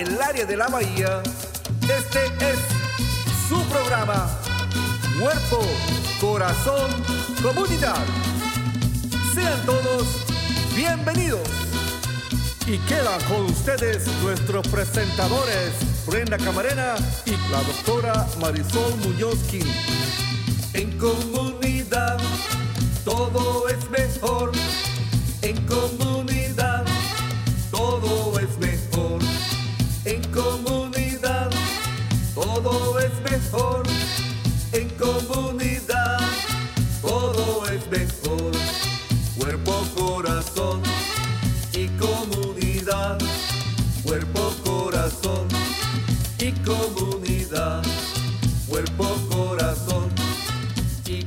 el 0.00 0.18
área 0.22 0.46
de 0.46 0.56
la 0.56 0.66
bahía, 0.68 1.22
este 1.82 2.24
es 2.40 2.58
su 3.48 3.62
programa. 3.68 4.30
Cuerpo, 5.20 5.60
corazón, 6.18 6.90
comunidad. 7.42 8.02
Sean 9.34 9.60
todos 9.66 10.06
bienvenidos. 10.74 11.46
Y 12.66 12.78
quedan 12.88 13.20
con 13.28 13.44
ustedes 13.44 14.06
nuestros 14.22 14.66
presentadores, 14.68 15.72
Brenda 16.06 16.38
Camarena 16.38 16.94
y 17.26 17.32
la 17.50 17.62
doctora 17.62 18.26
Marisol 18.40 18.96
Muñozki. 19.04 19.60
En 20.72 20.96
comunidad 20.96 22.18
todo 23.04 23.68
es 23.68 23.79
Cuerpo, 44.10 44.52
corazón 44.64 45.46
y 46.40 46.50
comunidad. 46.64 47.80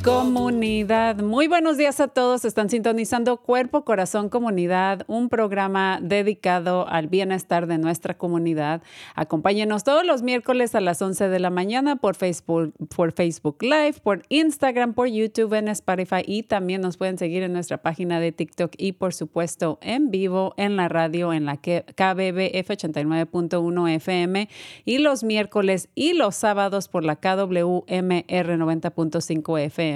Comunidad, 0.04 1.22
muy 1.22 1.48
buenos 1.48 1.78
días 1.78 2.02
a 2.02 2.10
todos. 2.10 2.44
Están 2.44 2.70
sintonizando 2.70 3.38
Cuerpo, 3.38 3.86
Corazón, 3.86 4.28
Comunidad, 4.28 5.06
un 5.08 5.30
programa 5.30 6.00
dedicado 6.02 6.86
al 6.90 7.08
bienestar 7.08 7.68
de 7.68 7.78
nuestra 7.78 8.18
comunidad. 8.18 8.82
Acompáñenos 9.16 9.86
todos 9.86 10.06
los 10.06 10.22
miércoles 10.22 10.76
a 10.76 10.82
las 10.82 11.02
11 11.02 11.30
de 11.30 11.40
la 11.40 11.50
mañana 11.52 11.96
por 11.96 12.18
Facebook, 12.18 12.74
por 12.94 13.14
Facebook 13.14 13.64
Live, 13.64 13.96
por 14.04 14.24
Instagram, 14.28 14.94
por 14.94 15.08
YouTube, 15.08 15.54
en 15.54 15.70
Spotify 15.70 16.22
y 16.26 16.44
también 16.44 16.82
nos 16.82 16.98
pueden 16.98 17.18
seguir 17.18 17.42
en 17.44 17.54
nuestra 17.54 17.78
página 17.78 18.20
de 18.20 18.34
TikTok 18.34 18.74
y 18.78 18.92
por 18.92 19.14
supuesto 19.14 19.80
en 19.82 20.12
vivo 20.12 20.54
en 20.58 20.76
la 20.76 20.90
radio 20.90 21.32
en 21.32 21.46
la 21.46 21.56
que- 21.56 21.86
KBBF 21.96 22.70
89.1 22.72 23.88
FM 23.88 24.50
y 24.84 24.98
los 24.98 25.24
miércoles 25.24 25.88
y 25.96 26.12
los 26.12 26.36
sábados 26.36 26.90
por 26.90 27.06
la 27.06 27.16
KWMR 27.16 28.58
90.5 28.58 29.60
FM. 29.60 29.93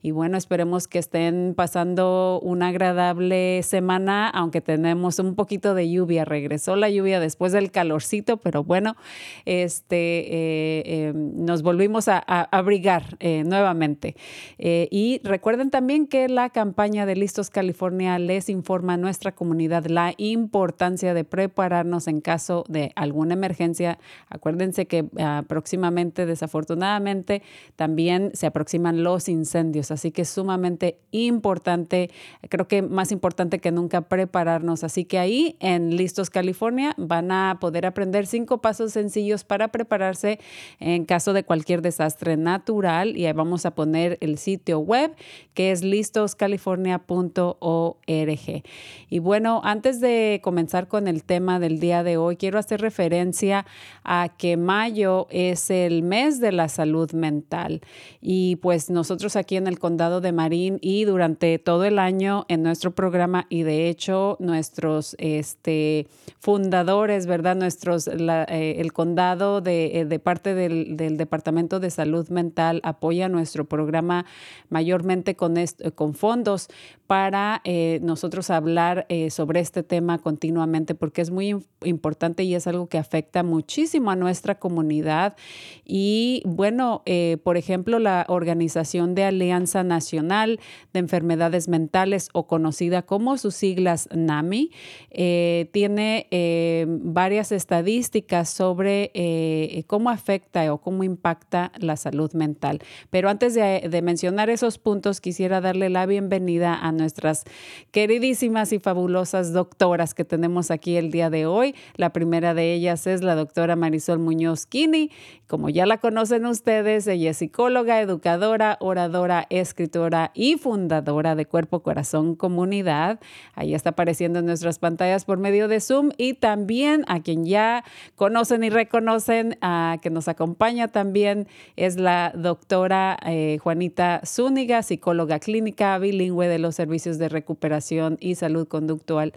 Y 0.02 0.10
bueno, 0.10 0.36
esperemos 0.36 0.88
que 0.88 0.98
estén 0.98 1.54
pasando 1.56 2.40
una 2.42 2.68
agradable 2.68 3.62
semana, 3.62 4.28
aunque 4.28 4.60
tenemos 4.60 5.18
un 5.18 5.34
poquito 5.34 5.74
de 5.74 5.90
lluvia. 5.90 6.24
Regresó 6.24 6.76
la 6.76 6.90
lluvia 6.90 7.20
después 7.20 7.52
del 7.52 7.70
calorcito, 7.70 8.38
pero 8.38 8.64
bueno, 8.64 8.96
este, 9.44 9.96
eh, 9.96 10.82
eh, 10.84 11.12
nos 11.14 11.62
volvimos 11.62 12.08
a, 12.08 12.18
abrigar 12.18 13.16
eh, 13.20 13.44
nuevamente. 13.44 14.16
Eh, 14.58 14.88
y 14.90 15.20
recuerden 15.24 15.70
también 15.70 16.06
que 16.06 16.28
la 16.28 16.50
campaña 16.50 17.06
de 17.06 17.16
Listos 17.16 17.50
California 17.50 18.18
les 18.18 18.48
informa 18.48 18.94
a 18.94 18.96
nuestra 18.96 19.32
comunidad 19.32 19.86
la 19.86 20.14
importancia 20.16 21.14
de 21.14 21.24
prepararnos 21.24 22.08
en 22.08 22.20
caso 22.20 22.64
de 22.68 22.92
alguna 22.94 23.34
emergencia. 23.34 23.98
Acuérdense 24.28 24.86
que 24.86 25.06
ah, 25.18 25.44
próximamente, 25.52 26.24
desafortunadamente, 26.24 27.42
también 27.76 28.30
se 28.32 28.46
aproximan 28.46 29.04
los 29.04 29.28
incendios, 29.28 29.90
así 29.90 30.10
que 30.10 30.22
es 30.22 30.30
sumamente 30.30 30.96
importante, 31.10 32.08
creo 32.48 32.66
que 32.66 32.80
más 32.80 33.12
importante 33.12 33.58
que 33.58 33.70
nunca 33.70 34.08
prepararnos. 34.08 34.82
Así 34.82 35.04
que 35.04 35.18
ahí 35.18 35.56
en 35.60 35.94
Listos 35.94 36.30
California 36.30 36.94
van 36.96 37.30
a 37.32 37.58
poder 37.60 37.84
aprender 37.84 38.26
cinco 38.26 38.62
pasos 38.62 38.94
sencillos 38.94 39.44
para 39.44 39.68
prepararse 39.68 40.38
en 40.80 41.04
caso 41.04 41.34
de 41.34 41.44
cualquier 41.44 41.82
desastre 41.82 42.38
natural 42.38 43.14
y 43.14 43.26
ahí 43.26 43.34
vamos 43.34 43.66
a 43.66 43.74
poner 43.74 44.16
el 44.22 44.38
sitio 44.38 44.78
web 44.78 45.14
que 45.52 45.70
es 45.70 45.84
listoscalifornia.org. 45.84 48.62
Y 49.10 49.18
bueno, 49.18 49.60
antes 49.64 50.00
de 50.00 50.40
comenzar 50.42 50.88
con 50.88 51.08
el 51.08 51.24
tema 51.24 51.60
del 51.60 51.78
día 51.78 52.02
de 52.02 52.16
hoy, 52.16 52.38
quiero 52.38 52.58
hacer 52.58 52.80
referencia 52.80 53.66
a 54.02 54.30
que 54.38 54.56
mayo 54.56 55.26
el 55.50 56.02
mes 56.02 56.40
de 56.40 56.52
la 56.52 56.68
salud 56.68 57.12
mental 57.12 57.80
y 58.20 58.56
pues 58.56 58.90
nosotros 58.90 59.36
aquí 59.36 59.56
en 59.56 59.66
el 59.66 59.78
condado 59.78 60.20
de 60.20 60.32
Marín 60.32 60.78
y 60.80 61.04
durante 61.04 61.58
todo 61.58 61.84
el 61.84 61.98
año 61.98 62.44
en 62.48 62.62
nuestro 62.62 62.94
programa 62.94 63.46
y 63.48 63.62
de 63.62 63.88
hecho 63.88 64.36
nuestros 64.40 65.16
este, 65.18 66.06
fundadores, 66.38 67.26
¿verdad? 67.26 67.56
Nuestros, 67.56 68.08
eh, 68.08 68.76
el 68.78 68.92
condado 68.92 69.60
de, 69.60 70.00
eh, 70.00 70.04
de 70.04 70.18
parte 70.18 70.54
del, 70.54 70.96
del, 70.96 71.16
Departamento 71.16 71.80
de 71.80 71.90
Salud 71.90 72.28
Mental 72.28 72.80
apoya 72.84 73.28
nuestro 73.28 73.64
programa 73.64 74.24
mayormente 74.68 75.36
con, 75.36 75.54
con 75.94 76.14
fondos 76.14 76.68
para 77.12 77.60
eh, 77.64 77.98
nosotros 78.00 78.48
hablar 78.48 79.04
eh, 79.10 79.28
sobre 79.28 79.60
este 79.60 79.82
tema 79.82 80.16
continuamente 80.16 80.94
porque 80.94 81.20
es 81.20 81.30
muy 81.30 81.54
importante 81.84 82.42
y 82.42 82.54
es 82.54 82.66
algo 82.66 82.86
que 82.86 82.96
afecta 82.96 83.42
muchísimo 83.42 84.10
a 84.10 84.16
nuestra 84.16 84.58
comunidad. 84.58 85.36
Y 85.84 86.42
bueno, 86.46 87.02
eh, 87.04 87.36
por 87.44 87.58
ejemplo, 87.58 87.98
la 87.98 88.24
Organización 88.28 89.14
de 89.14 89.24
Alianza 89.24 89.82
Nacional 89.82 90.58
de 90.94 91.00
Enfermedades 91.00 91.68
Mentales 91.68 92.30
o 92.32 92.46
conocida 92.46 93.02
como 93.02 93.36
sus 93.36 93.56
siglas 93.56 94.08
NAMI, 94.14 94.70
tiene 95.10 96.88
varias 97.02 97.52
estadísticas 97.52 98.48
sobre 98.48 99.84
cómo 99.86 100.08
afecta 100.08 100.72
o 100.72 100.78
cómo 100.80 101.04
impacta 101.04 101.72
la 101.78 101.96
salud 101.96 102.32
mental. 102.32 102.80
Pero 103.10 103.28
antes 103.28 103.52
de, 103.52 103.86
de 103.90 104.00
mencionar 104.00 104.48
esos 104.48 104.78
puntos, 104.78 105.20
quisiera 105.20 105.60
darle 105.60 105.90
la 105.90 106.06
bienvenida 106.06 106.74
a 106.74 106.90
nuestras 107.02 107.44
queridísimas 107.90 108.72
y 108.72 108.78
fabulosas 108.78 109.52
doctoras 109.52 110.14
que 110.14 110.24
tenemos 110.24 110.70
aquí 110.70 110.96
el 110.96 111.10
día 111.10 111.30
de 111.30 111.46
hoy. 111.46 111.74
La 111.96 112.10
primera 112.10 112.54
de 112.54 112.72
ellas 112.72 113.06
es 113.06 113.22
la 113.22 113.34
doctora 113.34 113.74
Marisol 113.76 114.20
Muñoz 114.20 114.66
Kini. 114.66 115.10
Como 115.48 115.68
ya 115.68 115.84
la 115.84 115.98
conocen 115.98 116.46
ustedes, 116.46 117.06
ella 117.06 117.30
es 117.30 117.36
psicóloga, 117.38 118.00
educadora, 118.00 118.78
oradora, 118.80 119.46
escritora 119.50 120.30
y 120.32 120.56
fundadora 120.56 121.34
de 121.34 121.44
Cuerpo 121.44 121.82
Corazón 121.82 122.36
Comunidad. 122.36 123.20
Ahí 123.54 123.74
está 123.74 123.90
apareciendo 123.90 124.38
en 124.38 124.46
nuestras 124.46 124.78
pantallas 124.78 125.24
por 125.24 125.38
medio 125.38 125.68
de 125.68 125.80
Zoom 125.80 126.10
y 126.16 126.34
también 126.34 127.04
a 127.08 127.20
quien 127.20 127.44
ya 127.44 127.84
conocen 128.14 128.64
y 128.64 128.70
reconocen, 128.70 129.58
a 129.60 129.98
que 130.00 130.08
nos 130.08 130.28
acompaña 130.28 130.88
también 130.88 131.48
es 131.76 131.96
la 131.96 132.32
doctora 132.34 133.18
eh, 133.26 133.58
Juanita 133.60 134.22
Zúñiga, 134.24 134.82
psicóloga 134.82 135.40
clínica 135.40 135.98
bilingüe 135.98 136.46
de 136.46 136.58
los 136.58 136.76
servicios 136.76 136.91
de 136.92 137.28
recuperación 137.30 138.18
y 138.20 138.34
salud 138.34 138.68
conductual 138.68 139.32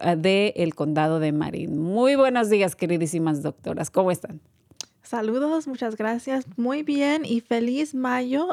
ah, 0.00 0.14
del 0.14 0.74
condado 0.74 1.20
de 1.20 1.32
Marín. 1.32 1.78
Muy 1.78 2.16
buenos 2.16 2.50
días, 2.50 2.76
queridísimas 2.76 3.42
doctoras. 3.42 3.90
¿Cómo 3.90 4.10
están? 4.10 4.40
Saludos, 5.02 5.66
muchas 5.66 5.96
gracias. 5.96 6.44
Muy 6.58 6.82
bien 6.82 7.24
y 7.24 7.40
feliz 7.40 7.94
mayo, 7.94 8.48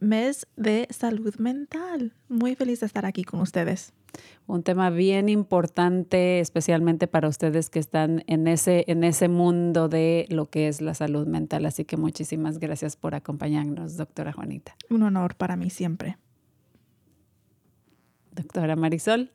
mes 0.00 0.46
de 0.56 0.88
salud 0.88 1.34
mental. 1.36 2.14
Muy 2.30 2.54
feliz 2.54 2.80
de 2.80 2.86
estar 2.86 3.04
aquí 3.04 3.24
con 3.24 3.40
ustedes. 3.40 3.92
Un 4.46 4.62
tema 4.62 4.88
bien 4.88 5.28
importante, 5.28 6.40
especialmente 6.40 7.08
para 7.08 7.28
ustedes 7.28 7.68
que 7.68 7.78
están 7.78 8.24
en 8.26 8.48
ese, 8.48 8.84
en 8.88 9.04
ese 9.04 9.28
mundo 9.28 9.90
de 9.90 10.24
lo 10.30 10.46
que 10.46 10.68
es 10.68 10.80
la 10.80 10.94
salud 10.94 11.26
mental. 11.26 11.66
Así 11.66 11.84
que 11.84 11.98
muchísimas 11.98 12.58
gracias 12.58 12.96
por 12.96 13.14
acompañarnos, 13.14 13.98
doctora 13.98 14.32
Juanita. 14.32 14.74
Un 14.88 15.02
honor 15.02 15.34
para 15.34 15.56
mí 15.56 15.68
siempre. 15.68 16.16
Doctora 18.32 18.76
Marisol. 18.76 19.30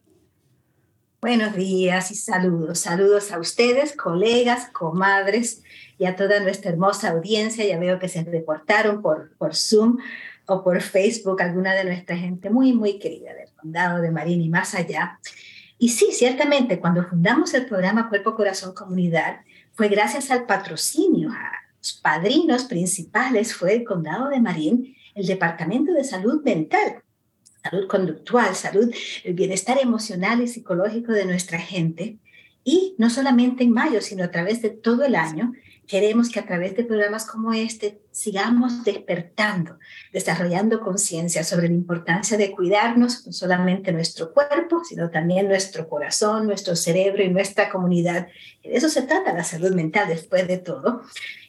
Buenos 1.22 1.56
días 1.56 2.12
y 2.12 2.16
saludos. 2.16 2.80
Saludos 2.80 3.32
a 3.32 3.40
ustedes, 3.40 3.96
colegas, 3.96 4.70
comadres 4.72 5.64
y 5.98 6.06
a 6.06 6.16
toda 6.16 6.40
nuestra 6.40 6.72
hermosa 6.72 7.10
audiencia. 7.10 7.66
Ya 7.66 7.80
veo 7.80 8.00
que 8.00 8.08
se 8.08 8.24
reportaron 8.24 9.02
por, 9.02 9.36
por 9.38 9.56
Zoom 9.56 9.98
o 10.48 10.64
por 10.64 10.82
Facebook 10.82 11.42
alguna 11.42 11.74
de 11.74 11.86
nuestra 11.86 12.18
gente 12.18 12.50
muy, 12.50 12.74
muy 12.74 13.00
querida 13.00 13.34
del 13.34 13.50
condado 13.56 14.02
de 14.02 14.12
Marín 14.12 14.42
y 14.42 14.50
más 14.50 14.74
allá. 14.74 15.20
Y 15.78 15.90
sí, 15.90 16.08
ciertamente, 16.12 16.80
cuando 16.80 17.04
fundamos 17.04 17.54
el 17.54 17.66
programa 17.66 18.10
Cuerpo 18.10 18.36
Corazón 18.36 18.74
Comunidad, 18.74 19.42
fue 19.74 19.90
gracias 19.90 20.32
al 20.32 20.46
patrocinio, 20.46 21.30
a 21.30 21.52
los 21.78 21.94
padrinos 21.94 22.64
principales, 22.64 23.54
fue 23.54 23.74
el 23.74 23.84
condado 23.84 24.30
de 24.30 24.40
Marín, 24.40 24.96
el 25.14 25.28
Departamento 25.28 25.94
de 25.94 26.04
Salud 26.04 26.42
Mental 26.44 27.04
salud 27.64 27.88
conductual, 27.88 28.56
salud, 28.56 28.94
el 29.24 29.34
bienestar 29.34 29.78
emocional 29.82 30.42
y 30.42 30.48
psicológico 30.48 31.12
de 31.12 31.26
nuestra 31.26 31.60
gente. 31.60 32.18
Y 32.64 32.96
no 32.98 33.10
solamente 33.10 33.64
en 33.64 33.72
mayo, 33.72 34.02
sino 34.02 34.24
a 34.24 34.32
través 34.32 34.62
de 34.62 34.70
todo 34.70 35.06
el 35.06 35.16
año, 35.16 35.54
queremos 35.88 36.30
que 36.30 36.40
a 36.40 36.46
través 36.46 36.76
de 36.76 36.84
programas 36.84 37.26
como 37.26 37.54
este 37.54 38.02
sigamos 38.12 38.84
despertando, 38.84 39.80
desarrollando 40.12 40.82
conciencia 40.82 41.44
sobre 41.44 41.70
la 41.70 41.76
importancia 41.76 42.38
de 42.38 42.52
cuidarnos 42.52 43.26
no 43.26 43.32
solamente 43.32 43.94
nuestro 43.94 44.34
cuerpo, 44.34 44.84
sino 44.84 45.10
también 45.10 45.48
nuestro 45.48 45.88
corazón, 45.88 46.46
nuestro 46.46 46.76
cerebro 46.76 47.24
y 47.24 47.30
nuestra 47.30 47.70
comunidad. 47.70 48.28
De 48.64 48.76
eso 48.76 48.90
se 48.90 49.04
trata 49.04 49.34
la 49.34 49.46
salud 49.46 49.74
mental 49.74 50.10
después 50.10 50.46
de 50.48 50.58
todo. 50.58 51.04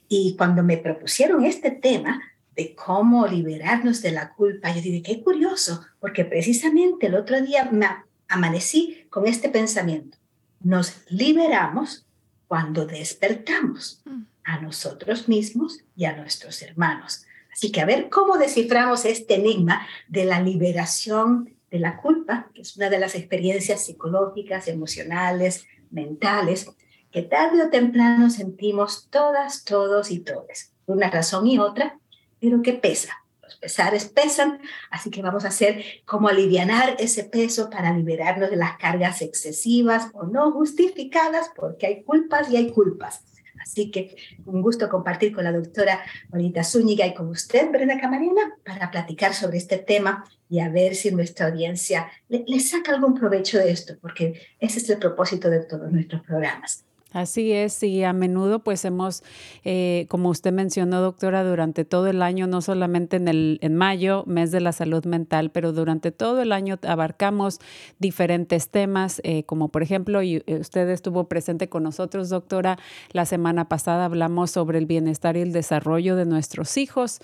Y 0.08 0.36
cuando 0.38 0.62
me 0.62 0.78
propusieron 0.78 1.44
este 1.44 1.70
tema, 1.72 2.20
de 2.58 2.74
cómo 2.74 3.24
liberarnos 3.28 4.02
de 4.02 4.10
la 4.10 4.32
culpa. 4.32 4.74
Yo 4.74 4.82
dije, 4.82 5.00
qué 5.00 5.22
curioso, 5.22 5.86
porque 6.00 6.24
precisamente 6.24 7.06
el 7.06 7.14
otro 7.14 7.40
día 7.40 7.68
me 7.70 7.86
amanecí 8.26 9.06
con 9.10 9.28
este 9.28 9.48
pensamiento. 9.48 10.18
Nos 10.60 11.04
liberamos 11.08 12.04
cuando 12.48 12.84
despertamos 12.84 14.02
a 14.42 14.60
nosotros 14.60 15.28
mismos 15.28 15.84
y 15.94 16.06
a 16.06 16.16
nuestros 16.16 16.60
hermanos. 16.62 17.26
Así 17.52 17.70
que 17.70 17.80
a 17.80 17.86
ver 17.86 18.08
cómo 18.08 18.36
desciframos 18.38 19.04
este 19.04 19.36
enigma 19.36 19.86
de 20.08 20.24
la 20.24 20.40
liberación 20.40 21.54
de 21.70 21.78
la 21.78 21.98
culpa, 21.98 22.50
que 22.54 22.62
es 22.62 22.76
una 22.76 22.90
de 22.90 22.98
las 22.98 23.14
experiencias 23.14 23.86
psicológicas, 23.86 24.66
emocionales, 24.66 25.64
mentales, 25.92 26.66
que 27.12 27.22
tarde 27.22 27.62
o 27.62 27.70
temprano 27.70 28.30
sentimos 28.30 29.06
todas, 29.10 29.62
todos 29.62 30.10
y 30.10 30.18
todas, 30.18 30.72
por 30.84 30.96
una 30.96 31.08
razón 31.08 31.46
y 31.46 31.60
otra, 31.60 32.00
pero 32.40 32.62
que 32.62 32.72
pesa. 32.74 33.12
Los 33.42 33.56
pesares 33.56 34.04
pesan, 34.04 34.60
así 34.90 35.10
que 35.10 35.22
vamos 35.22 35.44
a 35.44 35.48
hacer 35.48 35.82
como 36.04 36.28
alivianar 36.28 36.96
ese 36.98 37.24
peso 37.24 37.70
para 37.70 37.96
liberarnos 37.96 38.50
de 38.50 38.56
las 38.56 38.76
cargas 38.76 39.22
excesivas 39.22 40.08
o 40.12 40.24
no 40.24 40.52
justificadas, 40.52 41.50
porque 41.56 41.86
hay 41.86 42.02
culpas 42.02 42.50
y 42.50 42.56
hay 42.56 42.70
culpas. 42.70 43.24
Así 43.60 43.90
que 43.90 44.16
un 44.46 44.62
gusto 44.62 44.88
compartir 44.88 45.34
con 45.34 45.44
la 45.44 45.52
doctora 45.52 46.00
Bonita 46.28 46.62
Zúñiga 46.62 47.06
y 47.06 47.14
con 47.14 47.28
usted, 47.28 47.70
Brenda 47.70 48.00
Camarena, 48.00 48.56
para 48.64 48.90
platicar 48.90 49.34
sobre 49.34 49.58
este 49.58 49.78
tema 49.78 50.24
y 50.48 50.60
a 50.60 50.68
ver 50.68 50.94
si 50.94 51.10
nuestra 51.10 51.48
audiencia 51.48 52.08
le, 52.28 52.44
le 52.46 52.60
saca 52.60 52.92
algún 52.92 53.14
provecho 53.14 53.58
de 53.58 53.70
esto, 53.70 53.96
porque 54.00 54.40
ese 54.60 54.78
es 54.78 54.88
el 54.90 54.98
propósito 54.98 55.50
de 55.50 55.60
todos 55.64 55.90
nuestros 55.90 56.22
programas. 56.22 56.84
Así 57.12 57.52
es, 57.52 57.82
y 57.82 58.04
a 58.04 58.12
menudo 58.12 58.58
pues 58.58 58.84
hemos, 58.84 59.22
eh, 59.64 60.04
como 60.10 60.28
usted 60.28 60.52
mencionó, 60.52 61.00
doctora, 61.00 61.42
durante 61.42 61.86
todo 61.86 62.06
el 62.08 62.20
año, 62.20 62.46
no 62.46 62.60
solamente 62.60 63.16
en, 63.16 63.28
el, 63.28 63.58
en 63.62 63.76
mayo, 63.76 64.24
mes 64.26 64.50
de 64.50 64.60
la 64.60 64.72
salud 64.72 65.06
mental, 65.06 65.50
pero 65.50 65.72
durante 65.72 66.12
todo 66.12 66.42
el 66.42 66.52
año 66.52 66.78
abarcamos 66.86 67.60
diferentes 67.98 68.68
temas, 68.68 69.22
eh, 69.24 69.44
como 69.44 69.68
por 69.68 69.82
ejemplo, 69.82 70.22
y 70.22 70.42
eh, 70.46 70.58
usted 70.60 70.86
estuvo 70.90 71.24
presente 71.28 71.70
con 71.70 71.82
nosotros, 71.82 72.28
doctora, 72.28 72.78
la 73.12 73.24
semana 73.24 73.70
pasada 73.70 74.04
hablamos 74.04 74.50
sobre 74.50 74.76
el 74.76 74.84
bienestar 74.84 75.38
y 75.38 75.40
el 75.40 75.52
desarrollo 75.52 76.14
de 76.14 76.26
nuestros 76.26 76.76
hijos, 76.76 77.20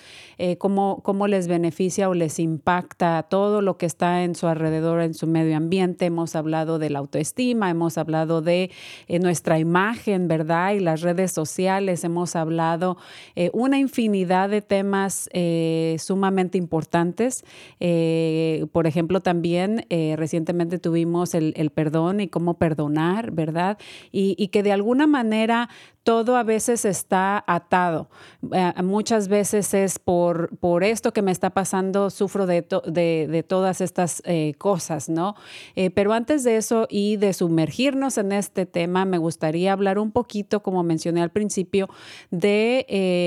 cómo, 0.59 1.03
cómo 1.03 1.29
les 1.29 1.47
beneficia 1.47 2.09
o 2.09 2.15
les 2.15 2.39
impacta 2.39 3.23
todo 3.25 3.61
lo 3.61 3.77
que 3.77 3.85
está 3.85 4.25
en 4.25 4.35
su 4.35 4.47
alrededor, 4.47 5.03
en 5.03 5.13
su 5.13 5.27
medio 5.27 5.57
ambiente. 5.59 6.07
Hemos 6.07 6.37
hablado 6.37 6.79
de 6.79 6.89
la 6.89 7.01
autoestima, 7.01 7.69
hemos 7.69 7.99
hablado 7.99 8.41
de 8.41 8.71
nuestra 9.09 9.59
imagen 9.59 9.74
imagen, 9.75 10.29
¿verdad? 10.29 10.73
Y 10.75 10.79
las 10.79 11.01
redes 11.01 11.33
sociales. 11.33 12.05
Hemos 12.05 12.37
hablado 12.37 12.97
eh, 13.35 13.51
una 13.53 13.77
infinidad 13.77 14.49
de 14.49 14.63
temas 14.63 15.29
eh, 15.33 15.97
sumamente 15.99 16.59
importantes. 16.59 17.45
Eh, 17.81 18.67
por 18.71 18.87
ejemplo, 18.87 19.21
también 19.21 19.85
recientemente 20.17 20.79
tuvimos 20.79 21.35
el, 21.35 21.71
perdón 21.75 22.21
y 22.21 22.29
cómo 22.29 22.55
perdonar, 22.55 23.33
¿verdad? 23.33 23.79
y 24.13 24.49
que 24.49 24.63
de 24.63 24.73
alguna 24.73 25.07
manera 25.07 25.69
todo 26.05 26.37
a 26.37 26.43
veces 26.43 26.85
está 26.85 27.43
atado. 27.47 28.09
Eh, 28.53 28.73
muchas 28.83 29.29
veces 29.29 29.73
es 29.73 29.99
por, 29.99 30.57
por 30.59 30.85
esto 30.85 31.13
que 31.13 31.23
me 31.23 31.33
está 31.33 31.51
pasando, 31.51 32.11
sufro 32.11 32.47
de, 32.47 32.63
de, 32.63 33.43
todas 33.43 33.81
estas 33.81 34.23
eh, 34.27 34.55
cosas, 34.59 35.09
¿no? 35.09 35.35
Eh, 35.75 35.91
pero 35.91 36.13
antes 36.13 36.45
de 36.45 36.57
eso 36.57 36.87
y 36.91 37.17
de 37.17 37.33
sumergirnos 37.33 38.19
en 38.19 38.33
este 38.33 38.67
tema, 38.67 39.07
me 39.07 39.17
gustaría 39.17 39.64
hablar 39.73 39.99
un 39.99 40.13
poquito, 40.13 40.63
como 40.63 40.83
mencioné 40.83 41.23
al 41.23 41.31
principio, 41.31 41.89
de 42.31 42.87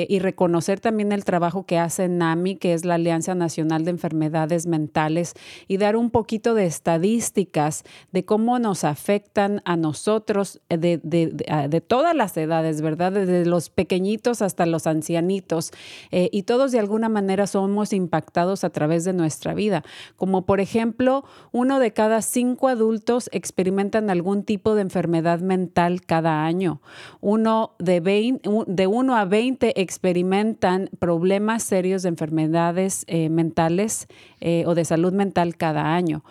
y 0.10 0.20
reconocer 0.20 0.80
también 0.80 1.12
el 1.12 1.26
trabajo 1.26 1.66
que 1.66 1.78
hace 1.78 2.08
NAMI, 2.08 2.56
que 2.56 2.74
es 2.74 2.86
la 2.86 2.96
Alianza 2.96 3.36
Nacional 3.36 3.86
de 3.86 3.92
Enfermedades 3.92 4.68
Mentales, 4.68 5.34
y 5.68 5.78
dar 5.78 5.96
un 5.96 6.10
poquito 6.10 6.54
de 6.54 6.66
estadísticas 6.66 7.84
de 8.12 8.26
cómo 8.26 8.60
nos 8.60 8.84
afectan 8.84 9.62
a 9.66 9.76
nosotros 9.76 10.62
de, 10.70 10.98
de 10.98 11.82
todas 11.82 12.16
las 12.16 12.36
edades 12.38 12.78
¿verdad? 12.82 13.12
Desde 13.12 13.46
los 13.46 13.70
pequeñitos 13.70 14.42
hasta 14.42 14.66
los 14.66 14.88
ancianitos. 14.88 15.72
Eh, 16.12 16.30
y 16.32 16.44
todos 16.44 16.72
de 16.72 16.80
alguna 16.80 17.10
manera 17.10 17.48
somos 17.48 17.94
impactados 17.94 18.64
a 18.64 18.70
través 18.70 19.04
de 19.04 19.14
nuestra 19.14 19.54
vida. 19.54 19.84
Como 20.16 20.46
por 20.46 20.60
ejemplo, 20.60 21.24
uno 21.52 21.80
de 21.80 21.92
cada 21.92 22.22
cinco 22.22 22.68
adultos 22.68 23.30
experimentan 23.32 24.10
algún 24.10 24.44
tipo 24.44 24.76
de 24.76 24.82
enfermedad 24.82 25.40
mental 25.40 26.02
cada 26.02 26.27
cada 26.28 26.46
año. 26.46 26.82
Uno 27.22 27.72
de, 27.80 28.02
20, 28.02 28.50
de 28.68 28.88
1 28.88 29.16
a 29.16 29.26
20 29.26 29.80
experimentan 29.82 30.90
problemas 31.00 31.64
serios 31.64 32.04
de 32.04 32.10
enfermedades 32.10 33.06
eh, 33.08 33.30
mentales 33.30 34.08
eh, 34.42 34.64
o 34.66 34.76
de 34.76 34.84
salud 34.84 35.14
mental 35.14 35.56
cada 35.56 35.96
año. 35.96 36.24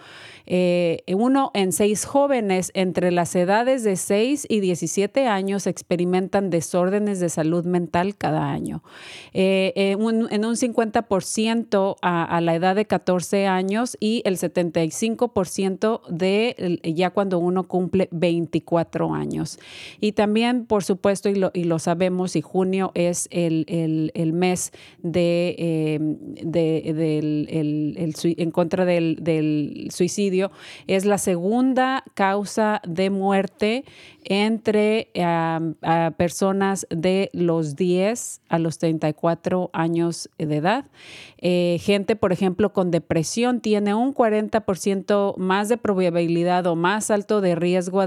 Eh, 0.46 1.02
uno 1.08 1.50
en 1.54 1.72
seis 1.72 2.04
jóvenes 2.04 2.70
entre 2.74 3.10
las 3.10 3.34
edades 3.34 3.82
de 3.82 3.96
6 3.96 4.46
y 4.48 4.60
17 4.60 5.26
años 5.26 5.66
experimentan 5.66 6.50
desórdenes 6.50 7.18
de 7.20 7.28
salud 7.28 7.64
mental 7.64 8.16
cada 8.16 8.50
año. 8.50 8.82
Eh, 9.32 9.72
en 9.76 10.44
un 10.44 10.56
50% 10.56 11.96
a, 12.00 12.40
la 12.40 12.54
edad 12.54 12.76
de 12.76 12.84
14 12.84 13.46
años 13.46 13.96
y 13.98 14.22
el 14.24 14.36
75% 14.36 16.06
de 16.08 16.80
ya 16.94 17.10
cuando 17.10 17.38
uno 17.38 17.64
cumple 17.64 18.08
24 18.12 19.14
años. 19.14 19.58
Y 20.00 20.12
también, 20.12 20.66
por 20.66 20.84
supuesto, 20.84 21.28
y 21.28 21.34
lo, 21.34 21.50
y 21.54 21.64
lo 21.64 21.78
sabemos, 21.78 22.36
y 22.36 22.42
junio 22.42 22.92
es 22.94 23.28
el, 23.30 23.64
el, 24.14 24.32
mes 24.32 24.72
de, 25.02 25.56
eh, 25.58 25.98
de, 26.42 26.94
en 28.38 28.50
contra 28.50 28.84
del, 28.84 29.18
del 29.20 29.88
suicidio 29.90 30.35
es 30.86 31.04
la 31.04 31.18
segunda 31.18 32.04
causa 32.14 32.80
de 32.86 33.10
muerte 33.10 33.84
entre 34.24 35.10
personas 36.16 36.86
de 36.90 37.30
los 37.32 37.76
10 37.76 38.40
a 38.48 38.58
los 38.58 38.78
34 38.78 39.70
años 39.72 40.28
de 40.38 40.56
edad. 40.56 40.86
Eh, 41.38 41.78
gente, 41.80 42.16
por 42.16 42.32
ejemplo, 42.32 42.72
con 42.72 42.90
depresión 42.90 43.60
tiene 43.60 43.94
un 43.94 44.14
40% 44.14 45.36
más 45.36 45.68
de 45.68 45.76
probabilidad 45.76 46.66
o 46.66 46.76
más 46.76 47.10
alto 47.10 47.40
de 47.40 47.54
riesgo 47.54 48.00
a, 48.00 48.06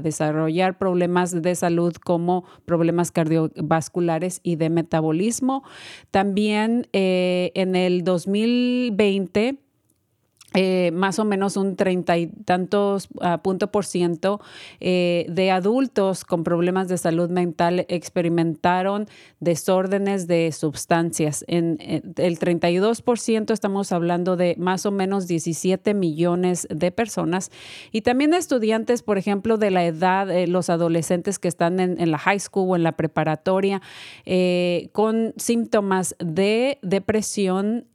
desarrollar 0.00 0.78
problemas 0.78 1.42
de 1.42 1.54
salud 1.54 1.94
como 1.94 2.44
problemas 2.66 3.10
cardiovasculares 3.10 4.40
y 4.42 4.56
de 4.56 4.70
metabolismo. 4.70 5.64
También 6.10 6.86
eh, 6.92 7.52
en 7.54 7.76
el 7.76 8.04
2020, 8.04 9.56
eh, 10.52 10.90
más 10.92 11.20
o 11.20 11.24
menos 11.24 11.56
un 11.56 11.76
treinta 11.76 12.18
y 12.18 12.26
tantos 12.26 13.08
uh, 13.14 13.38
punto 13.40 13.70
por 13.70 13.84
ciento 13.84 14.40
eh, 14.80 15.24
de 15.28 15.52
adultos 15.52 16.24
con 16.24 16.42
problemas 16.42 16.88
de 16.88 16.98
salud 16.98 17.30
mental 17.30 17.86
experimentaron 17.88 19.06
desórdenes 19.38 20.26
de 20.26 20.50
sustancias. 20.50 21.44
En, 21.46 21.78
en 21.80 22.14
el 22.16 22.38
32% 22.40 23.52
estamos 23.52 23.92
hablando 23.92 24.36
de 24.36 24.56
más 24.58 24.86
o 24.86 24.90
menos 24.90 25.28
17 25.28 25.94
millones 25.94 26.66
de 26.68 26.90
personas 26.90 27.52
y 27.92 28.00
también 28.00 28.34
estudiantes, 28.34 29.04
por 29.04 29.18
ejemplo, 29.18 29.56
de 29.56 29.70
la 29.70 29.84
edad, 29.84 30.28
eh, 30.32 30.48
los 30.48 30.68
adolescentes 30.68 31.38
que 31.38 31.46
están 31.46 31.78
en, 31.78 32.00
en, 32.00 32.10
la 32.10 32.18
high 32.18 32.40
school 32.40 32.70
o 32.70 32.76
en 32.76 32.82
la 32.82 32.92
preparatoria 32.92 33.80
con 34.92 35.32
síntomas 35.36 36.16
de 36.18 36.78
depresión 36.82 37.86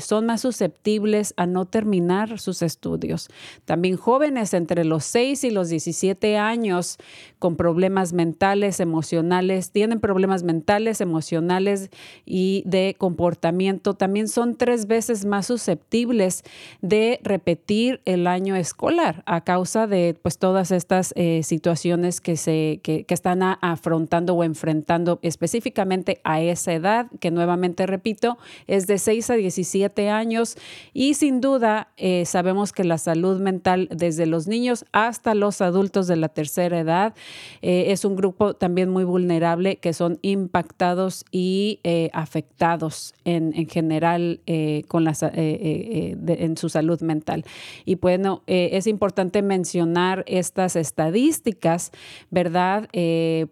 son 0.00 0.26
más 0.26 0.40
susceptibles 0.40 1.34
a 1.36 1.46
no 1.46 1.66
terminar 1.66 1.99
sus 2.38 2.62
estudios. 2.62 3.28
También 3.64 3.96
jóvenes 3.96 4.54
entre 4.54 4.84
los 4.84 5.04
6 5.04 5.44
y 5.44 5.50
los 5.50 5.68
17 5.68 6.36
años 6.38 6.98
con 7.38 7.56
problemas 7.56 8.12
mentales, 8.12 8.80
emocionales, 8.80 9.70
tienen 9.70 10.00
problemas 10.00 10.42
mentales, 10.42 11.00
emocionales 11.00 11.90
y 12.26 12.62
de 12.66 12.94
comportamiento, 12.98 13.94
también 13.94 14.28
son 14.28 14.56
tres 14.56 14.86
veces 14.86 15.24
más 15.24 15.46
susceptibles 15.46 16.42
de 16.80 17.20
repetir 17.22 18.00
el 18.04 18.26
año 18.26 18.56
escolar 18.56 19.22
a 19.26 19.42
causa 19.42 19.86
de 19.86 20.16
pues, 20.20 20.38
todas 20.38 20.70
estas 20.70 21.12
eh, 21.16 21.42
situaciones 21.42 22.20
que, 22.20 22.36
se, 22.36 22.80
que, 22.82 23.04
están 23.08 23.42
afrontando 23.42 24.34
o 24.34 24.44
enfrentando 24.44 25.18
específicamente 25.22 26.20
a 26.24 26.40
esa 26.40 26.72
edad, 26.72 27.06
que 27.20 27.30
nuevamente 27.30 27.86
repito, 27.86 28.38
es 28.66 28.86
de 28.86 28.98
6 28.98 29.30
a 29.30 29.34
17 29.34 30.10
años 30.10 30.56
y 30.92 31.14
sin 31.14 31.40
duda 31.40 31.88
eh, 32.02 32.24
sabemos 32.24 32.72
que 32.72 32.82
la 32.82 32.96
salud 32.96 33.40
mental 33.40 33.86
desde 33.94 34.24
los 34.24 34.48
niños 34.48 34.86
hasta 34.90 35.34
los 35.34 35.60
adultos 35.60 36.06
de 36.06 36.16
la 36.16 36.30
tercera 36.30 36.80
edad 36.80 37.14
eh, 37.60 37.86
es 37.88 38.06
un 38.06 38.16
grupo 38.16 38.54
también 38.54 38.88
muy 38.88 39.04
vulnerable 39.04 39.76
que 39.76 39.92
son 39.92 40.18
impactados 40.22 41.26
y 41.30 41.78
eh, 41.84 42.08
afectados 42.14 43.12
en, 43.26 43.52
en 43.54 43.68
general 43.68 44.40
con 44.88 45.04
las, 45.04 45.22
en 45.22 46.56
su 46.56 46.68
salud 46.68 47.00
mental. 47.02 47.44
Y 47.84 47.96
bueno, 47.96 48.42
es 48.46 48.86
importante 48.86 49.42
mencionar 49.42 50.24
estas 50.26 50.76
estadísticas, 50.76 51.92
¿verdad? 52.30 52.88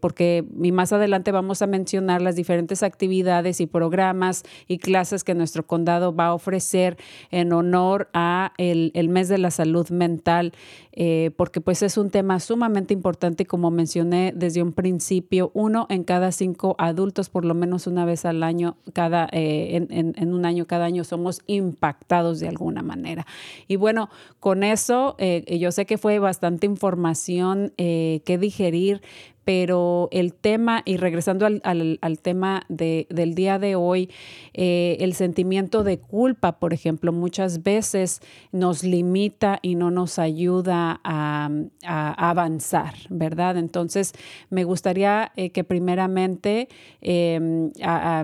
porque 0.00 0.45
más 0.55 0.93
adelante 0.93 1.33
vamos 1.33 1.62
a 1.62 1.67
mencionar 1.67 2.23
las 2.23 2.37
diferentes 2.37 2.83
actividades 2.83 3.61
y 3.61 3.67
programas 3.67 4.45
y 4.67 4.78
clases 4.78 5.25
que 5.25 5.35
nuestro 5.35 5.67
condado 5.67 6.14
va 6.14 6.26
a 6.26 6.35
ofrecer 6.35 6.97
en 7.31 7.52
honor 7.52 8.09
a 8.12 8.38
el, 8.59 9.09
mes 9.09 9.28
de 9.28 9.38
la 9.38 9.50
salud 9.50 9.88
mental, 9.90 10.52
eh, 11.00 11.31
porque 11.37 11.61
pues 11.61 11.85
es 11.85 11.97
un 11.97 12.11
tema 12.11 12.40
sumamente 12.40 12.93
importante, 12.93 13.47
como 13.47 13.71
mencioné 13.71 14.33
desde 14.35 14.64
un 14.64 14.73
principio, 14.73 15.52
uno 15.55 15.87
en 15.90 16.02
cada 16.02 16.33
cinco 16.33 16.75
adultos, 16.76 17.28
por 17.28 17.45
lo 17.45 17.55
menos 17.55 17.87
una 17.87 18.05
vez 18.05 18.25
al 18.25 18.43
año, 18.43 18.76
cada, 18.95 19.28
eh, 19.31 19.87
en, 19.90 20.33
un 20.35 20.45
año, 20.45 20.67
cada 20.67 20.87
año 20.87 21.05
somos 21.05 21.40
impactados 21.47 22.40
de 22.40 22.49
alguna 22.49 22.83
manera. 22.83 23.28
Y 23.69 23.76
bueno, 23.76 24.11
con 24.40 24.64
eso, 24.64 25.14
eh, 25.19 25.57
yo 25.61 25.71
sé 25.71 25.87
que 25.87 25.99
fue 25.99 26.19
bastante 26.19 26.67
información 26.67 27.73
que 27.76 28.38
digerir, 28.40 29.00
pero 29.49 30.11
el 30.11 30.35
tema, 30.35 30.83
y 30.85 30.99
regresando 30.99 31.47
al, 31.47 31.62
al, 32.02 32.19
tema 32.19 32.67
de, 32.69 33.07
del 33.09 33.35
día 33.35 33.59
de 33.59 33.76
hoy, 33.76 34.11
eh, 34.52 34.99
el 35.00 35.14
sentimiento 35.14 35.85
de 35.85 35.99
culpa, 35.99 36.59
por 36.59 36.75
ejemplo, 36.75 37.14
muchas 37.14 37.62
veces 37.62 38.21
nos 38.52 38.85
limita 38.85 39.59
y 39.62 39.75
no 39.75 39.90
nos 39.90 40.19
ayuda 40.19 40.88
a, 41.04 41.50
avanzar, 41.85 42.95
¿verdad? 43.11 43.57
Entonces, 43.57 44.12
me 44.50 44.64
gustaría 44.64 45.33
eh, 45.37 45.50
que 45.50 45.64
primeramente, 45.64 46.68
em, 47.00 47.73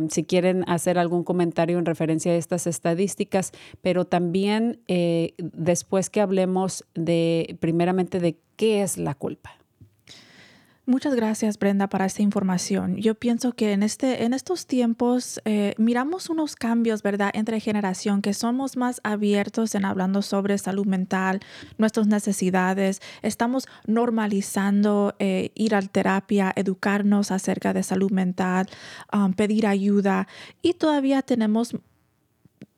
si 0.09 0.25
quieren 0.25 0.64
hacer 0.66 0.99
algún 0.99 1.25
comentario 1.25 1.78
en 1.78 1.87
referencia 1.87 2.33
a 2.33 2.37
estas 2.37 2.66
estadísticas, 2.66 3.52
pero 3.83 4.04
también 4.04 4.80
eh, 4.88 5.35
después 5.38 6.11
que 6.11 6.21
hablemos 6.21 6.85
de, 6.94 7.56
primeramente, 7.61 8.21
de 8.21 8.37
qué 8.56 8.83
es 8.83 8.99
la 8.99 9.14
culpa. 9.14 9.63
Muchas 10.87 11.14
gracias, 11.14 11.59
Brenda, 11.59 11.88
para 11.88 12.05
esta 12.05 12.21
información. 12.21 12.97
Yo 12.97 13.14
pienso 13.14 13.53
que 13.53 13.73
en, 13.73 13.83
este, 13.83 14.25
en 14.25 14.35
estos 14.35 14.67
tiempos 14.67 15.41
eh, 15.47 15.75
miramos 15.79 16.29
unos 16.29 16.57
cambios, 16.57 17.03
¿verdad?, 17.03 17.31
entre 17.33 17.59
generación, 17.59 18.21
que 18.21 18.35
somos 18.35 18.76
más 18.76 19.00
abiertos 19.03 19.75
en 19.75 19.87
hablando 19.87 20.21
sobre 20.21 20.59
salud 20.59 20.85
mental, 20.85 21.41
nuestras 21.79 22.07
necesidades. 22.07 23.00
Estamos 23.23 23.67
normalizando 23.87 25.14
eh, 25.21 25.53
ir 25.55 25.75
a 25.75 25.81
terapia, 25.81 26.53
educarnos 26.55 27.31
acerca 27.31 27.73
de 27.73 27.83
salud 27.83 28.11
mental, 28.11 28.69
um, 29.11 29.33
pedir 29.33 29.67
ayuda 29.67 30.29
y 30.61 30.75
todavía 30.75 31.23
tenemos 31.23 31.75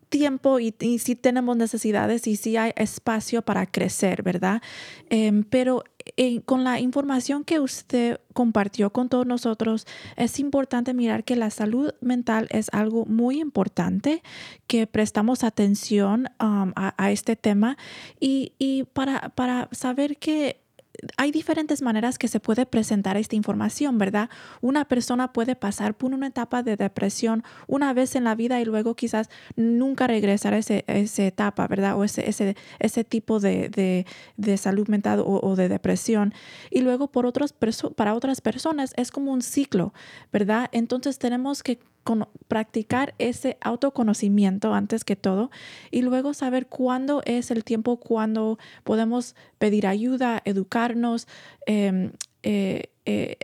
tiempo 0.09 0.61
y, 0.61 0.75
si 0.99 1.17
tenemos 1.17 1.57
necesidades 1.57 2.27
y 2.27 2.37
si 2.37 2.57
hay 2.57 2.73
espacio 2.77 3.43
para 3.43 3.67
crecer, 3.67 4.23
¿verdad? 4.23 4.63
Em, 5.11 5.45
pero 5.45 5.85
eh, 6.17 6.41
con 6.43 6.65
la 6.65 6.81
información 6.81 7.45
que 7.45 7.61
usted 7.61 8.21
compartió 8.33 8.91
con 8.91 9.09
todos 9.09 9.27
nosotros, 9.27 9.87
es 10.17 10.39
importante 10.39 10.95
mirar 10.95 11.25
que 11.25 11.37
la 11.37 11.51
salud 11.51 11.93
mental 12.01 12.47
es 12.51 12.69
algo 12.73 13.05
muy 13.07 13.41
importante, 13.41 14.23
que 14.67 14.87
prestamos 14.87 15.43
atención 15.43 16.29
um, 16.41 16.73
a, 16.77 17.11
este 17.11 17.37
tema 17.37 17.77
y, 18.21 18.53
y 18.59 18.85
para, 18.85 19.31
para 19.31 19.69
saber 19.73 20.19
que 20.19 20.66
hay 21.17 21.31
diferentes 21.31 21.83
maneras 21.83 22.19
que 22.19 22.29
se 22.29 22.41
puede 22.41 22.67
presentar 22.67 23.17
esta 23.17 23.37
información, 23.37 23.99
¿verdad? 23.99 24.31
Una 24.61 24.85
persona 24.85 25.33
puede 25.33 25.57
pasar 25.57 25.95
por 25.95 26.13
una 26.13 26.29
etapa 26.29 26.63
de 26.63 26.77
depresión 26.77 27.45
una 27.67 27.93
vez 27.93 28.17
en 28.17 28.25
la 28.25 28.35
vida 28.35 28.61
y 28.61 28.65
luego 28.65 28.95
quizás 28.95 29.29
nunca 29.57 30.07
regresar 30.07 30.55
a, 30.55 30.59
ese, 30.59 30.85
esa 30.87 31.25
etapa, 31.25 31.67
¿verdad? 31.67 31.97
O 31.97 32.05
ese, 32.05 32.29
ese, 32.29 32.57
ese 32.79 33.05
tipo 33.05 33.41
de, 33.41 34.05
de, 34.37 34.57
salud 34.57 34.89
mental 34.89 35.23
o, 35.25 35.57
de 35.57 35.69
depresión. 35.69 36.33
Y 36.71 36.81
luego 36.81 37.09
por 37.09 37.27
otras 37.27 37.55
para 37.97 38.15
otras 38.15 38.41
personas 38.41 38.93
es 38.97 39.11
como 39.11 39.33
un 39.33 39.43
ciclo, 39.43 39.93
¿verdad? 40.33 40.69
Entonces 40.73 41.19
tenemos 41.19 41.63
que 41.63 41.79
practicar 42.49 43.15
ese 43.19 43.57
autoconocimiento 43.61 44.75
antes 44.75 45.05
que 45.05 45.17
todo 45.17 45.51
y 45.91 46.03
luego 46.03 46.35
saber 46.35 46.67
cuándo 46.67 47.23
es 47.25 47.51
el 47.51 47.65
tiempo 47.65 47.99
cuando 47.99 48.59
podemos 48.85 49.35
pedir 49.59 49.87
ayuda, 49.87 50.43
educarnos, 50.45 51.27
em, 51.67 52.13
eh, 52.43 52.91
eh, 53.05 53.37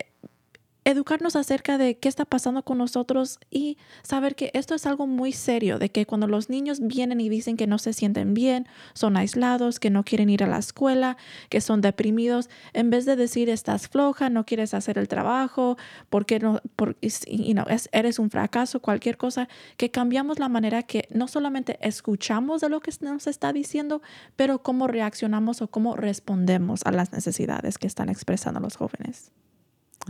educarnos 0.84 1.36
acerca 1.36 1.78
de 1.78 1.96
qué 1.96 2.08
está 2.08 2.24
pasando 2.24 2.62
con 2.64 2.78
nosotros 2.78 3.38
y 3.50 3.78
saber 4.02 4.34
que 4.34 4.50
esto 4.54 4.74
es 4.74 4.86
algo 4.86 5.06
muy 5.06 5.32
serio, 5.32 5.78
de 5.78 5.90
que 5.90 6.06
cuando 6.06 6.26
los 6.26 6.48
niños 6.50 6.80
vienen 6.80 7.20
y 7.20 7.28
dicen 7.28 7.56
que 7.56 7.66
no 7.66 7.78
se 7.78 7.92
sienten 7.92 8.34
bien, 8.34 8.66
son 8.94 9.16
aislados, 9.16 9.78
que 9.78 9.90
no 9.90 10.04
quieren 10.04 10.28
ir 10.28 10.42
a 10.42 10.48
la 10.48 10.58
escuela, 10.58 11.16
que 11.48 11.60
son 11.60 11.80
deprimidos, 11.80 12.50
en 12.72 12.90
vez 12.90 13.04
de 13.04 13.16
decir 13.16 13.48
estás 13.48 13.88
floja, 13.88 14.28
no 14.30 14.44
quieres 14.44 14.74
hacer 14.74 14.98
el 14.98 15.08
trabajo, 15.08 15.76
porque 16.10 16.40
no, 16.40 16.60
por, 16.76 16.96
you 17.00 17.52
know, 17.52 17.66
eres 17.92 18.18
un 18.18 18.30
fracaso, 18.30 18.80
cualquier 18.80 19.16
cosa, 19.16 19.48
que 19.76 19.90
cambiamos 19.90 20.38
la 20.38 20.48
manera 20.48 20.82
que 20.82 21.06
no 21.10 21.28
solamente 21.28 21.78
escuchamos 21.80 22.60
de 22.60 22.68
lo 22.68 22.80
que 22.80 22.92
nos 23.00 23.26
está 23.26 23.52
diciendo, 23.52 24.02
pero 24.36 24.62
cómo 24.62 24.88
reaccionamos 24.88 25.62
o 25.62 25.68
cómo 25.68 25.96
respondemos 25.96 26.80
a 26.84 26.90
las 26.90 27.12
necesidades 27.12 27.78
que 27.78 27.86
están 27.86 28.08
expresando 28.08 28.60
los 28.60 28.76
jóvenes. 28.76 29.30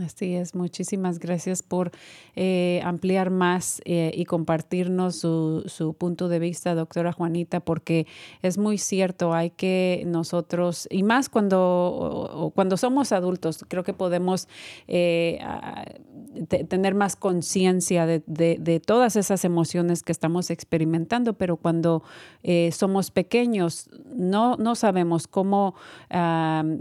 Así 0.01 0.33
es, 0.33 0.55
muchísimas 0.55 1.19
gracias 1.19 1.61
por 1.61 1.91
eh, 2.35 2.81
ampliar 2.83 3.29
más 3.29 3.79
eh, 3.85 4.11
y 4.15 4.25
compartirnos 4.25 5.17
su, 5.17 5.65
su, 5.67 5.93
punto 5.93 6.29
de 6.29 6.39
vista, 6.39 6.73
doctora 6.73 7.13
Juanita, 7.13 7.59
porque 7.59 8.07
es 8.41 8.57
muy 8.57 8.79
cierto, 8.79 9.33
hay 9.33 9.51
que 9.51 10.01
nosotros, 10.07 10.87
y 10.89 11.03
más 11.03 11.29
cuando, 11.29 12.51
cuando 12.55 12.75
somos 12.75 13.11
adultos, 13.11 13.63
creo 13.67 13.83
que 13.83 13.93
podemos 13.93 14.47
eh, 14.87 15.39
tener 16.67 16.95
más 16.95 17.15
conciencia 17.15 18.07
de, 18.07 18.23
de, 18.25 18.79
todas 18.79 19.15
esas 19.15 19.45
emociones 19.45 20.01
que 20.01 20.11
estamos 20.11 20.49
experimentando, 20.49 21.33
pero 21.33 21.57
cuando 21.57 22.01
somos 22.71 23.11
pequeños 23.11 23.89
no, 24.15 24.57
no 24.57 24.73
sabemos 24.73 25.27
cómo, 25.27 25.75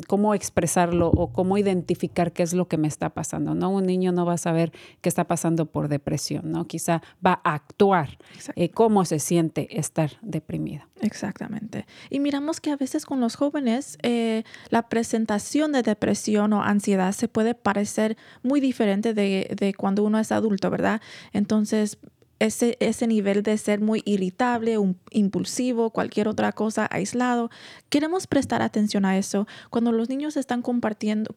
cómo 0.09 0.35
expresarlo 0.35 1.09
o 1.09 1.33
cómo 1.33 1.59
identificar 1.59 2.33
qué 2.33 2.43
es 2.43 2.55
lo 2.55 2.67
que 2.67 2.79
me 2.79 2.89
está 2.89 3.02
está 3.03 3.11
pasando, 3.11 3.55
¿no? 3.57 3.71
Un 3.71 3.85
niño 3.85 4.13
no 4.13 4.25
va 4.25 4.35
a 4.35 4.39
saber 4.39 4.73
qué 5.01 5.09
está 5.09 5.25
pasando 5.25 5.67
por 5.67 5.89
depresión, 5.89 6.53
¿no? 6.53 6.67
Quizá 6.69 7.03
va 7.25 7.41
a 7.43 7.55
actuar 7.55 8.17
eh, 8.55 8.71
cómo 8.71 9.05
se 9.05 9.19
siente 9.19 9.77
estar 9.77 10.13
deprimido. 10.23 10.85
Exactamente. 11.01 11.87
Y 12.11 12.21
miramos 12.21 12.61
que 12.61 12.71
a 12.71 12.77
veces 12.77 13.05
con 13.05 13.21
los 13.21 13.35
jóvenes 13.35 13.99
eh, 14.03 14.45
la 14.71 14.89
presentación 14.89 15.73
de 15.73 15.83
depresión 15.83 16.53
o 16.53 16.63
ansiedad 16.63 17.13
se 17.13 17.27
puede 17.27 17.57
parecer 17.57 18.17
muy 18.45 18.61
diferente 18.61 19.15
de, 19.15 19.53
de 19.59 19.75
cuando 19.75 20.05
uno 20.05 20.21
es 20.21 20.31
adulto, 20.31 20.71
¿verdad? 20.71 21.01
Entonces, 21.33 21.99
ese, 22.43 22.77
ese 22.81 23.07
nivel 23.07 23.45
de 23.45 23.57
ser 23.57 23.81
muy 23.81 24.03
irritable, 24.05 24.77
impulsivo, 25.11 25.91
cualquier 25.91 26.27
otra 26.27 26.51
cosa, 26.51 26.89
aislado. 26.91 27.51
Queremos 27.89 28.27
prestar 28.27 28.63
atención 28.63 29.05
a 29.05 29.17
eso. 29.17 29.47
Cuando 29.71 29.93
los 29.93 30.09
niños 30.09 30.37
están 30.37 30.61
compartiendo, 30.61 31.33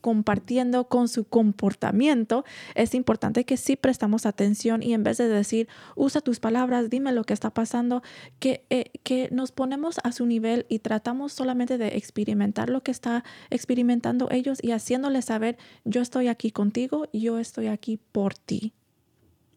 compartiendo 0.00 0.88
con 0.88 1.08
su 1.08 1.24
comportamiento, 1.24 2.46
es 2.74 2.94
importante 2.94 3.44
que 3.44 3.58
sí 3.58 3.76
prestamos 3.76 4.24
atención 4.24 4.82
y 4.82 4.94
en 4.94 5.02
vez 5.02 5.18
de 5.18 5.28
decir, 5.28 5.68
usa 5.94 6.22
tus 6.22 6.40
palabras, 6.40 6.88
dime 6.88 7.12
lo 7.12 7.24
que 7.24 7.34
está 7.34 7.50
pasando, 7.50 8.02
que, 8.38 8.64
eh, 8.70 8.92
que 9.02 9.28
nos 9.32 9.52
ponemos 9.52 9.96
a 10.04 10.12
su 10.12 10.24
nivel 10.24 10.64
y 10.70 10.78
tratamos 10.78 11.34
solamente 11.34 11.76
de 11.76 11.88
experimentar 11.98 12.70
lo 12.70 12.82
que 12.82 12.92
está 12.92 13.24
experimentando 13.50 14.28
ellos 14.30 14.58
y 14.62 14.70
haciéndoles 14.70 15.26
saber, 15.26 15.58
yo 15.84 16.00
estoy 16.00 16.28
aquí 16.28 16.50
contigo, 16.50 17.08
yo 17.12 17.38
estoy 17.38 17.66
aquí 17.66 17.98
por 18.12 18.32
ti. 18.34 18.72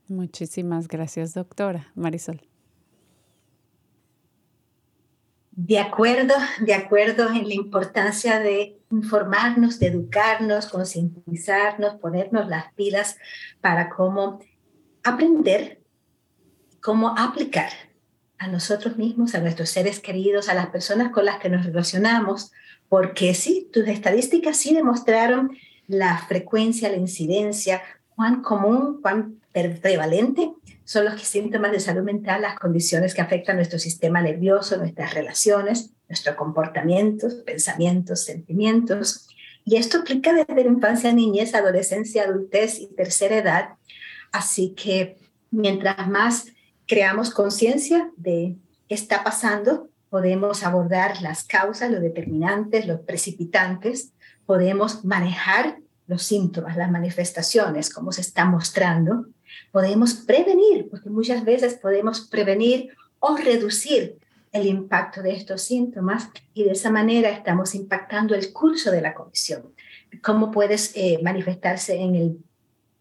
Muchísimas 0.10 0.88
gracias, 0.88 1.36
doctora 1.36 1.92
Marisol. 1.94 2.42
De 5.52 5.78
acuerdo, 5.78 6.34
de 6.62 6.74
acuerdo 6.74 7.30
en 7.30 7.48
la 7.48 7.54
importancia 7.54 8.40
de 8.40 8.80
informarnos, 8.90 9.78
de 9.78 9.88
educarnos, 9.88 10.66
concientizarnos, 10.66 11.96
ponernos 11.96 12.48
las 12.48 12.74
pilas 12.74 13.18
para 13.62 13.90
cómo 13.90 14.40
aprender, 15.04 15.80
cómo 16.82 17.10
aplicar 17.16 17.70
a 18.40 18.48
nosotros 18.48 18.98
mismos, 18.98 19.36
a 19.36 19.42
nuestros 19.42 19.70
seres 19.70 20.00
queridos, 20.00 20.50
a 20.50 20.56
las 20.56 20.68
personas 20.70 21.12
con 21.12 21.26
las 21.26 21.40
que 21.40 21.50
nos 21.50 21.66
relacionamos, 21.66 22.52
porque 22.88 23.36
sí, 23.36 23.70
tus 23.72 23.88
estadísticas 23.88 24.58
sí 24.58 24.74
demostraron 24.74 25.56
la 25.86 26.18
frecuencia, 26.18 26.90
la 26.90 26.98
incidencia, 26.98 27.84
cuán 28.16 28.42
común, 28.42 29.02
cuán 29.02 29.39
prevalente 29.52 30.52
son 30.84 31.06
los 31.06 31.22
síntomas 31.22 31.72
de 31.72 31.80
salud 31.80 32.04
mental, 32.04 32.42
las 32.42 32.58
condiciones 32.58 33.14
que 33.14 33.22
afectan 33.22 33.58
nuestro 33.58 33.78
sistema 33.78 34.22
nervioso, 34.22 34.78
nuestras 34.78 35.14
relaciones, 35.14 35.92
nuestro 36.08 36.36
comportamiento, 36.36 37.28
pensamientos, 37.46 38.24
sentimientos. 38.24 39.28
Y 39.64 39.76
esto 39.76 40.00
aplica 40.00 40.34
desde 40.34 40.64
la 40.64 40.70
infancia, 40.70 41.14
niñez, 41.14 41.54
adolescencia, 41.54 42.24
adultez 42.24 42.80
y 42.80 42.88
tercera 42.88 43.38
edad. 43.38 43.70
Así 44.32 44.74
que 44.76 45.18
mientras 45.52 46.08
más 46.08 46.48
creamos 46.88 47.30
conciencia 47.30 48.10
de 48.18 48.56
qué 48.88 48.96
está 48.96 49.24
pasando, 49.24 49.90
podemos 50.10 50.64
abordar 50.64 51.22
las 51.22 51.44
causas, 51.44 51.92
los 51.92 52.02
determinantes, 52.02 52.88
los 52.88 53.02
precipitantes, 53.02 54.14
podemos 54.48 55.06
manejar 55.06 55.78
los 56.08 56.24
síntomas, 56.24 56.76
las 56.76 56.90
manifestaciones, 56.90 57.94
cómo 57.94 58.12
se 58.12 58.22
está 58.22 58.46
mostrando, 58.46 59.28
podemos 59.72 60.14
prevenir, 60.14 60.90
porque 60.90 61.10
muchas 61.10 61.44
veces 61.46 61.76
podemos 61.76 62.22
prevenir 62.22 62.90
o 63.20 63.36
reducir 63.36 64.18
el 64.52 64.66
impacto 64.66 65.22
de 65.22 65.34
estos 65.34 65.62
síntomas 65.62 66.30
y 66.54 66.64
de 66.64 66.72
esa 66.72 66.90
manera 66.90 67.30
estamos 67.30 67.76
impactando 67.76 68.34
el 68.36 68.52
curso 68.52 68.92
de 68.92 69.02
la 69.02 69.14
condición. 69.14 69.74
¿Cómo 70.24 70.52
puedes 70.52 70.92
eh, 70.96 71.20
manifestarse 71.24 71.96
en 71.96 72.16
el 72.16 72.38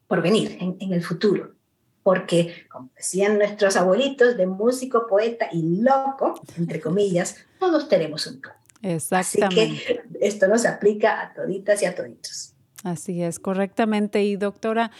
porvenir, 0.07 0.59
en, 0.61 0.77
en 0.81 0.93
el 0.93 1.03
futuro? 1.03 1.55
Porque, 2.03 2.67
como 2.71 2.91
decían 2.97 3.39
nuestros 3.39 3.77
abuelitos, 3.77 4.37
de 4.37 4.47
músico, 4.47 5.07
poeta 5.07 5.49
y 5.53 5.81
loco, 5.81 6.41
entre 6.57 6.81
comillas, 6.81 7.37
todos 7.59 7.89
tenemos 7.89 8.27
un 8.27 8.41
don. 8.41 8.53
Exactamente. 8.83 9.63
Así 9.63 9.85
que 9.85 10.03
esto 10.21 10.49
nos 10.49 10.65
aplica 10.65 11.21
a 11.21 11.35
toditas 11.35 11.83
y 11.83 11.87
a 11.87 11.95
toditos. 11.95 12.55
Así 12.85 13.23
es, 13.23 13.41
correctamente. 13.41 14.23
Y 14.25 14.37
doctora, 14.37 14.91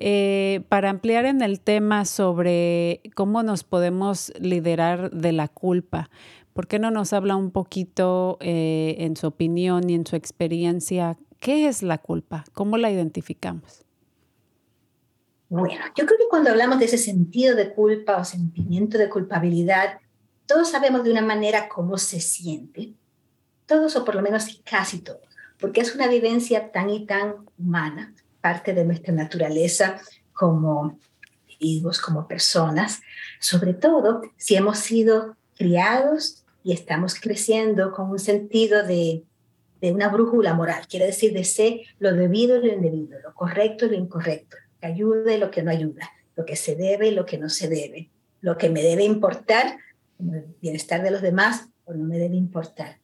eh, 0.00 0.62
para 0.68 0.90
ampliar 0.90 1.24
en 1.24 1.40
el 1.40 1.60
tema 1.60 2.04
sobre 2.04 3.00
cómo 3.14 3.42
nos 3.42 3.62
podemos 3.62 4.32
liderar 4.40 5.10
de 5.12 5.32
la 5.32 5.46
culpa, 5.46 6.10
¿por 6.52 6.66
qué 6.66 6.80
no 6.80 6.90
nos 6.90 7.12
habla 7.12 7.36
un 7.36 7.52
poquito 7.52 8.38
eh, 8.40 8.96
en 8.98 9.16
su 9.16 9.28
opinión 9.28 9.88
y 9.88 9.94
en 9.94 10.04
su 10.04 10.16
experiencia? 10.16 11.16
¿Qué 11.38 11.68
es 11.68 11.84
la 11.84 11.98
culpa? 11.98 12.44
¿Cómo 12.54 12.76
la 12.76 12.90
identificamos? 12.90 13.84
Bueno, 15.48 15.82
yo 15.96 16.04
creo 16.04 16.18
que 16.18 16.28
cuando 16.28 16.50
hablamos 16.50 16.80
de 16.80 16.86
ese 16.86 16.98
sentido 16.98 17.54
de 17.54 17.72
culpa 17.72 18.16
o 18.16 18.24
sentimiento 18.24 18.98
de 18.98 19.08
culpabilidad, 19.08 20.00
todos 20.46 20.70
sabemos 20.70 21.04
de 21.04 21.12
una 21.12 21.22
manera 21.22 21.68
cómo 21.68 21.98
se 21.98 22.20
siente. 22.20 22.94
Todos 23.64 23.94
o 23.96 24.04
por 24.04 24.16
lo 24.16 24.22
menos 24.22 24.60
casi 24.64 24.98
todos 24.98 25.27
porque 25.58 25.80
es 25.80 25.94
una 25.94 26.08
vivencia 26.08 26.70
tan 26.70 26.90
y 26.90 27.06
tan 27.06 27.36
humana, 27.58 28.14
parte 28.40 28.74
de 28.74 28.84
nuestra 28.84 29.12
naturaleza 29.12 30.00
como 30.32 30.98
individuos, 31.48 32.00
como 32.00 32.28
personas, 32.28 33.00
sobre 33.40 33.74
todo 33.74 34.22
si 34.36 34.54
hemos 34.54 34.78
sido 34.78 35.36
criados 35.56 36.44
y 36.62 36.72
estamos 36.72 37.14
creciendo 37.16 37.92
con 37.92 38.10
un 38.10 38.18
sentido 38.18 38.86
de, 38.86 39.24
una 39.80 40.08
brújula 40.08 40.54
moral, 40.54 40.86
quiere 40.88 41.06
decir 41.06 41.32
de 41.32 41.44
ser 41.44 41.80
lo 41.98 42.12
debido 42.12 42.56
y 42.56 42.66
lo 42.66 42.72
indebido, 42.74 43.18
lo 43.20 43.32
correcto 43.32 43.86
y 43.86 43.90
lo 43.90 43.94
incorrecto, 43.94 44.56
lo 44.56 44.80
que 44.80 44.86
ayuda 44.86 45.34
y 45.34 45.38
lo 45.38 45.50
que 45.50 45.62
no 45.62 45.70
ayuda, 45.70 46.10
lo 46.36 46.44
que 46.44 46.56
se 46.56 46.74
debe 46.74 47.08
y 47.08 47.10
lo 47.12 47.24
que 47.26 47.38
no 47.38 47.48
se 47.48 47.68
debe, 47.68 48.10
lo 48.40 48.58
que 48.58 48.70
me 48.70 48.82
debe 48.82 49.04
importar, 49.04 49.78
el 50.20 50.46
bienestar 50.60 51.02
de 51.02 51.12
los 51.12 51.22
demás 51.22 51.68
o 51.84 51.94
no 51.94 52.04
me 52.04 52.18
debe 52.18 52.34
importar. 52.34 52.98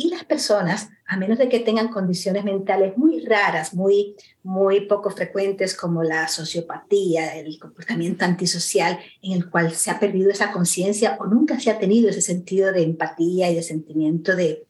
Y 0.00 0.10
las 0.10 0.24
personas, 0.24 0.90
a 1.06 1.16
menos 1.16 1.38
de 1.38 1.48
que 1.48 1.58
tengan 1.58 1.88
condiciones 1.88 2.44
mentales 2.44 2.96
muy 2.96 3.18
raras, 3.24 3.74
muy, 3.74 4.14
muy 4.44 4.82
poco 4.82 5.10
frecuentes, 5.10 5.74
como 5.74 6.04
la 6.04 6.28
sociopatía, 6.28 7.36
el 7.36 7.58
comportamiento 7.58 8.24
antisocial, 8.24 9.00
en 9.20 9.32
el 9.32 9.50
cual 9.50 9.72
se 9.72 9.90
ha 9.90 9.98
perdido 9.98 10.30
esa 10.30 10.52
conciencia 10.52 11.16
o 11.18 11.26
nunca 11.26 11.58
se 11.58 11.72
ha 11.72 11.80
tenido 11.80 12.10
ese 12.10 12.22
sentido 12.22 12.70
de 12.70 12.84
empatía 12.84 13.50
y 13.50 13.56
de 13.56 13.62
sentimiento 13.64 14.36
de, 14.36 14.64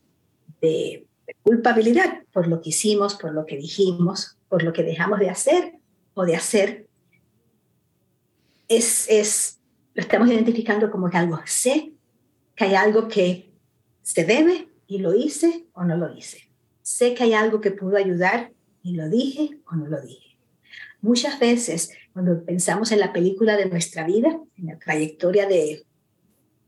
de, 0.63 1.07
culpabilidad 1.43 2.23
por 2.33 2.49
lo 2.49 2.63
que 2.63 2.71
hicimos, 2.71 3.15
por 3.15 3.35
lo 3.35 3.45
que 3.45 3.59
dijimos, 3.59 4.39
por 4.49 4.63
lo 4.63 4.73
que 4.73 4.83
dejamos 4.83 5.19
de 5.19 5.29
hacer 5.29 5.75
o 6.15 6.25
de 6.25 6.37
hacer, 6.37 6.87
es, 8.67 9.07
es, 9.11 9.59
lo 9.93 10.01
estamos 10.01 10.31
identificando 10.31 10.91
como 10.91 11.11
que 11.11 11.19
algo 11.19 11.39
sé, 11.45 11.93
que 12.57 12.65
hay 12.65 12.75
algo 12.77 13.09
que 13.09 13.53
se 14.03 14.25
debe 14.25 14.69
y 14.89 14.99
lo 14.99 15.15
hice 15.15 15.67
o 15.75 15.85
no 15.85 15.97
lo 15.97 16.13
hice. 16.13 16.51
Sé 16.83 17.15
que 17.15 17.23
hay 17.23 17.35
algo 17.35 17.61
que 17.61 17.71
pudo 17.71 17.97
ayudar 17.97 18.51
y 18.83 18.97
lo 18.97 19.09
dije 19.09 19.61
o 19.71 19.77
no 19.77 19.87
lo 19.87 20.01
dije. 20.01 20.39
Muchas 21.01 21.39
veces 21.39 21.93
cuando 22.13 22.45
pensamos 22.45 22.91
en 22.91 22.99
la 22.99 23.13
película 23.13 23.57
de 23.57 23.67
nuestra 23.67 24.05
vida, 24.05 24.41
en 24.57 24.67
la 24.67 24.79
trayectoria 24.79 25.47
de, 25.47 25.85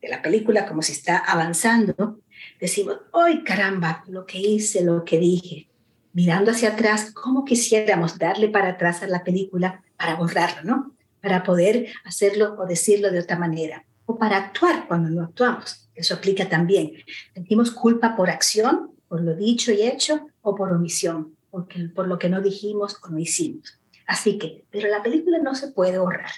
de 0.01 0.09
la 0.09 0.23
película 0.23 0.67
como 0.67 0.83
si 0.83 0.93
está 0.93 1.17
avanzando, 1.17 2.21
decimos, 2.61 3.01
¡ay 3.13 3.43
caramba! 3.43 4.05
Lo 4.07 4.27
que 4.27 4.39
hice, 4.39 4.85
lo 4.85 5.05
que 5.05 5.19
dije. 5.19 5.69
mirando 6.13 6.51
hacia 6.51 6.71
atrás, 6.71 7.13
cómo 7.13 7.45
quisiéramos 7.45 8.19
darle 8.19 8.49
para 8.49 8.71
atrás 8.71 9.03
a 9.03 9.07
la 9.07 9.25
película 9.25 9.83
para 9.97 10.17
borrarlo, 10.17 10.63
¿no? 10.65 10.97
Para 11.23 11.43
poder 11.43 11.89
hacerlo 12.05 12.57
o 12.59 12.67
decirlo 12.67 13.11
de 13.11 13.21
otra 13.21 13.39
manera, 13.39 13.85
o 14.07 14.19
para 14.19 14.37
actuar 14.37 14.87
cuando 14.89 15.09
no 15.09 15.23
actuamos. 15.23 15.90
Eso 16.01 16.15
aplica 16.15 16.49
también. 16.49 16.95
Sentimos 17.35 17.71
culpa 17.71 18.17
por 18.17 18.31
acción, 18.31 18.93
por 19.07 19.21
lo 19.21 19.37
dicho 19.37 19.71
y 19.71 19.83
hecho, 19.83 20.29
o 20.41 20.55
por 20.55 20.73
omisión, 20.73 21.37
porque, 21.51 21.91
por 21.95 22.09
lo 22.09 22.19
que 22.19 22.31
no 22.31 22.41
dijimos 22.41 22.97
o 23.03 23.09
no 23.09 23.19
hicimos. 23.19 23.79
Así 24.07 24.39
que, 24.39 24.65
pero 24.71 24.89
la 24.89 25.03
película 25.03 25.39
no 25.41 25.55
se 25.55 25.69
puede 25.69 25.99
borrar. 25.99 26.31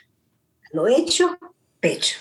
Lo 0.73 0.89
hecho, 0.89 1.39
pecho. 1.79 2.17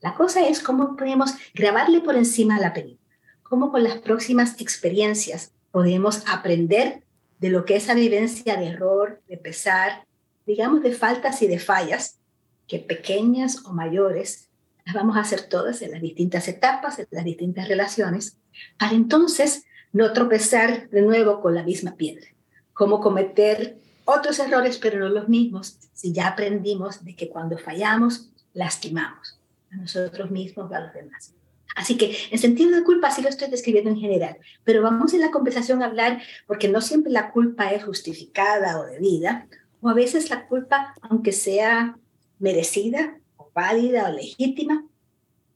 La 0.00 0.16
cosa 0.16 0.48
es 0.48 0.60
cómo 0.60 0.96
podemos 0.96 1.34
grabarle 1.54 2.00
por 2.00 2.16
encima 2.16 2.56
a 2.56 2.60
la 2.60 2.72
película, 2.72 3.16
cómo 3.44 3.70
con 3.70 3.84
las 3.84 3.98
próximas 3.98 4.60
experiencias 4.60 5.52
podemos 5.70 6.24
aprender 6.26 7.04
de 7.38 7.50
lo 7.50 7.64
que 7.64 7.76
esa 7.76 7.94
vivencia 7.94 8.56
de 8.56 8.66
error, 8.66 9.22
de 9.28 9.36
pesar, 9.36 10.06
digamos 10.44 10.82
de 10.82 10.92
faltas 10.92 11.40
y 11.42 11.46
de 11.46 11.60
fallas, 11.60 12.18
que 12.66 12.80
pequeñas 12.80 13.64
o 13.64 13.72
mayores, 13.72 14.49
las 14.90 15.02
vamos 15.02 15.16
a 15.16 15.20
hacer 15.20 15.42
todas 15.42 15.82
en 15.82 15.92
las 15.92 16.02
distintas 16.02 16.48
etapas, 16.48 16.98
en 16.98 17.06
las 17.10 17.24
distintas 17.24 17.68
relaciones, 17.68 18.36
para 18.76 18.92
entonces 18.92 19.64
no 19.92 20.12
tropezar 20.12 20.88
de 20.90 21.02
nuevo 21.02 21.40
con 21.40 21.54
la 21.54 21.62
misma 21.62 21.94
piedra. 21.94 22.26
Cómo 22.72 23.00
cometer 23.00 23.76
otros 24.04 24.38
errores, 24.40 24.78
pero 24.78 24.98
no 24.98 25.08
los 25.08 25.28
mismos, 25.28 25.78
si 25.92 26.12
ya 26.12 26.28
aprendimos 26.28 27.04
de 27.04 27.14
que 27.14 27.28
cuando 27.28 27.56
fallamos, 27.56 28.30
lastimamos 28.52 29.38
a 29.70 29.76
nosotros 29.76 30.30
mismos 30.30 30.72
a 30.72 30.80
los 30.80 30.92
demás. 30.92 31.34
Así 31.76 31.96
que 31.96 32.16
en 32.32 32.38
sentido 32.38 32.72
de 32.72 32.82
culpa 32.82 33.12
sí 33.12 33.22
lo 33.22 33.28
estoy 33.28 33.48
describiendo 33.48 33.90
en 33.90 34.00
general, 34.00 34.38
pero 34.64 34.82
vamos 34.82 35.14
en 35.14 35.20
la 35.20 35.30
conversación 35.30 35.82
a 35.82 35.86
hablar 35.86 36.20
porque 36.48 36.68
no 36.68 36.80
siempre 36.80 37.12
la 37.12 37.30
culpa 37.30 37.70
es 37.70 37.84
justificada 37.84 38.80
o 38.80 38.86
debida, 38.86 39.46
o 39.80 39.88
a 39.88 39.94
veces 39.94 40.30
la 40.30 40.48
culpa, 40.48 40.94
aunque 41.02 41.30
sea 41.30 41.96
merecida 42.40 43.19
válida 43.54 44.08
o 44.08 44.12
legítima, 44.12 44.86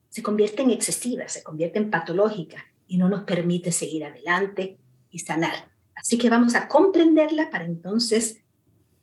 se 0.08 0.22
convierte 0.22 0.62
en 0.62 0.70
excesiva, 0.70 1.28
se 1.28 1.42
convierte 1.42 1.78
en 1.78 1.90
patológica 1.90 2.64
y 2.86 2.98
no 2.98 3.08
nos 3.08 3.24
permite 3.24 3.72
seguir 3.72 4.04
adelante 4.04 4.78
y 5.10 5.18
sanar. 5.18 5.70
Así 5.96 6.18
que 6.18 6.30
vamos 6.30 6.54
a 6.54 6.68
comprenderla 6.68 7.50
para 7.50 7.64
entonces 7.64 8.38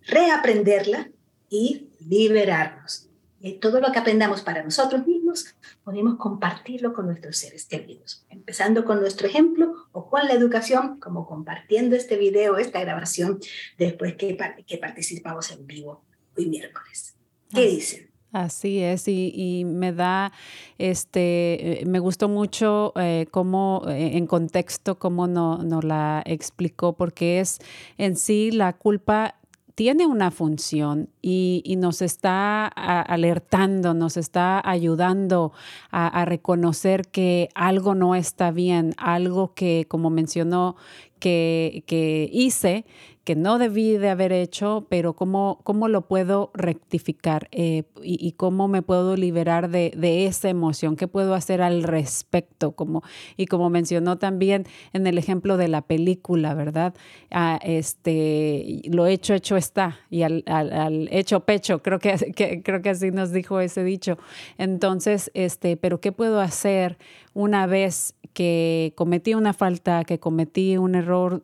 reaprenderla 0.08 1.10
y 1.50 1.90
liberarnos. 2.00 3.10
Y 3.44 3.54
todo 3.54 3.82
lo 3.82 3.92
que 3.92 3.98
aprendamos 3.98 4.42
para 4.42 4.64
nosotros 4.64 5.06
mismos, 5.08 5.56
podemos 5.84 6.18
compartirlo 6.18 6.94
con 6.94 7.08
nuestros 7.08 7.38
seres 7.38 7.66
queridos, 7.66 8.24
empezando 8.30 8.86
con 8.86 9.00
nuestro 9.00 9.28
ejemplo 9.28 9.74
o 9.92 10.10
con 10.10 10.28
la 10.28 10.34
educación, 10.34 11.00
como 11.00 11.26
compartiendo 11.26 11.96
este 11.96 12.18
video, 12.18 12.58
esta 12.58 12.80
grabación, 12.82 13.40
después 13.80 14.16
que, 14.16 14.38
que 14.68 14.78
participamos 14.78 15.52
en 15.52 15.66
vivo 15.66 16.04
hoy 16.38 16.46
miércoles. 16.46 17.16
¿Qué 17.52 17.62
dicen? 17.62 18.11
Así 18.32 18.80
es, 18.80 19.10
y, 19.10 19.64
me 19.66 19.92
da, 19.92 20.32
este, 20.78 21.82
eh, 21.82 21.86
me 21.86 22.00
gustó 22.00 22.30
mucho 22.30 22.94
eh, 22.96 23.28
cómo, 23.30 23.84
eh, 23.90 24.12
en 24.16 24.26
contexto, 24.26 24.98
cómo 24.98 25.28
nos 25.28 25.66
no 25.66 25.82
la 25.82 26.24
explicó, 26.26 26.94
porque 26.94 27.42
es 27.42 27.60
en 27.98 28.16
sí 28.16 28.52
la 28.52 28.72
culpa 28.72 29.36
tiene 29.76 30.06
una 30.06 30.32
función 30.32 31.10
y, 31.22 31.76
nos 31.78 32.02
está 32.02 32.68
alertando, 32.68 33.94
nos 33.94 34.16
está 34.16 34.62
ayudando 34.64 35.52
a, 35.90 36.24
reconocer 36.24 37.08
que 37.08 37.50
algo 37.56 37.96
no 37.96 38.16
está 38.16 38.52
bien, 38.52 38.94
algo 38.98 39.54
que, 39.54 39.88
como 39.90 40.10
mencionó, 40.10 40.76
que, 41.20 41.84
que 41.88 42.30
hice 42.32 42.86
que 43.24 43.36
no 43.36 43.60
debí 43.60 43.98
de 43.98 44.10
haber 44.10 44.32
hecho, 44.32 44.88
pero 44.90 45.14
cómo, 45.14 45.60
cómo 45.64 45.88
lo 45.88 46.08
puedo 46.08 46.50
rectificar 46.56 47.50
eh, 47.52 47.84
y, 48.02 48.32
cómo 48.32 48.68
me 48.68 48.82
puedo 48.82 49.16
liberar 49.16 49.70
de, 49.70 49.92
esa 50.26 50.50
emoción, 50.50 50.96
qué 50.96 51.08
puedo 51.08 51.36
hacer 51.36 51.62
al 51.62 51.84
respecto, 51.84 52.72
como, 52.72 53.04
y 53.38 53.46
como 53.46 53.70
mencionó 53.70 54.18
también 54.18 54.66
en 54.94 55.06
el 55.06 55.20
ejemplo 55.20 55.58
de 55.58 55.68
la 55.68 55.84
película, 55.84 56.56
¿verdad? 56.56 56.96
Ah, 57.30 57.60
este, 57.62 58.82
lo 58.86 59.06
hecho, 59.06 59.36
hecho 59.36 59.56
está, 59.56 60.00
y 60.10 60.24
al, 60.24 60.44
al, 60.48 61.08
hecho 61.12 61.42
pecho, 61.42 61.84
creo 61.84 62.00
que, 62.00 62.16
que, 62.36 62.64
creo 62.64 62.82
que 62.82 62.90
así 62.90 63.12
nos 63.12 63.32
dijo 63.32 63.60
ese 63.60 63.84
dicho. 63.84 64.18
Entonces, 64.58 65.30
este, 65.36 65.78
pero 65.78 66.02
¿qué 66.02 66.12
puedo 66.12 66.40
hacer 66.40 66.98
una 67.34 67.68
vez 67.68 68.16
que 68.34 68.94
cometí 68.96 69.34
una 69.34 69.54
falta, 69.54 70.04
que 70.06 70.20
cometí 70.20 70.78
un 70.78 70.96
error, 70.96 71.44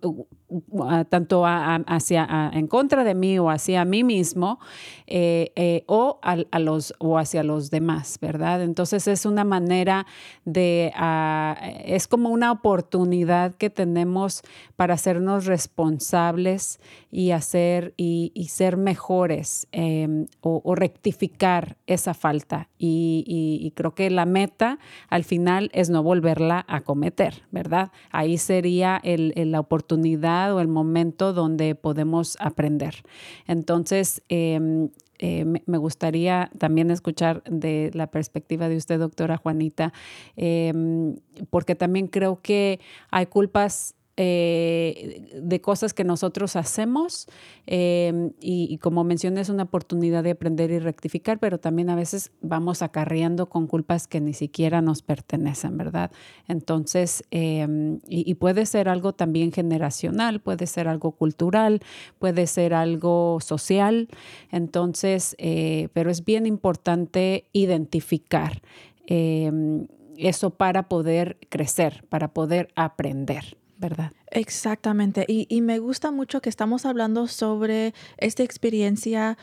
tanto 1.10 1.44
hacia, 1.46 2.52
en 2.54 2.68
contra 2.68 3.04
de 3.04 3.16
mí 3.16 3.38
o 3.38 3.50
hacia 3.50 3.84
mí 3.84 4.04
mismo 4.04 4.60
eh, 5.06 5.52
eh, 5.56 5.84
o, 5.88 6.20
a, 6.22 6.60
los, 6.60 6.94
o 7.00 7.18
hacia 7.18 7.44
los 7.44 7.70
demás, 7.70 8.18
¿verdad? 8.22 8.62
Entonces 8.62 9.08
es 9.08 9.26
una 9.26 9.44
manera 9.44 10.06
de, 10.46 10.94
ah, 10.96 11.58
es 11.86 12.08
como 12.08 12.30
una 12.30 12.52
oportunidad 12.52 13.56
que 13.56 13.70
tenemos 13.70 14.42
para 14.78 14.94
hacernos 14.94 15.46
responsables 15.46 16.80
y 17.12 17.32
hacer 17.32 17.94
y, 17.98 18.32
ser 18.50 18.78
mejores 18.78 19.68
em, 19.74 20.28
o, 20.42 20.76
rectificar 20.76 21.76
esa 21.88 22.14
falta. 22.14 22.70
Y, 22.78 23.74
creo 23.76 23.94
que 23.94 24.10
la 24.10 24.26
meta 24.26 24.80
al 25.10 25.24
final 25.24 25.70
es 25.74 25.90
no 25.90 26.02
volverla 26.04 26.66
a 26.68 26.82
cometer, 26.82 27.44
¿verdad? 27.52 27.92
Ahí 28.12 28.38
sería 28.38 29.02
la 29.04 29.60
oportunidad 29.60 30.37
o 30.46 30.60
el 30.60 30.68
momento 30.68 31.34
donde 31.34 31.76
podemos 31.76 32.38
aprender. 32.40 33.04
Entonces, 33.48 34.22
em, 34.30 34.90
eh, 35.20 35.46
me 35.46 35.78
gustaría 35.78 36.52
también 36.60 36.92
escuchar 36.92 37.44
de 37.44 37.90
la 37.94 38.08
perspectiva 38.08 38.70
de 38.70 38.78
usted, 38.78 39.00
doctora 39.00 39.38
Juanita, 39.38 39.92
em, 40.36 41.16
porque 41.50 41.76
también 41.76 42.08
creo 42.08 42.40
que 42.42 42.80
hay 43.10 43.26
culpas 43.26 43.96
eh, 44.20 45.30
de 45.44 45.62
cosas 45.62 45.94
que 45.94 46.04
nosotros 46.04 46.56
hacemos 46.56 47.28
em, 47.68 48.32
y, 48.40 48.80
como 48.80 49.04
mencioné 49.04 49.42
es 49.42 49.50
una 49.50 49.62
oportunidad 49.64 50.24
de 50.24 50.32
aprender 50.32 50.72
y 50.72 50.80
rectificar, 50.80 51.38
pero 51.38 51.60
también 51.60 51.92
a 51.92 51.96
veces 51.96 52.32
vamos 52.42 52.82
acarreando 52.82 53.48
con 53.48 53.68
culpas 53.68 54.08
que 54.08 54.20
ni 54.20 54.34
siquiera 54.34 54.82
nos 54.82 55.04
pertenecen, 55.04 55.78
¿verdad? 55.78 56.10
Entonces, 56.48 57.24
em, 57.30 58.00
y, 58.08 58.34
puede 58.34 58.66
ser 58.66 58.90
algo 58.90 59.14
también 59.14 59.52
generacional, 59.52 60.42
puede 60.42 60.66
ser 60.66 60.88
algo 60.88 61.12
cultural, 61.12 61.82
puede 62.18 62.48
ser 62.48 62.74
algo 62.74 63.38
social, 63.40 64.10
entonces, 64.52 65.36
eh, 65.38 65.90
pero 65.94 66.10
es 66.10 66.26
bien 66.26 66.48
importante 66.48 67.46
identificar 67.54 68.64
em, 69.06 69.88
eso 70.18 70.50
para 70.50 70.90
poder 70.90 71.38
crecer, 71.50 72.04
para 72.10 72.34
poder 72.34 72.70
aprender. 72.76 73.58
¿Verdad? 73.78 74.12
Exactamente. 74.32 75.26
Y, 75.28 75.62
me 75.62 75.80
gusta 75.80 76.12
mucho 76.12 76.42
que 76.42 76.50
estamos 76.50 76.86
hablando 76.86 77.28
sobre 77.28 77.94
esta 78.18 78.44
experiencia, 78.44 79.38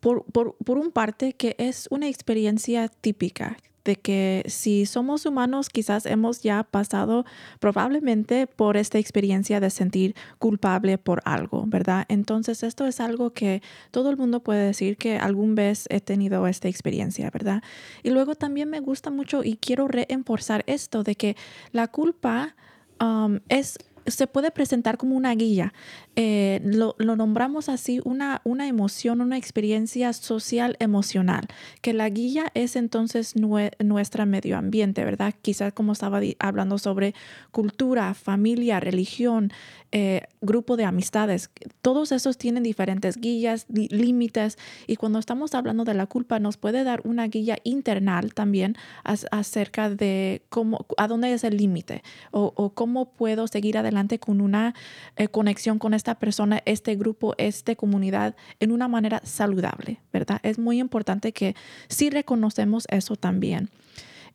por, 0.00 0.24
por, 0.24 0.78
un 0.78 0.90
parte, 0.90 1.34
que 1.34 1.54
es 1.58 1.86
una 1.90 2.08
experiencia 2.08 2.88
típica 2.88 3.56
de 3.84 3.96
que 3.96 4.44
si 4.46 4.86
somos 4.86 5.26
humanos 5.26 5.68
quizás 5.68 6.06
hemos 6.06 6.42
ya 6.42 6.62
pasado 6.62 7.24
probablemente 7.58 8.46
por 8.46 8.76
esta 8.76 8.98
experiencia 8.98 9.60
de 9.60 9.70
sentir 9.70 10.14
culpable 10.38 10.98
por 10.98 11.20
algo, 11.24 11.64
¿verdad? 11.66 12.04
Entonces 12.08 12.62
esto 12.62 12.86
es 12.86 13.00
algo 13.00 13.32
que 13.32 13.60
todo 13.90 14.10
el 14.10 14.16
mundo 14.16 14.40
puede 14.40 14.64
decir 14.66 14.96
que 14.96 15.18
algún 15.18 15.54
vez 15.54 15.86
he 15.90 16.00
tenido 16.00 16.46
esta 16.46 16.68
experiencia, 16.68 17.28
¿verdad? 17.30 17.62
Y 18.02 18.10
luego 18.10 18.34
también 18.34 18.70
me 18.70 18.80
gusta 18.80 19.10
mucho 19.10 19.42
y 19.42 19.56
quiero 19.56 19.88
reforzar 19.88 20.62
esto 20.68 21.02
de 21.02 21.16
que 21.16 21.36
la 21.72 21.88
culpa 21.88 22.54
Um, 23.02 23.40
es 23.48 23.78
se 24.06 24.26
puede 24.26 24.50
presentar 24.50 24.98
como 24.98 25.16
una 25.16 25.34
guía. 25.34 25.72
Eh, 26.16 26.60
lo, 26.64 26.94
nombramos 26.98 27.68
así 27.68 28.00
una, 28.04 28.40
una 28.44 28.66
emoción, 28.66 29.20
una 29.20 29.36
experiencia 29.36 30.12
social 30.12 30.76
emocional, 30.80 31.46
que 31.80 31.92
la 31.92 32.08
guía 32.08 32.50
es 32.54 32.76
entonces 32.76 33.34
nuestra 33.36 34.26
medio 34.26 34.56
ambiente, 34.56 35.04
¿verdad? 35.04 35.34
Quizás 35.40 35.72
como 35.72 35.92
estaba 35.92 36.20
hablando 36.38 36.78
sobre 36.78 37.14
cultura, 37.50 38.14
familia, 38.14 38.80
religión, 38.80 39.52
eh, 39.94 40.22
grupo 40.40 40.76
de 40.76 40.84
amistades. 40.84 41.50
Todos 41.82 42.12
esos 42.12 42.38
tienen 42.38 42.62
diferentes 42.62 43.18
guías, 43.18 43.66
límites 43.68 44.58
y 44.86 44.96
cuando 44.96 45.18
estamos 45.18 45.54
hablando 45.54 45.84
de 45.84 45.94
la 45.94 46.06
culpa 46.06 46.40
nos 46.40 46.56
puede 46.56 46.82
dar 46.82 47.02
una 47.04 47.26
guía 47.28 47.58
internal 47.62 48.32
también 48.32 48.76
acerca 49.04 49.90
de 49.90 50.42
cómo, 50.48 50.86
a 50.96 51.08
dónde 51.08 51.32
es 51.32 51.44
el 51.44 51.58
límite 51.58 52.02
o, 52.30 52.72
cómo 52.74 53.12
puedo 53.12 53.46
seguir 53.46 53.76
adelante 53.76 53.91
con 54.20 54.40
una 54.40 54.74
eh, 55.16 55.28
conexión 55.28 55.78
con 55.78 55.94
esta 55.94 56.14
persona, 56.18 56.62
este 56.64 56.96
grupo, 56.96 57.34
esta 57.38 57.74
comunidad 57.74 58.34
en 58.58 58.72
una 58.72 58.88
manera 58.88 59.20
saludable, 59.24 60.00
¿verdad? 60.12 60.40
Es 60.42 60.58
muy 60.58 60.80
importante 60.80 61.32
que 61.32 61.54
sí 61.88 62.10
reconocemos 62.10 62.86
eso 62.90 63.16
también. 63.16 63.70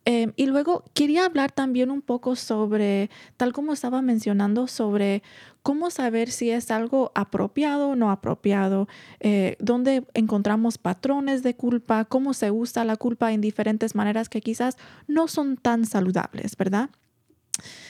Em, 0.05 0.31
y 0.37 0.45
luego 0.45 0.85
quería 0.93 1.25
hablar 1.25 1.51
también 1.51 1.91
un 1.91 2.01
poco 2.01 2.37
sobre, 2.37 3.09
tal 3.35 3.51
como 3.51 3.73
estaba 3.73 4.01
mencionando, 4.01 4.67
sobre 4.67 5.21
cómo 5.63 5.89
saber 5.89 6.31
si 6.31 6.49
es 6.49 6.71
algo 6.71 7.11
apropiado 7.13 7.89
o 7.89 7.95
no 7.97 8.09
apropiado, 8.09 8.87
eh, 9.19 9.57
dónde 9.59 10.05
encontramos 10.13 10.77
patrones 10.77 11.43
de 11.43 11.55
culpa, 11.55 12.05
cómo 12.05 12.33
se 12.33 12.51
usa 12.51 12.85
la 12.85 12.95
culpa 12.95 13.33
en 13.33 13.41
diferentes 13.41 13.95
maneras 13.95 14.29
que 14.29 14.39
quizás 14.39 14.77
no 15.07 15.27
son 15.27 15.57
tan 15.57 15.85
saludables, 15.85 16.55
¿verdad? 16.55 16.89